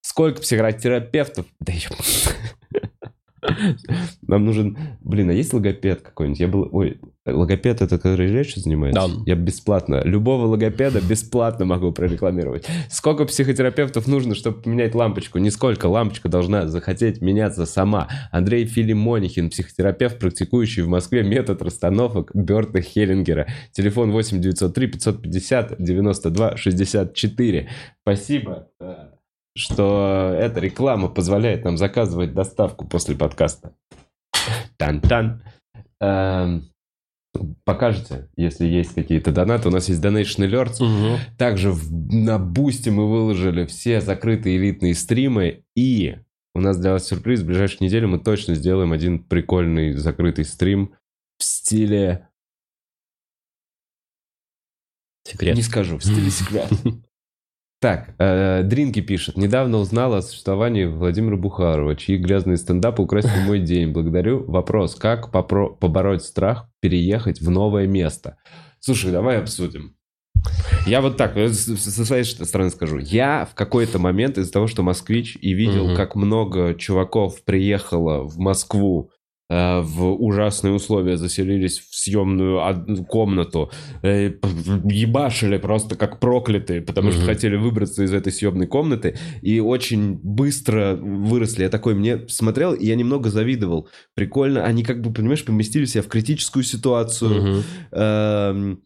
Сколько 0.00 0.40
психотерапевтов? 0.40 1.46
Да 1.60 1.72
ёп. 1.72 1.96
Нам 4.22 4.44
нужен... 4.44 4.78
Блин, 5.00 5.30
а 5.30 5.32
есть 5.32 5.52
логопед 5.52 6.02
какой-нибудь? 6.02 6.40
Я 6.40 6.48
был... 6.48 6.68
Ой, 6.72 7.00
логопед 7.26 7.82
это 7.82 7.96
который 7.96 8.30
речью 8.30 8.62
занимается? 8.62 9.00
Да. 9.08 9.22
Я 9.26 9.34
бесплатно. 9.34 10.02
Любого 10.04 10.46
логопеда 10.46 11.00
бесплатно 11.00 11.64
могу 11.64 11.92
прорекламировать. 11.92 12.66
Сколько 12.90 13.24
психотерапевтов 13.24 14.06
нужно, 14.06 14.34
чтобы 14.34 14.60
поменять 14.62 14.94
лампочку? 14.94 15.38
Нисколько. 15.38 15.86
Лампочка 15.86 16.28
должна 16.28 16.66
захотеть 16.66 17.20
меняться 17.20 17.66
сама. 17.66 18.08
Андрей 18.30 18.66
Филимонихин, 18.66 19.50
психотерапевт, 19.50 20.18
практикующий 20.18 20.82
в 20.82 20.88
Москве 20.88 21.22
метод 21.22 21.62
расстановок 21.62 22.30
Берта 22.34 22.80
Хеллингера. 22.80 23.46
Телефон 23.72 24.12
8 24.12 24.40
903 24.40 24.86
550 24.86 25.76
92 25.78 26.56
64. 26.56 27.68
Спасибо, 28.02 28.68
э, 28.80 29.13
что 29.56 30.34
эта 30.38 30.60
реклама 30.60 31.08
позволяет 31.08 31.64
нам 31.64 31.76
заказывать 31.76 32.34
доставку 32.34 32.86
после 32.86 33.14
подкаста. 33.14 33.74
Тан-тан. 34.76 35.42
Эм, 36.00 36.70
Покажете, 37.64 38.28
если 38.36 38.64
есть 38.64 38.94
какие-то 38.94 39.32
донаты. 39.32 39.68
У 39.68 39.72
нас 39.72 39.88
есть 39.88 40.00
Donation 40.00 40.48
Alerts. 40.48 40.80
Мгм. 40.80 41.18
Также 41.36 41.72
в- 41.72 41.90
на 42.14 42.38
Бусте 42.38 42.92
мы 42.92 43.10
выложили 43.10 43.66
все 43.66 44.00
закрытые 44.00 44.56
элитные 44.56 44.94
стримы. 44.94 45.64
И 45.74 46.16
у 46.54 46.60
нас 46.60 46.78
для 46.78 46.92
вас 46.92 47.08
сюрприз. 47.08 47.40
В 47.40 47.46
ближайшую 47.46 47.88
неделю 47.88 48.06
мы 48.06 48.20
точно 48.20 48.54
сделаем 48.54 48.92
один 48.92 49.18
прикольный 49.18 49.94
закрытый 49.94 50.44
стрим 50.44 50.94
в 51.38 51.42
стиле... 51.42 52.28
Секрет. 55.26 55.56
Не 55.56 55.62
скажу, 55.62 55.98
в 55.98 56.04
стиле 56.04 56.30
секрет. 56.30 56.68
Так, 57.84 58.14
э, 58.18 58.62
Дринки 58.62 59.00
пишет. 59.02 59.36
Недавно 59.36 59.76
узнал 59.76 60.14
о 60.14 60.22
существовании 60.22 60.86
Владимира 60.86 61.36
Бухарова, 61.36 61.94
чьи 61.96 62.16
грязные 62.16 62.56
стендапы 62.56 63.02
украсили 63.02 63.44
мой 63.46 63.60
день. 63.60 63.92
Благодарю. 63.92 64.42
Вопрос. 64.50 64.94
Как 64.94 65.28
попро- 65.30 65.76
побороть 65.78 66.22
страх 66.24 66.66
переехать 66.80 67.42
в 67.42 67.50
новое 67.50 67.86
место? 67.86 68.38
Слушай, 68.80 69.12
давай 69.12 69.38
обсудим. 69.38 69.96
Я 70.86 71.02
вот 71.02 71.18
так, 71.18 71.36
э, 71.36 71.50
со 71.50 72.04
своей 72.06 72.24
стороны 72.24 72.70
скажу. 72.70 72.96
Я 72.98 73.46
в 73.50 73.54
какой-то 73.54 73.98
момент 73.98 74.38
из-за 74.38 74.50
того, 74.50 74.66
что 74.66 74.82
москвич, 74.82 75.36
и 75.42 75.52
видел, 75.52 75.88
Мгм. 75.88 75.96
как 75.96 76.14
много 76.14 76.72
чуваков 76.72 77.44
приехало 77.44 78.22
в 78.26 78.38
Москву 78.38 79.10
в 79.50 80.12
ужасные 80.14 80.72
условия, 80.72 81.16
заселились 81.16 81.78
в 81.78 81.94
съемную 81.94 82.64
одну 82.64 83.04
комнату, 83.04 83.70
э, 84.02 84.32
ебашили 84.84 85.58
просто 85.58 85.96
как 85.96 86.18
проклятые, 86.18 86.80
потому 86.80 87.10
что 87.12 87.20
хотели 87.26 87.56
выбраться 87.56 88.02
из 88.04 88.12
этой 88.12 88.32
съемной 88.32 88.66
комнаты, 88.66 89.18
и 89.42 89.60
очень 89.60 90.18
быстро 90.22 90.96
выросли. 90.96 91.62
Я 91.64 91.68
такой, 91.68 91.94
мне 91.94 92.26
смотрел, 92.28 92.72
и 92.72 92.86
я 92.86 92.96
немного 92.96 93.28
завидовал. 93.30 93.88
Прикольно, 94.14 94.64
они 94.64 94.82
как 94.82 95.02
бы, 95.02 95.12
понимаешь, 95.12 95.44
поместили 95.44 95.84
себя 95.84 96.02
в 96.02 96.08
критическую 96.08 96.62
ситуацию. 96.64 97.62
Эм, 97.92 98.80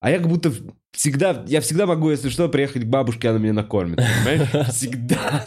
А 0.00 0.10
я 0.10 0.18
как 0.18 0.28
будто 0.28 0.52
всегда, 0.96 1.44
я 1.46 1.60
всегда 1.60 1.86
могу, 1.86 2.10
если 2.10 2.28
что, 2.28 2.48
приехать 2.48 2.82
к 2.82 2.86
бабушке, 2.86 3.28
она 3.28 3.38
меня 3.38 3.52
накормит, 3.52 3.96
понимаешь? 3.98 4.68
Всегда. 4.74 5.44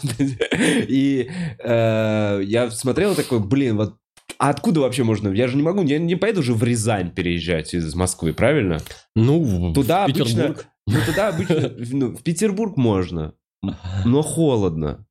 И 0.88 1.30
э, 1.58 2.40
я 2.44 2.70
смотрел 2.70 3.14
такой, 3.14 3.40
блин, 3.40 3.76
вот 3.76 3.96
а 4.38 4.50
откуда 4.50 4.80
вообще 4.80 5.02
можно? 5.02 5.28
Я 5.28 5.48
же 5.48 5.56
не 5.56 5.62
могу, 5.62 5.82
я 5.82 5.98
не 5.98 6.14
поеду 6.16 6.42
же 6.42 6.54
в 6.54 6.62
Рязань 6.62 7.10
переезжать 7.10 7.74
из 7.74 7.94
Москвы, 7.94 8.32
правильно? 8.32 8.78
Ну, 9.14 9.72
Туда 9.74 10.06
в 10.06 10.10
обычно, 10.10 10.24
Петербург. 10.24 10.66
ну 10.86 10.96
туда 11.04 11.28
обычно, 11.28 11.72
ну, 11.92 12.16
в 12.16 12.22
Петербург 12.22 12.76
можно, 12.76 13.34
но 14.04 14.22
холодно. 14.22 15.04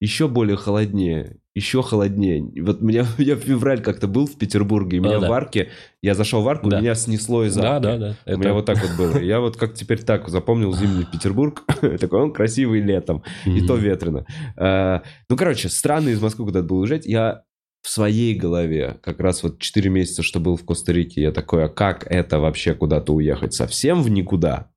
еще 0.00 0.28
более 0.28 0.56
холоднее, 0.56 1.38
еще 1.54 1.82
холоднее. 1.82 2.44
Вот 2.62 2.80
меня, 2.82 3.06
я 3.18 3.36
в 3.36 3.40
февраль 3.40 3.80
как-то 3.80 4.08
был 4.08 4.26
в 4.26 4.36
Петербурге, 4.36 4.96
и 4.96 5.00
меня 5.00 5.18
А, 5.18 5.20
да. 5.20 5.28
в 5.28 5.32
арке, 5.32 5.70
я 6.02 6.14
зашел 6.14 6.42
в 6.42 6.48
арку, 6.48 6.68
Да. 6.68 6.80
меня 6.80 6.94
снесло 6.94 7.44
из 7.44 7.54
Да, 7.54 7.76
арки. 7.76 7.82
да, 7.84 7.98
да. 7.98 8.16
У 8.26 8.30
Это- 8.30 8.40
меня 8.40 8.52
вот 8.54 8.66
так 8.66 8.78
вот 8.82 8.96
было. 8.96 9.18
Я 9.20 9.40
вот 9.40 9.56
как 9.56 9.74
теперь 9.74 10.02
так 10.02 10.28
запомнил 10.28 10.74
зимний 10.74 11.04
Петербург. 11.04 11.62
Такой 12.00 12.22
он 12.22 12.32
красивый 12.32 12.80
летом. 12.80 13.22
И 13.46 13.60
то 13.66 13.76
ветрено. 13.76 14.26
А, 14.56 15.02
Ну, 15.28 15.36
короче, 15.36 15.68
странно 15.68 16.08
из 16.08 16.20
Москвы 16.20 16.46
куда-то 16.46 16.66
было 16.66 16.80
уезжать. 16.80 17.06
Я 17.06 17.42
в 17.82 17.88
своей 17.88 18.34
голове 18.34 18.98
как 19.02 19.20
раз 19.20 19.42
вот 19.42 19.58
4 19.60 19.90
месяца, 19.90 20.22
что 20.22 20.40
был 20.40 20.56
в 20.56 20.64
Коста-Рике, 20.64 21.20
я 21.20 21.32
такой, 21.32 21.66
а 21.66 21.68
как 21.68 22.06
это 22.10 22.40
вообще 22.40 22.74
куда-то 22.74 23.12
уехать? 23.14 23.52
Совсем 23.54 24.02
в 24.02 24.08
никуда? 24.08 24.70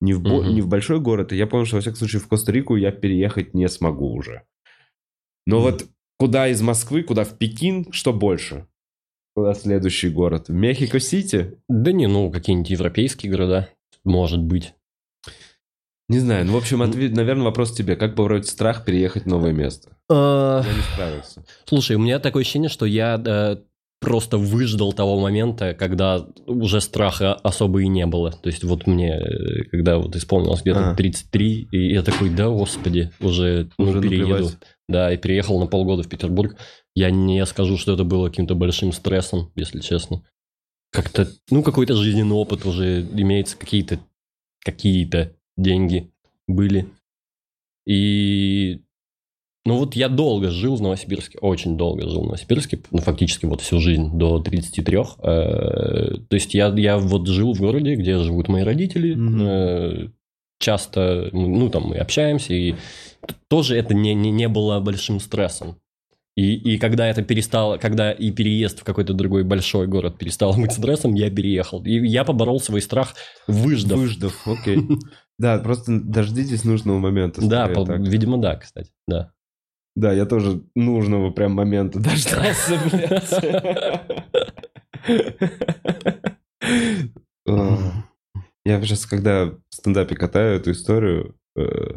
Не 0.00 0.12
в, 0.14 0.22
бо- 0.22 0.42
Мгм. 0.42 0.54
не 0.54 0.60
в 0.62 0.66
большой 0.68 0.98
город. 1.00 1.32
И 1.32 1.36
я 1.36 1.46
понял, 1.46 1.66
что, 1.66 1.76
во 1.76 1.80
всяком 1.82 1.98
случае, 1.98 2.20
в 2.20 2.28
Коста-Рику 2.28 2.76
я 2.76 2.90
переехать 2.92 3.54
не 3.54 3.68
смогу 3.68 4.12
уже. 4.12 4.42
Но 5.46 5.56
Мгм. 5.60 5.64
вот 5.64 5.84
куда 6.18 6.48
из 6.48 6.60
Москвы, 6.62 7.02
куда 7.02 7.24
в 7.24 7.36
Пекин, 7.38 7.86
что 7.92 8.12
больше? 8.12 8.66
Куда 9.34 9.54
следующий 9.54 10.08
город? 10.08 10.48
В 10.48 10.52
Мехико-Сити? 10.52 11.58
Да 11.68 11.92
не, 11.92 12.06
ну, 12.06 12.30
какие-нибудь 12.30 12.70
европейские 12.70 13.30
города, 13.30 13.68
может 14.04 14.42
быть. 14.42 14.74
Не 16.08 16.20
знаю. 16.20 16.46
Ну, 16.46 16.52
в 16.52 16.56
общем, 16.56 16.82
ответ, 16.82 17.12
наверное, 17.12 17.44
вопрос 17.44 17.72
тебе. 17.72 17.96
Как 17.96 18.14
побороть 18.14 18.46
страх 18.46 18.84
переехать 18.84 19.24
в 19.24 19.26
новое 19.26 19.52
место? 19.52 19.90
А, 20.08 20.62
Я 20.62 20.72
не 20.72 20.82
справился. 20.82 21.44
Слушай, 21.64 21.96
у 21.96 21.98
меня 21.98 22.20
такое 22.20 22.42
ощущение, 22.42 22.68
что 22.68 22.86
я 22.86 23.20
э, 23.22 23.56
просто 24.00 24.38
выждал 24.38 24.92
того 24.92 25.18
момента, 25.18 25.74
когда 25.74 26.26
уже 26.46 26.80
страха 26.80 27.34
особо 27.34 27.82
и 27.82 27.88
не 27.88 28.06
было. 28.06 28.30
То 28.32 28.48
есть 28.48 28.62
вот 28.64 28.86
мне, 28.86 29.14
э, 29.14 29.64
когда 29.70 29.98
вот 29.98 30.14
исполнилось 30.16 30.62
где-то 30.62 30.90
А. 30.90 30.94
33, 30.94 31.68
и 31.70 31.92
я 31.92 32.02
такой, 32.02 32.30
да, 32.30 32.48
господи, 32.48 33.10
уже, 33.20 33.70
ну, 33.78 33.90
Уже 33.90 34.00
перееду. 34.00 34.28
наплевать. 34.28 34.58
Да, 34.88 35.12
и 35.12 35.16
переехал 35.16 35.58
на 35.58 35.66
полгода 35.66 36.02
в 36.02 36.08
Петербург. 36.08 36.56
Я 36.94 37.10
не 37.10 37.44
скажу, 37.46 37.76
что 37.76 37.94
это 37.94 38.04
было 38.04 38.28
каким-то 38.28 38.54
большим 38.54 38.92
стрессом, 38.92 39.50
если 39.56 39.80
честно. 39.80 40.22
Как-то, 40.92 41.28
ну, 41.50 41.62
какой-то 41.62 41.94
жизненный 41.96 42.36
опыт 42.36 42.64
уже 42.64 43.02
имеется, 43.02 43.56
какие-то 43.56 43.98
какие-то 44.64 45.32
деньги 45.56 46.10
были. 46.48 46.88
И 47.86 48.80
ну 49.66 49.76
вот 49.76 49.94
я 49.94 50.08
долго 50.08 50.50
жил 50.50 50.76
в 50.76 50.80
Новосибирске, 50.80 51.38
очень 51.40 51.76
долго 51.76 52.08
жил 52.08 52.22
в 52.22 52.26
Новосибирске, 52.26 52.80
ну 52.90 52.98
фактически 52.98 53.46
вот 53.46 53.60
всю 53.60 53.80
жизнь 53.80 54.16
до 54.16 54.38
33. 54.38 54.96
Э, 54.96 55.02
То 56.28 56.34
есть 56.34 56.54
я, 56.54 56.68
я 56.68 56.98
вот 56.98 57.26
жил 57.26 57.52
в 57.52 57.60
городе, 57.60 57.96
где 57.96 58.18
живут 58.18 58.48
мои 58.48 58.62
родители, 58.62 59.16
э, 59.16 60.08
часто, 60.58 61.28
ну 61.32 61.68
там 61.68 61.88
мы 61.88 61.96
общаемся, 61.96 62.54
и 62.54 62.76
тоже 63.48 63.76
это 63.76 63.92
не, 63.92 64.14
не, 64.14 64.30
не 64.30 64.48
было 64.48 64.80
большим 64.80 65.20
стрессом. 65.20 65.76
И, 66.36 66.54
и 66.54 66.78
когда 66.78 67.08
это 67.08 67.22
перестало, 67.22 67.78
когда 67.78 68.12
и 68.12 68.30
переезд 68.30 68.80
в 68.80 68.84
какой-то 68.84 69.14
другой 69.14 69.42
большой 69.42 69.86
город 69.86 70.18
перестал 70.18 70.54
быть 70.54 70.72
стрессом, 70.72 71.14
я 71.14 71.30
переехал. 71.30 71.82
И 71.82 72.06
я 72.06 72.24
поборол 72.24 72.60
свой 72.60 72.82
страх, 72.82 73.14
выждав. 73.46 73.98
Выждав, 73.98 74.46
окей. 74.46 74.78
Да, 75.38 75.58
просто 75.58 76.00
дождитесь 76.00 76.64
нужного 76.64 76.98
момента. 76.98 77.46
Да, 77.46 77.68
видимо, 77.68 78.38
да, 78.38 78.56
кстати, 78.56 78.90
да. 79.06 79.32
Да, 79.96 80.12
я 80.12 80.26
тоже 80.26 80.62
нужного 80.74 81.30
прям 81.30 81.52
момента 81.52 81.98
дождался, 81.98 82.78
блядь. 82.84 83.32
Я 88.64 88.82
сейчас, 88.82 89.06
когда 89.06 89.46
в 89.46 89.60
стендапе 89.70 90.16
катаю 90.16 90.56
эту 90.56 90.72
историю, 90.72 91.36
э, 91.56 91.94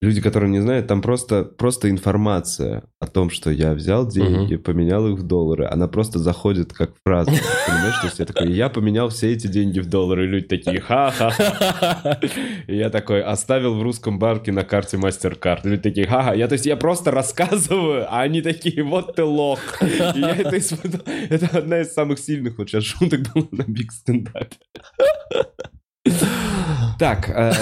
люди, 0.00 0.20
которые 0.20 0.50
не 0.50 0.60
знают, 0.60 0.86
там 0.86 1.02
просто, 1.02 1.44
просто 1.44 1.90
информация 1.90 2.84
о 3.00 3.06
том, 3.06 3.30
что 3.30 3.50
я 3.50 3.74
взял 3.74 4.06
деньги, 4.06 4.56
поменял 4.56 5.08
их 5.08 5.18
в 5.18 5.22
доллары, 5.24 5.66
она 5.66 5.88
просто 5.88 6.18
заходит 6.18 6.72
как 6.72 6.92
фраза. 7.04 7.30
Понимаешь, 7.66 7.98
то 8.00 8.06
есть 8.06 8.18
я 8.18 8.24
такой, 8.24 8.52
я 8.52 8.68
поменял 8.68 9.08
все 9.08 9.32
эти 9.32 9.48
деньги 9.48 9.80
в 9.80 9.86
доллары, 9.88 10.24
и 10.24 10.28
люди 10.28 10.46
такие, 10.46 10.80
ха-ха. 10.80 11.32
И 12.66 12.76
я 12.76 12.90
такой, 12.90 13.22
оставил 13.22 13.74
в 13.74 13.82
русском 13.82 14.18
банке 14.18 14.52
на 14.52 14.64
карте 14.64 14.96
MasterCard. 14.96 15.60
И 15.64 15.68
люди 15.68 15.82
такие, 15.82 16.06
ха-ха. 16.06 16.34
Я, 16.34 16.46
то 16.48 16.54
есть 16.54 16.66
я 16.66 16.76
просто 16.76 17.10
рассказываю, 17.10 18.06
а 18.08 18.20
они 18.20 18.42
такие, 18.42 18.82
вот 18.82 19.16
ты 19.16 19.24
лох. 19.24 19.82
И 19.82 20.20
я 20.20 20.34
это 20.36 20.58
испытал. 20.58 21.00
Это 21.28 21.58
одна 21.58 21.80
из 21.80 21.92
самых 21.92 22.18
сильных 22.18 22.58
вот 22.58 22.68
сейчас 22.68 22.84
шуток 22.84 23.20
была 23.34 23.46
на 23.50 23.62
биг 23.62 23.92
стендапе. 23.92 24.56
Так, 26.98 27.28
э, 27.28 27.52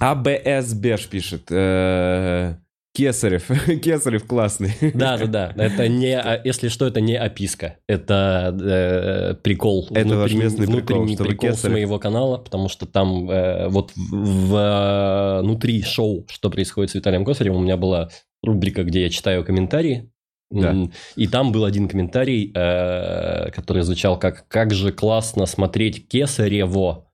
АБС 0.00 0.74
Беш 0.74 1.06
пишет. 1.06 1.46
э, 1.50 2.56
Кесарев. 2.96 3.48
Кесарев 3.82 4.26
классный. 4.26 4.72
Да, 4.94 5.18
да, 5.18 5.26
да. 5.26 5.54
Это 5.56 5.86
не, 5.86 6.18
а, 6.18 6.40
если 6.44 6.68
что, 6.68 6.86
это 6.86 7.02
не 7.02 7.16
описка. 7.16 7.76
Это 7.86 8.56
э, 8.58 9.34
прикол. 9.42 9.86
Это 9.90 10.16
ваш 10.16 10.32
местный 10.32 10.66
прикол, 10.66 11.02
внутренний 11.02 11.16
прикол 11.16 11.50
с 11.50 11.56
Кесарев. 11.56 11.74
моего 11.74 11.98
канала, 11.98 12.38
потому 12.38 12.68
что 12.68 12.86
там 12.86 13.30
э, 13.30 13.68
вот 13.68 13.92
в, 13.94 14.48
в, 14.48 14.56
э, 14.56 15.42
внутри 15.42 15.82
шоу, 15.82 16.26
что 16.30 16.48
происходит 16.48 16.90
с 16.90 16.94
Виталием 16.94 17.24
Косаревым, 17.24 17.60
у 17.60 17.64
меня 17.64 17.76
была 17.76 18.08
рубрика, 18.42 18.82
где 18.82 19.02
я 19.02 19.10
читаю 19.10 19.44
комментарии. 19.44 20.10
Да. 20.50 20.74
И 21.16 21.26
там 21.26 21.52
был 21.52 21.64
один 21.64 21.88
комментарий, 21.88 22.52
э, 22.54 23.50
который 23.50 23.82
звучал 23.82 24.18
как 24.18 24.48
«Как 24.48 24.72
же 24.72 24.92
классно 24.92 25.44
смотреть 25.46 26.08
Кесарево». 26.08 27.05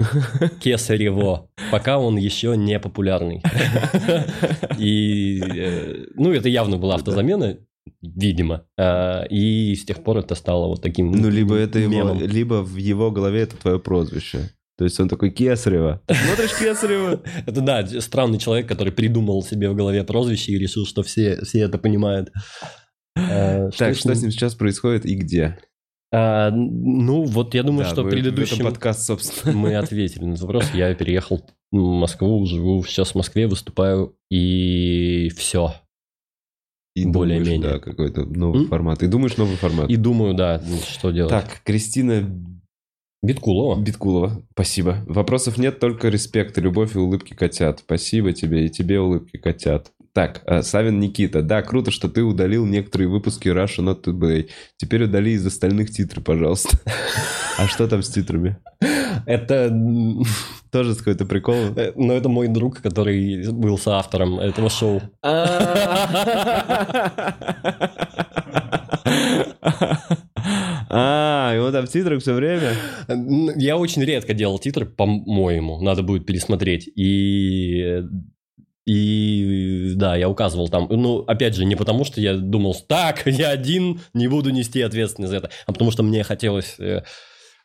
Кесарево, 0.60 1.48
пока 1.70 1.98
он 1.98 2.16
еще 2.16 2.56
не 2.56 2.78
популярный. 2.78 3.42
И, 4.78 5.40
э, 5.40 6.06
ну, 6.14 6.32
это 6.32 6.48
явно 6.48 6.78
была 6.78 6.96
автозамена, 6.96 7.58
видимо. 8.02 8.66
А, 8.78 9.24
И 9.24 9.74
с 9.74 9.84
тех 9.84 10.02
пор 10.02 10.18
это 10.18 10.34
стало 10.34 10.68
вот 10.68 10.82
таким 10.82 11.12
Ну, 11.12 11.28
либо 11.30 11.54
это 11.56 11.78
его, 11.78 12.12
либо 12.20 12.62
в 12.62 12.76
его 12.76 13.10
голове 13.10 13.42
это 13.42 13.56
твое 13.56 13.78
прозвище. 13.78 14.50
То 14.76 14.84
есть 14.84 14.98
он 14.98 15.08
такой 15.08 15.30
Кесарева. 15.30 16.02
Смотришь 16.08 16.58
Кесарева? 16.58 17.22
Это, 17.46 17.60
да, 17.60 17.86
странный 18.00 18.38
человек, 18.38 18.66
который 18.66 18.92
придумал 18.92 19.40
себе 19.44 19.70
в 19.70 19.76
голове 19.76 20.02
прозвище 20.02 20.50
и 20.50 20.58
решил, 20.58 20.84
что 20.84 21.04
все, 21.04 21.40
все 21.44 21.60
это 21.60 21.78
понимают. 21.78 22.32
А, 23.16 23.70
Так, 23.78 23.94
что 23.94 24.12
с 24.12 24.20
ним 24.20 24.32
сейчас 24.32 24.56
происходит 24.56 25.06
и 25.06 25.14
где? 25.14 25.58
А, 26.16 26.50
Ну, 26.52 27.24
вот 27.24 27.54
я 27.54 27.64
думаю, 27.64 27.84
Да, 27.86 27.90
что 27.90 28.04
предыдущим 28.04 28.64
подкаст, 28.64 29.04
собственно. 29.06 29.52
мы 29.56 29.74
ответили 29.74 30.24
на 30.24 30.36
вопрос. 30.36 30.70
Я 30.72 30.94
переехал 30.94 31.44
в 31.72 31.76
Москву, 31.76 32.46
живу 32.46 32.84
сейчас 32.84 33.12
в 33.12 33.14
Москве, 33.16 33.48
выступаю, 33.48 34.14
и 34.30 35.28
все. 35.36 35.74
И 36.94 37.04
более-менее. 37.04 37.72
Да, 37.72 37.78
какой-то 37.80 38.24
новый 38.24 38.62
М? 38.62 38.68
формат. 38.68 39.02
И 39.02 39.08
думаешь 39.08 39.36
новый 39.36 39.56
формат. 39.56 39.90
И 39.90 39.96
думаю, 39.96 40.34
да, 40.34 40.62
что 40.88 41.10
делать. 41.10 41.30
Так, 41.30 41.62
Кристина 41.64 42.22
Биткулова. 43.20 43.80
Биткулова, 43.80 44.42
спасибо. 44.52 45.02
Вопросов 45.08 45.58
нет, 45.58 45.80
только 45.80 46.10
респект, 46.10 46.56
любовь 46.58 46.94
и 46.94 46.98
улыбки 46.98 47.34
котят. 47.34 47.80
Спасибо 47.80 48.32
тебе, 48.32 48.66
и 48.66 48.68
тебе 48.70 49.00
улыбки 49.00 49.38
котят. 49.38 49.90
Так, 50.14 50.42
э, 50.46 50.62
Савин 50.62 51.00
Никита. 51.00 51.42
Да, 51.42 51.60
круто, 51.62 51.90
что 51.90 52.08
ты 52.08 52.22
удалил 52.22 52.64
некоторые 52.64 53.08
выпуски 53.08 53.48
Russia 53.48 53.80
Not 53.80 54.04
Today. 54.04 54.48
Теперь 54.76 55.04
удали 55.04 55.32
из 55.32 55.44
остальных 55.44 55.90
титры, 55.90 56.22
пожалуйста. 56.22 56.78
А 57.56 57.68
что 57.68 57.86
там 57.86 58.02
с 58.02 58.08
титрами? 58.08 58.56
Это, 59.26 59.70
Тоже 60.72 60.96
какой-то 60.96 61.24
прикол? 61.24 61.54
э, 61.76 61.92
ну, 61.94 62.12
это 62.12 62.28
мой 62.28 62.48
друг, 62.48 62.80
который 62.80 63.48
был 63.52 63.78
соавтором 63.78 64.40
этого 64.40 64.68
шоу. 64.70 65.02
А, 70.96 71.52
и 71.54 71.58
он 71.58 71.72
там 71.72 71.86
в 71.86 71.90
титрах 71.90 72.20
все 72.22 72.34
время? 72.34 72.74
Я 73.56 73.76
очень 73.76 74.02
редко 74.04 74.34
делал 74.34 74.58
титры, 74.60 74.86
по-моему, 74.86 75.80
надо 75.80 76.02
будет 76.02 76.26
пересмотреть. 76.26 76.88
И 76.94 78.02
и 78.86 79.92
да, 79.94 80.16
я 80.16 80.28
указывал 80.28 80.68
там, 80.68 80.86
ну, 80.90 81.20
опять 81.20 81.54
же, 81.54 81.64
не 81.64 81.74
потому, 81.76 82.04
что 82.04 82.20
я 82.20 82.34
думал, 82.36 82.74
так, 82.86 83.22
я 83.26 83.50
один, 83.50 84.00
не 84.12 84.28
буду 84.28 84.50
нести 84.50 84.80
ответственность 84.82 85.30
за 85.30 85.38
это, 85.38 85.50
а 85.66 85.72
потому 85.72 85.90
что 85.90 86.02
мне 86.02 86.22
хотелось 86.22 86.76
э, 86.78 87.02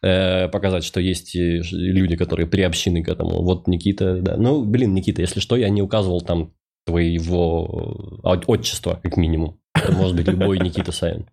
э, 0.02 0.48
показать, 0.48 0.84
что 0.84 1.00
есть 1.02 1.36
э, 1.36 1.62
люди, 1.72 2.16
которые 2.16 2.48
приобщены 2.48 3.04
к 3.04 3.10
этому. 3.10 3.44
Вот 3.44 3.68
Никита, 3.68 4.22
да. 4.22 4.38
Ну, 4.38 4.64
блин, 4.64 4.94
Никита, 4.94 5.22
если 5.22 5.40
что, 5.40 5.56
я 5.58 5.70
не 5.70 5.82
указывал 5.82 6.22
там 6.22 6.54
твоего 6.86 8.20
от- 8.24 8.46
отчества, 8.48 9.00
как 9.04 9.18
минимум. 9.18 9.60
Это 9.76 9.92
может 9.92 10.16
быть 10.16 10.28
любой 10.28 10.60
Никита 10.60 10.92
Савин. 10.92 11.28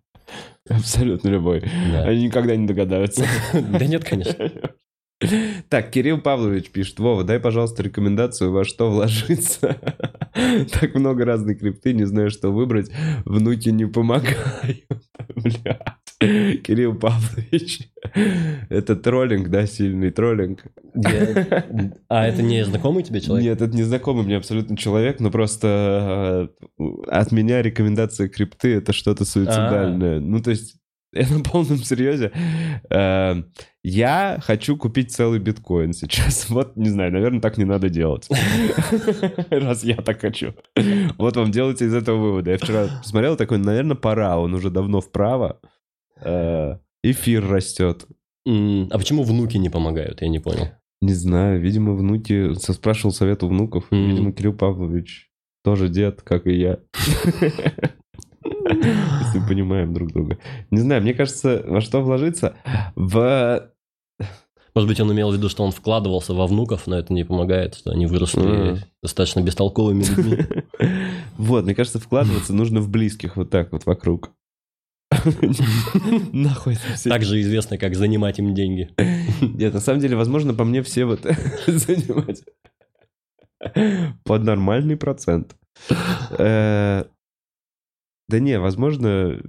Абсолютно 0.69 1.29
любой. 1.29 1.61
Да. 1.91 2.03
Они 2.03 2.25
никогда 2.25 2.55
не 2.55 2.67
догадаются. 2.67 3.25
Да 3.53 3.85
нет, 3.85 4.03
конечно. 4.03 4.35
Так, 5.69 5.89
Кирилл 5.89 6.21
Павлович 6.21 6.69
пишет, 6.69 6.99
Вова, 6.99 7.23
дай, 7.23 7.39
пожалуйста, 7.39 7.81
рекомендацию, 7.83 8.51
во 8.51 8.63
что 8.63 8.91
вложиться. 8.91 9.77
Так 10.79 10.93
много 10.93 11.25
разной 11.25 11.55
крипты, 11.55 11.93
не 11.93 12.05
знаю, 12.05 12.29
что 12.29 12.51
выбрать. 12.51 12.91
Внуки 13.25 13.69
не 13.69 13.85
помогают. 13.87 14.85
Блядь. 15.35 15.97
Кирилл 16.19 16.95
Павлович. 16.95 17.89
Это 18.69 18.95
троллинг, 18.95 19.49
да, 19.49 19.65
сильный 19.65 20.11
троллинг. 20.11 20.63
А 22.07 22.27
это 22.27 22.43
не 22.43 22.63
знакомый 22.65 23.03
тебе 23.03 23.21
человек? 23.21 23.45
Нет, 23.45 23.61
это 23.61 23.75
незнакомый 23.75 24.25
мне 24.25 24.37
абсолютно 24.37 24.77
человек, 24.77 25.19
но 25.19 25.31
просто 25.31 26.51
э, 26.79 26.83
от 27.07 27.31
меня 27.31 27.61
рекомендация 27.61 28.29
крипты 28.29 28.75
это 28.75 28.93
что-то 28.93 29.25
суицидальное. 29.25 30.19
Ну, 30.19 30.41
то 30.41 30.51
есть, 30.51 30.77
я 31.13 31.27
на 31.29 31.43
полном 31.43 31.77
серьезе. 31.77 32.31
Э, 32.89 33.35
Я 33.83 34.39
хочу 34.41 34.75
купить 34.77 35.11
целый 35.11 35.39
биткоин 35.39 35.93
сейчас. 35.93 36.49
Вот, 36.49 36.75
не 36.75 36.89
знаю, 36.89 37.11
наверное, 37.11 37.41
так 37.41 37.57
не 37.57 37.65
надо 37.65 37.89
делать. 37.89 38.27
Раз 39.49 39.83
я 39.83 39.95
так 39.97 40.19
хочу. 40.21 40.53
Вот 41.17 41.35
вам 41.37 41.51
делайте 41.51 41.85
из 41.85 41.93
этого 41.93 42.17
вывода. 42.17 42.51
Я 42.51 42.57
вчера 42.57 42.87
посмотрел 43.01 43.35
такой, 43.37 43.57
наверное, 43.57 43.95
пора. 43.95 44.37
Он 44.37 44.53
уже 44.53 44.69
давно 44.69 45.01
вправо. 45.01 45.59
Э, 46.21 46.77
Эфир 47.03 47.47
растет. 47.47 48.05
А 48.45 48.97
почему 48.97 49.23
внуки 49.23 49.57
не 49.57 49.69
помогают? 49.69 50.21
Я 50.21 50.29
не 50.29 50.39
понял. 50.39 50.69
Не 51.01 51.13
знаю, 51.13 51.59
видимо, 51.61 51.93
внуки... 51.93 52.53
Спрашивал 52.55 53.13
совет 53.13 53.43
у 53.43 53.47
внуков. 53.47 53.85
Видимо, 53.91 54.31
Кирилл 54.31 54.53
Павлович 54.53 55.29
тоже 55.63 55.89
дед, 55.89 56.21
как 56.21 56.47
и 56.47 56.53
я. 56.53 56.79
Если 59.23 59.47
понимаем 59.47 59.93
друг 59.93 60.11
друга. 60.11 60.37
Не 60.71 60.79
знаю, 60.79 61.01
мне 61.01 61.13
кажется, 61.13 61.63
во 61.65 61.81
что 61.81 62.01
вложиться? 62.01 62.55
В... 62.95 63.71
Может 64.75 64.89
быть, 64.89 64.99
он 64.99 65.11
имел 65.11 65.31
в 65.31 65.33
виду, 65.33 65.49
что 65.49 65.63
он 65.63 65.71
вкладывался 65.71 66.33
во 66.33 66.45
внуков, 66.45 66.85
но 66.85 66.99
это 66.99 67.11
не 67.11 67.23
помогает, 67.23 67.75
что 67.75 67.91
они 67.91 68.05
выросли 68.05 68.83
достаточно 69.01 69.41
бестолковыми 69.41 70.03
людьми. 70.03 70.45
Вот, 71.37 71.65
мне 71.65 71.75
кажется, 71.75 71.99
вкладываться 71.99 72.51
нужно 72.51 72.81
в 72.81 72.89
близких 72.89 73.37
вот 73.37 73.51
так 73.51 73.71
вот 73.71 73.85
вокруг. 73.85 74.31
Нахуй 76.33 76.73
это 76.73 76.93
все. 76.95 77.09
Также 77.09 77.39
известно, 77.41 77.77
как 77.77 77.95
занимать 77.95 78.39
им 78.39 78.55
деньги. 78.55 78.89
Нет, 79.41 79.73
на 79.75 79.79
самом 79.79 79.99
деле, 79.99 80.15
возможно, 80.15 80.55
по 80.55 80.63
мне 80.63 80.81
все 80.81 81.05
вот 81.05 81.21
занимать 81.67 82.43
под 84.23 84.43
нормальный 84.43 84.97
процент. 84.97 85.55
Э, 86.37 87.03
Да 88.29 88.39
не, 88.39 88.59
возможно, 88.59 89.39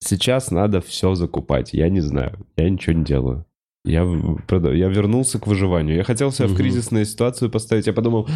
сейчас 0.00 0.50
надо 0.50 0.80
все 0.80 1.14
закупать. 1.14 1.72
Я 1.72 1.88
не 1.88 2.00
знаю. 2.00 2.44
Я 2.56 2.68
ничего 2.68 2.94
не 2.96 3.04
делаю. 3.04 3.46
Я, 3.84 4.04
в- 4.04 4.40
я 4.74 4.88
вернулся 4.88 5.38
к 5.38 5.46
выживанию. 5.46 5.96
Я 5.96 6.02
хотел 6.04 6.32
себя 6.32 6.48
в 6.48 6.50
Мгм. 6.50 6.58
кризисную 6.58 7.06
ситуацию 7.06 7.50
поставить. 7.50 7.86
Я 7.86 7.92
подумал, 7.92 8.28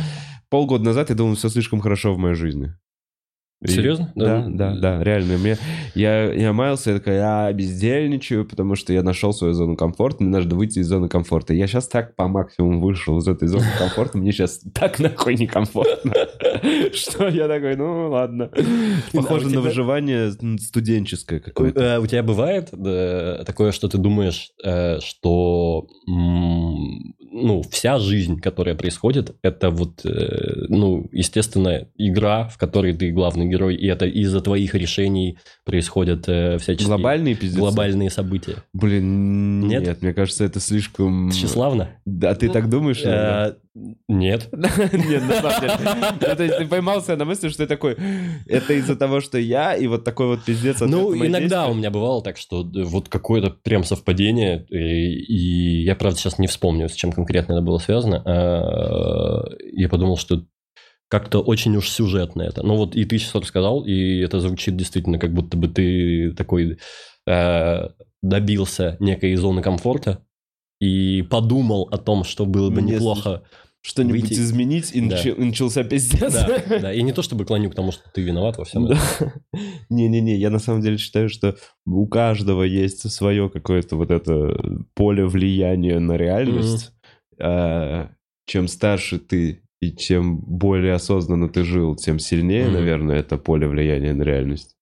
полгода 0.49 0.85
назад 0.85 1.11
я 1.11 1.17
думал, 1.17 1.35
все 1.35 1.49
слишком 1.49 1.81
хорошо 1.81 2.15
в 2.15 2.19
моей 2.19 2.35
жизни. 2.35 2.73
И- 3.63 3.69
Серьезно? 3.69 4.13
Да, 4.15 4.45
да, 4.47 4.75
да, 4.75 5.03
реально. 5.03 5.39
Мне, 5.39 5.57
я, 5.95 6.31
я 6.33 6.53
маялся, 6.53 6.91
я 6.91 6.99
такой, 6.99 7.15
я 7.15 7.51
бездельничаю, 7.53 8.45
потому 8.45 8.75
что 8.77 8.93
я 8.93 9.03
нашел 9.03 9.33
свою 9.33 9.55
зону 9.55 9.75
комфорта, 9.77 10.23
мне 10.23 10.31
надо 10.37 10.55
выйти 10.55 10.81
из 10.81 10.87
зоны 10.89 11.09
комфорта. 11.09 11.55
Я 11.55 11.67
сейчас 11.67 11.89
так 11.89 12.15
по 12.15 12.29
максимуму 12.29 12.81
вышел 12.81 13.17
из 13.19 13.27
этой 13.29 13.49
зоны 13.49 13.65
комфорта, 13.79 14.19
мне 14.19 14.33
сейчас 14.33 14.61
так 14.75 14.99
нахуй 14.99 15.37
некомфортно, 15.37 16.13
что 16.93 17.29
я 17.29 17.49
такой, 17.49 17.77
ну 17.77 18.11
ладно. 18.11 18.51
Похоже 19.13 19.47
у 19.47 19.51
на 19.51 19.61
выживание 19.63 20.33
м, 20.43 20.59
студенческое 20.59 21.41
какое-то. 21.41 21.81
Э, 21.81 21.99
У 22.01 22.07
тебя 22.07 22.23
бывает 22.23 22.69
да, 22.73 23.45
такое, 23.47 23.73
что 23.73 23.89
ты 23.89 23.97
думаешь, 23.97 24.51
э, 24.63 25.01
что 25.01 25.87
ну, 27.35 27.63
вся 27.69 27.99
жизнь, 27.99 28.41
которая 28.41 28.77
происходит, 28.77 29.35
это 29.43 29.71
вот, 29.71 30.07
э, 30.07 30.67
ну, 30.69 31.09
естественно, 31.11 31.89
игра, 31.97 32.47
в 32.47 32.59
которой 32.59 32.95
ты 32.95 33.11
главный 33.11 33.47
герой, 33.47 33.75
и 33.75 33.89
это 33.89 34.07
из-за 34.07 34.41
твоих 34.41 34.75
решений 34.77 35.39
происходят 35.65 36.29
э, 36.29 36.59
всяческие 36.59 36.87
Глобальные 36.97 37.35
пиздецы? 37.35 37.59
глобальные 37.59 38.11
события. 38.11 38.63
Блин, 38.73 39.67
Нет? 39.67 39.83
нет, 39.83 40.03
мне 40.03 40.15
кажется, 40.15 40.45
это 40.45 40.61
слишком... 40.61 41.33
Тщеславно? 41.33 41.91
Да, 42.05 42.37
ты 42.37 42.49
так 42.49 42.71
думаешь? 42.71 43.03
Э, 43.05 43.55
Нет. 44.09 44.49
Нет, 44.53 45.23
на 45.29 45.41
самом 45.41 45.61
деле. 45.61 45.77
Ну, 46.21 46.37
То 46.37 46.45
есть 46.45 46.59
ты 46.59 46.67
поймался 46.67 47.17
на 47.17 47.25
мысли, 47.25 47.49
что 47.49 47.65
ты 47.65 47.67
такой, 47.67 47.97
это 48.47 48.73
из-за 48.75 48.95
того, 48.95 49.21
что 49.21 49.37
я, 49.37 49.75
и 49.75 49.87
вот 49.89 50.05
такой 50.05 50.29
вот 50.29 50.45
пиздец. 50.45 50.81
Ну, 50.81 51.15
иногда 51.15 51.67
у 51.67 51.75
меня 51.75 51.91
бывало 51.91 52.23
так, 52.23 52.37
что 52.37 52.65
вот 52.65 53.09
какое-то 53.09 53.51
прям 53.51 53.83
совпадение, 53.83 54.65
и, 54.71 55.83
я, 55.83 55.97
правда, 55.97 56.19
сейчас 56.19 56.39
не 56.39 56.47
вспомню, 56.47 56.89
с 56.89 56.95
чем 56.95 57.11
конкретно 57.13 57.55
это 57.55 57.63
было 57.63 57.79
связано. 57.79 58.23
а, 58.25 59.45
Я 59.73 59.89
подумал, 59.89 60.17
что 60.17 60.45
как-то 61.09 61.41
очень 61.41 61.77
уж 61.77 61.89
сюжетно 61.91 62.43
это. 62.43 62.65
Ну 62.65 62.77
вот 62.77 62.97
и 62.97 63.05
ты 63.05 63.19
сейчас 63.19 63.35
рассказал, 63.35 63.85
и 63.85 64.21
это 64.21 64.41
звучит 64.41 64.77
действительно, 64.77 65.19
как 65.19 65.33
будто 65.33 65.57
бы 65.57 65.69
ты 65.69 66.33
такой 66.33 66.79
э, 67.29 67.89
добился 68.23 68.97
некой 69.01 69.37
зоны 69.37 69.63
комфорта 69.63 70.25
и 70.81 71.23
подумал 71.23 71.89
о 71.93 71.99
том, 71.99 72.25
что 72.25 72.47
было 72.47 72.71
бы 72.71 72.81
Мне 72.81 72.95
неплохо. 72.95 73.43
Что-нибудь 73.87 74.23
выйти- 74.23 74.35
изменить, 74.41 74.93
и 74.95 75.01
Да. 75.07 75.17
начи- 75.17 75.39
начался 75.39 75.85
пиздец. 75.85 76.33
Да, 76.33 76.63
да, 76.81 76.93
и 76.93 77.03
не 77.03 77.13
то 77.13 77.21
чтобы 77.21 77.45
клоню 77.45 77.71
к 77.71 77.75
тому, 77.75 77.93
что 77.93 78.03
ты 78.11 78.23
виноват 78.23 78.57
во 78.57 78.65
всем 78.65 78.87
Да. 78.87 78.95
этом. 78.95 79.33
Не-не-не, 79.91 80.37
я 80.37 80.49
на 80.51 80.59
самом 80.59 80.81
деле 80.81 80.97
считаю, 80.97 81.29
что 81.29 81.57
у 81.87 82.07
каждого 82.07 82.63
есть 82.63 83.11
свое 83.13 83.51
какое-то 83.51 83.97
вот 83.97 84.11
это 84.11 84.57
поле 84.95 85.27
влияния 85.27 85.99
на 85.99 86.17
реальность. 86.17 86.93
А, 87.39 88.09
Чем 88.47 88.69
старше 88.69 89.19
ты 89.19 89.61
и 89.83 89.93
чем 89.95 90.39
более 90.39 90.95
осознанно 90.95 91.49
ты 91.51 91.63
жил, 91.65 91.95
тем 91.95 92.19
сильнее, 92.19 92.69
наверное, 92.69 93.17
это 93.19 93.37
поле 93.37 93.67
влияния 93.69 94.15
на 94.15 94.23
реальность. 94.23 94.77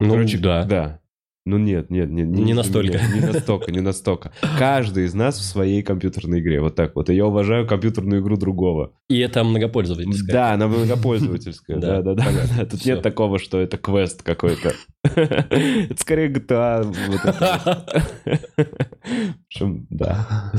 Ну, 0.00 0.10
Короче, 0.10 0.38
да. 0.38 0.64
Да. 0.64 1.00
Ну 1.46 1.58
нет, 1.58 1.90
нет, 1.90 2.08
нет. 2.08 2.26
Не 2.28 2.52
из-за 2.52 2.54
настолько. 2.54 2.98
меня. 2.98 3.14
Не 3.14 3.20
настолько, 3.20 3.70
не 3.70 3.80
настолько. 3.80 4.32
Каждый 4.58 5.04
из 5.04 5.12
нас 5.12 5.38
в 5.38 5.42
своей 5.42 5.82
компьютерной 5.82 6.40
игре. 6.40 6.62
Вот 6.62 6.74
так 6.74 6.96
вот. 6.96 7.10
И 7.10 7.14
я 7.14 7.26
уважаю 7.26 7.66
компьютерную 7.66 8.22
игру 8.22 8.38
другого. 8.38 8.94
И 9.10 9.18
это 9.18 9.44
многопользовательская. 9.44 10.32
Да, 10.32 10.52
она 10.54 10.68
многопользовательская. 10.68 11.76
Да, 11.76 12.00
Да, 12.00 12.14
да. 12.14 12.24
Тут 12.64 12.86
нет 12.86 13.02
такого, 13.02 13.38
что 13.38 13.60
это 13.60 13.76
квест 13.76 14.22
какой-то. 14.22 14.72
Это 15.04 16.00
скорее 16.00 16.30
GTA. 16.30 16.90
да. 19.90 20.52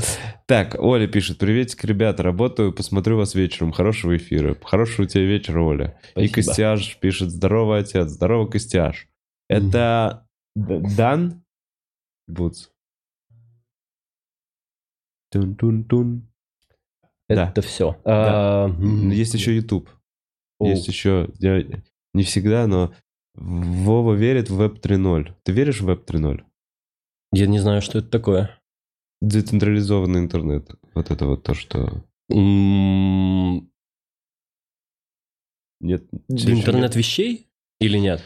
Так, 0.46 0.76
Оля 0.78 1.08
пишет. 1.08 1.38
Приветик, 1.38 1.84
ребята. 1.84 2.22
Работаю, 2.22 2.72
посмотрю 2.72 3.16
вас 3.16 3.34
вечером. 3.34 3.72
Хорошего 3.72 4.16
эфира. 4.16 4.56
Хорошего 4.62 5.06
у 5.06 5.08
тебя 5.08 5.24
вечера, 5.24 5.60
Оля. 5.62 5.98
И. 6.14 6.28
Костяж 6.28 6.96
пишет. 7.00 7.32
Здорово, 7.32 7.78
отец. 7.78 8.10
Здорово, 8.10 8.46
Костяж. 8.46 9.08
Это 9.48 10.25
Дан 10.56 11.44
Бутс. 12.26 12.70
Тун-тун-тун. 15.30 16.26
Да. 17.28 17.50
Это 17.50 17.60
все. 17.60 18.00
Да. 18.04 18.74
Есть 19.12 19.34
еще 19.34 19.54
YouTube. 19.56 19.90
Есть 20.60 20.88
еще... 20.88 21.28
я- 21.40 21.62
Не 22.14 22.22
всегда, 22.22 22.66
но 22.66 22.94
Вова 23.34 24.14
верит 24.14 24.48
в 24.48 24.60
Web 24.60 24.80
3.0. 24.80 25.34
Ты 25.42 25.52
веришь 25.52 25.80
в 25.82 25.90
Web 25.90 26.06
3.0? 26.06 26.42
Я 27.32 27.46
не 27.46 27.58
знаю, 27.58 27.82
что 27.82 27.98
это 27.98 28.08
такое. 28.08 28.58
Децентрализованный 29.20 30.20
интернет. 30.20 30.70
Вот 30.94 31.10
это 31.10 31.26
вот 31.26 31.42
то, 31.42 31.52
что... 31.54 32.02
Нет. 35.80 36.08
Интернет 36.28 36.82
нет. 36.82 36.96
вещей 36.96 37.50
или 37.78 37.98
нет? 37.98 38.22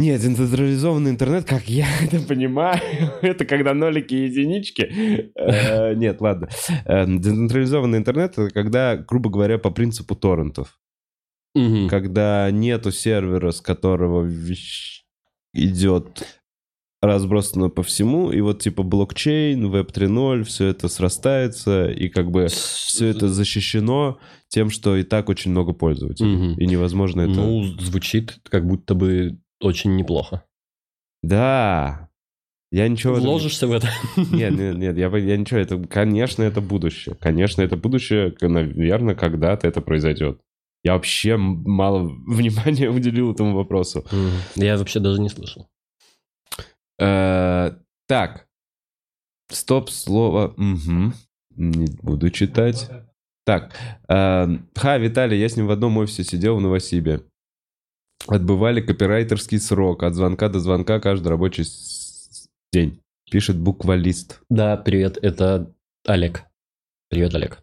Нет, 0.00 0.20
децентрализованный 0.20 1.10
интернет, 1.10 1.44
как 1.44 1.68
я 1.68 1.86
это 2.02 2.20
понимаю, 2.20 2.80
это 3.22 3.44
когда 3.44 3.74
нолики 3.74 4.14
и 4.14 4.26
единички. 4.26 5.32
Э, 5.34 5.94
Нет, 5.94 6.20
ладно. 6.20 6.48
Децентрализованный 6.86 7.98
интернет— 7.98 8.32
это 8.38 8.50
когда, 8.50 8.96
грубо 8.96 9.28
говоря, 9.28 9.58
по 9.58 9.70
принципу 9.70 10.14
торрентов. 10.14 10.78
Когда 11.88 12.48
нету 12.52 12.92
сервера, 12.92 13.50
с 13.50 13.60
которого 13.60 14.30
идет 15.52 16.24
разбросано 17.00 17.68
по 17.68 17.82
всему, 17.82 18.30
и 18.30 18.40
вот 18.40 18.60
типа 18.60 18.82
блокчейн, 18.82 19.66
Web 19.66 19.92
3.0, 19.92 20.44
все 20.44 20.66
это 20.66 20.88
срастается, 20.88 21.90
и 21.90 22.08
как 22.08 22.30
бы 22.30 22.46
все 22.48 23.06
это 23.06 23.28
защищено 23.28 24.18
тем, 24.48 24.70
что 24.70 24.96
и 24.96 25.02
так 25.02 25.28
очень 25.28 25.50
много 25.50 25.72
пользователей. 25.72 26.36
Мгм. 26.36 26.58
И 26.58 26.66
невозможно 26.66 27.22
это... 27.22 27.34
Ну, 27.34 27.64
звучит 27.80 28.38
как 28.48 28.66
будто 28.66 28.94
бы 28.94 29.38
очень 29.60 29.96
неплохо. 29.96 30.44
Да. 31.22 32.08
Я 32.70 32.88
ничего... 32.88 33.14
Вложишься 33.14 33.66
в 33.66 33.72
это? 33.72 33.88
Нет, 34.16 34.52
нет, 34.52 34.76
нет, 34.76 34.96
я, 34.98 35.08
я 35.16 35.36
ничего, 35.36 35.58
это, 35.58 35.78
конечно, 35.86 36.42
это 36.42 36.60
будущее. 36.60 37.14
Конечно, 37.14 37.62
это 37.62 37.76
будущее, 37.76 38.34
наверное, 38.40 39.14
когда-то 39.14 39.66
это 39.66 39.80
произойдет. 39.80 40.40
Я 40.84 40.92
вообще 40.94 41.36
мало 41.36 42.02
внимания 42.26 42.90
уделил 42.90 43.32
этому 43.32 43.54
вопросу. 43.54 44.04
Я 44.54 44.76
вообще 44.76 45.00
даже 45.00 45.20
не 45.20 45.28
слышал. 45.28 45.68
Э, 47.00 47.72
так. 48.06 48.46
Стоп, 49.50 49.88
слово. 49.90 50.52
Мгм. 50.56 51.14
Не 51.56 51.86
буду 52.02 52.30
читать. 52.30 52.90
Так. 53.44 53.74
э, 54.08 54.46
Ха, 54.74 54.98
Виталий, 54.98 55.40
я 55.40 55.48
с 55.48 55.56
ним 55.56 55.66
в 55.66 55.70
одном 55.70 55.96
офисе 55.96 56.22
сидел 56.22 56.56
в 56.56 56.60
Новосибе. 56.60 57.22
Отбывали 58.26 58.80
копирайтерский 58.80 59.58
срок 59.58 60.02
от 60.02 60.14
звонка 60.14 60.48
до 60.48 60.60
звонка 60.60 61.00
каждый 61.00 61.28
рабочий 61.28 61.64
день. 62.72 63.00
Пишет 63.30 63.58
буквалист. 63.58 64.40
Да, 64.48 64.76
привет, 64.76 65.18
это 65.22 65.72
Олег. 66.06 66.44
Привет, 67.10 67.34
Олег. 67.34 67.62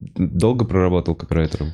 Долго 0.00 0.64
проработал 0.64 1.14
копирайтером? 1.14 1.72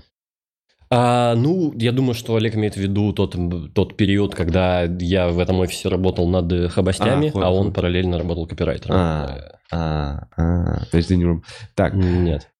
А, 0.92 1.36
ну, 1.36 1.72
я 1.76 1.92
думаю, 1.92 2.14
что 2.14 2.34
Олег 2.34 2.56
имеет 2.56 2.74
в 2.74 2.78
виду 2.78 3.12
тот, 3.12 3.36
тот 3.74 3.96
период, 3.96 4.34
когда 4.34 4.82
я 4.82 5.28
в 5.28 5.38
этом 5.38 5.60
офисе 5.60 5.88
работал 5.88 6.28
над 6.28 6.72
хабостями, 6.72 7.30
А, 7.32 7.46
а, 7.46 7.50
он 7.52 7.72
параллельно 7.72 8.18
работал 8.18 8.46
копирайтером. 8.46 8.96
А. 8.96 9.58
А, 9.70 10.26
а, 10.36 10.84
то 10.90 10.96
есть 10.96 11.08
ты 11.08 11.16
не... 11.16 11.42
Так, 11.76 11.94
Нет. 11.94 12.50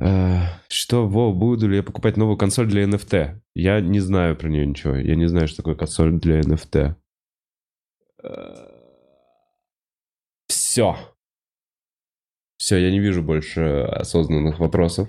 Э, 0.00 0.38
что, 0.68 1.06
Во, 1.08 1.32
буду 1.32 1.68
ли 1.68 1.76
я 1.76 1.82
покупать 1.82 2.16
новую 2.16 2.36
консоль 2.36 2.66
для 2.68 2.84
NFT? 2.84 3.40
Я 3.54 3.80
не 3.80 4.00
знаю 4.00 4.36
про 4.36 4.48
нее 4.48 4.66
ничего. 4.66 4.96
Я 4.96 5.14
не 5.16 5.26
знаю, 5.28 5.46
что 5.48 5.58
такое 5.58 5.74
консоль 5.74 6.12
для 6.18 6.40
NFT. 6.40 6.94
Все. 10.48 10.96
Все, 12.58 12.76
я 12.76 12.90
не 12.90 13.00
вижу 13.00 13.22
больше 13.22 13.82
осознанных 13.90 14.58
вопросов. 14.58 15.08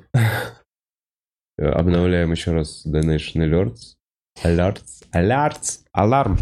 Э, 1.58 1.66
Обновляем 1.66 2.32
еще 2.32 2.52
раз 2.54 2.86
Donation 2.88 3.46
Alerts. 3.46 3.96
Alerts. 4.44 5.04
Alerts. 5.14 5.80
Аларм. 5.92 6.38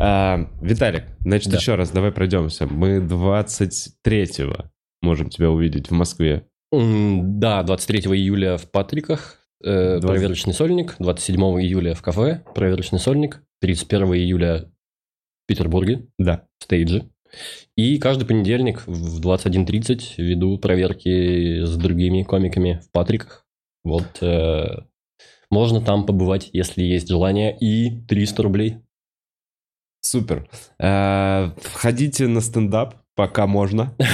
Э, 0.00 0.44
Виталик, 0.60 1.04
значит, 1.20 1.50
Да. 1.50 1.56
еще 1.56 1.74
раз 1.76 1.90
давай 1.90 2.12
пройдемся. 2.12 2.66
Мы 2.66 2.98
23-го 2.98 4.70
можем 5.00 5.30
тебя 5.30 5.50
увидеть 5.50 5.88
в 5.88 5.92
Москве. 5.94 6.46
Да, 6.72 7.62
23 7.62 8.00
июля 8.14 8.56
в 8.56 8.70
Патриках, 8.70 9.38
э, 9.62 9.98
20. 10.00 10.06
проверочный 10.06 10.54
сольник, 10.54 10.96
27 10.98 11.60
июля 11.60 11.94
в 11.94 12.02
кафе, 12.02 12.44
проверочный 12.54 13.00
сольник, 13.00 13.42
31 13.60 14.14
июля 14.14 14.70
в 15.44 15.46
Петербурге, 15.48 16.06
Да. 16.18 16.46
в 16.58 16.64
стейдже. 16.64 17.10
И 17.76 17.98
каждый 17.98 18.26
понедельник 18.26 18.82
в 18.86 19.20
21.30 19.20 20.14
веду 20.18 20.58
проверки 20.58 21.64
с 21.64 21.76
другими 21.76 22.22
комиками 22.22 22.80
в 22.84 22.90
Патриках. 22.92 23.46
Вот 23.84 24.18
э, 24.20 24.64
можно 25.50 25.80
там 25.80 26.06
побывать, 26.06 26.50
если 26.52 26.82
есть 26.82 27.08
желание, 27.08 27.56
и 27.58 28.00
300 28.06 28.42
рублей. 28.42 28.76
Супер. 30.02 30.48
Э, 30.78 31.50
Входите 31.60 32.26
на 32.26 32.40
стендап, 32.40 32.94
пока 33.14 33.46
можно. 33.46 33.94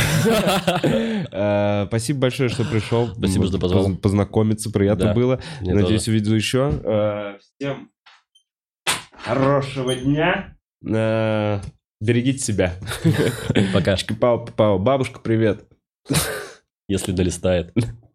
Э, 1.32 1.84
Спасибо 1.88 2.20
большое, 2.20 2.49
что 2.49 2.64
пришел. 2.64 3.09
Спасибо, 3.14 3.47
что 3.47 3.59
позвал. 3.59 3.84
Поз- 3.88 3.99
Познакомиться 3.99 4.70
приятно 4.70 5.12
было. 5.12 5.40
Надеюсь, 5.61 6.09
увижу 6.09 6.34
еще. 6.34 6.72
Э, 6.84 7.38
Всем 7.40 7.90
хорошего 9.12 9.94
дня. 9.94 10.57
Э, 10.88 11.61
Берегите 12.01 12.38
себя. 12.38 12.74
Пока. 13.74 13.97
Бабушка, 14.78 15.20
привет. 15.20 15.66
если 16.88 17.12
долистает. 17.12 17.72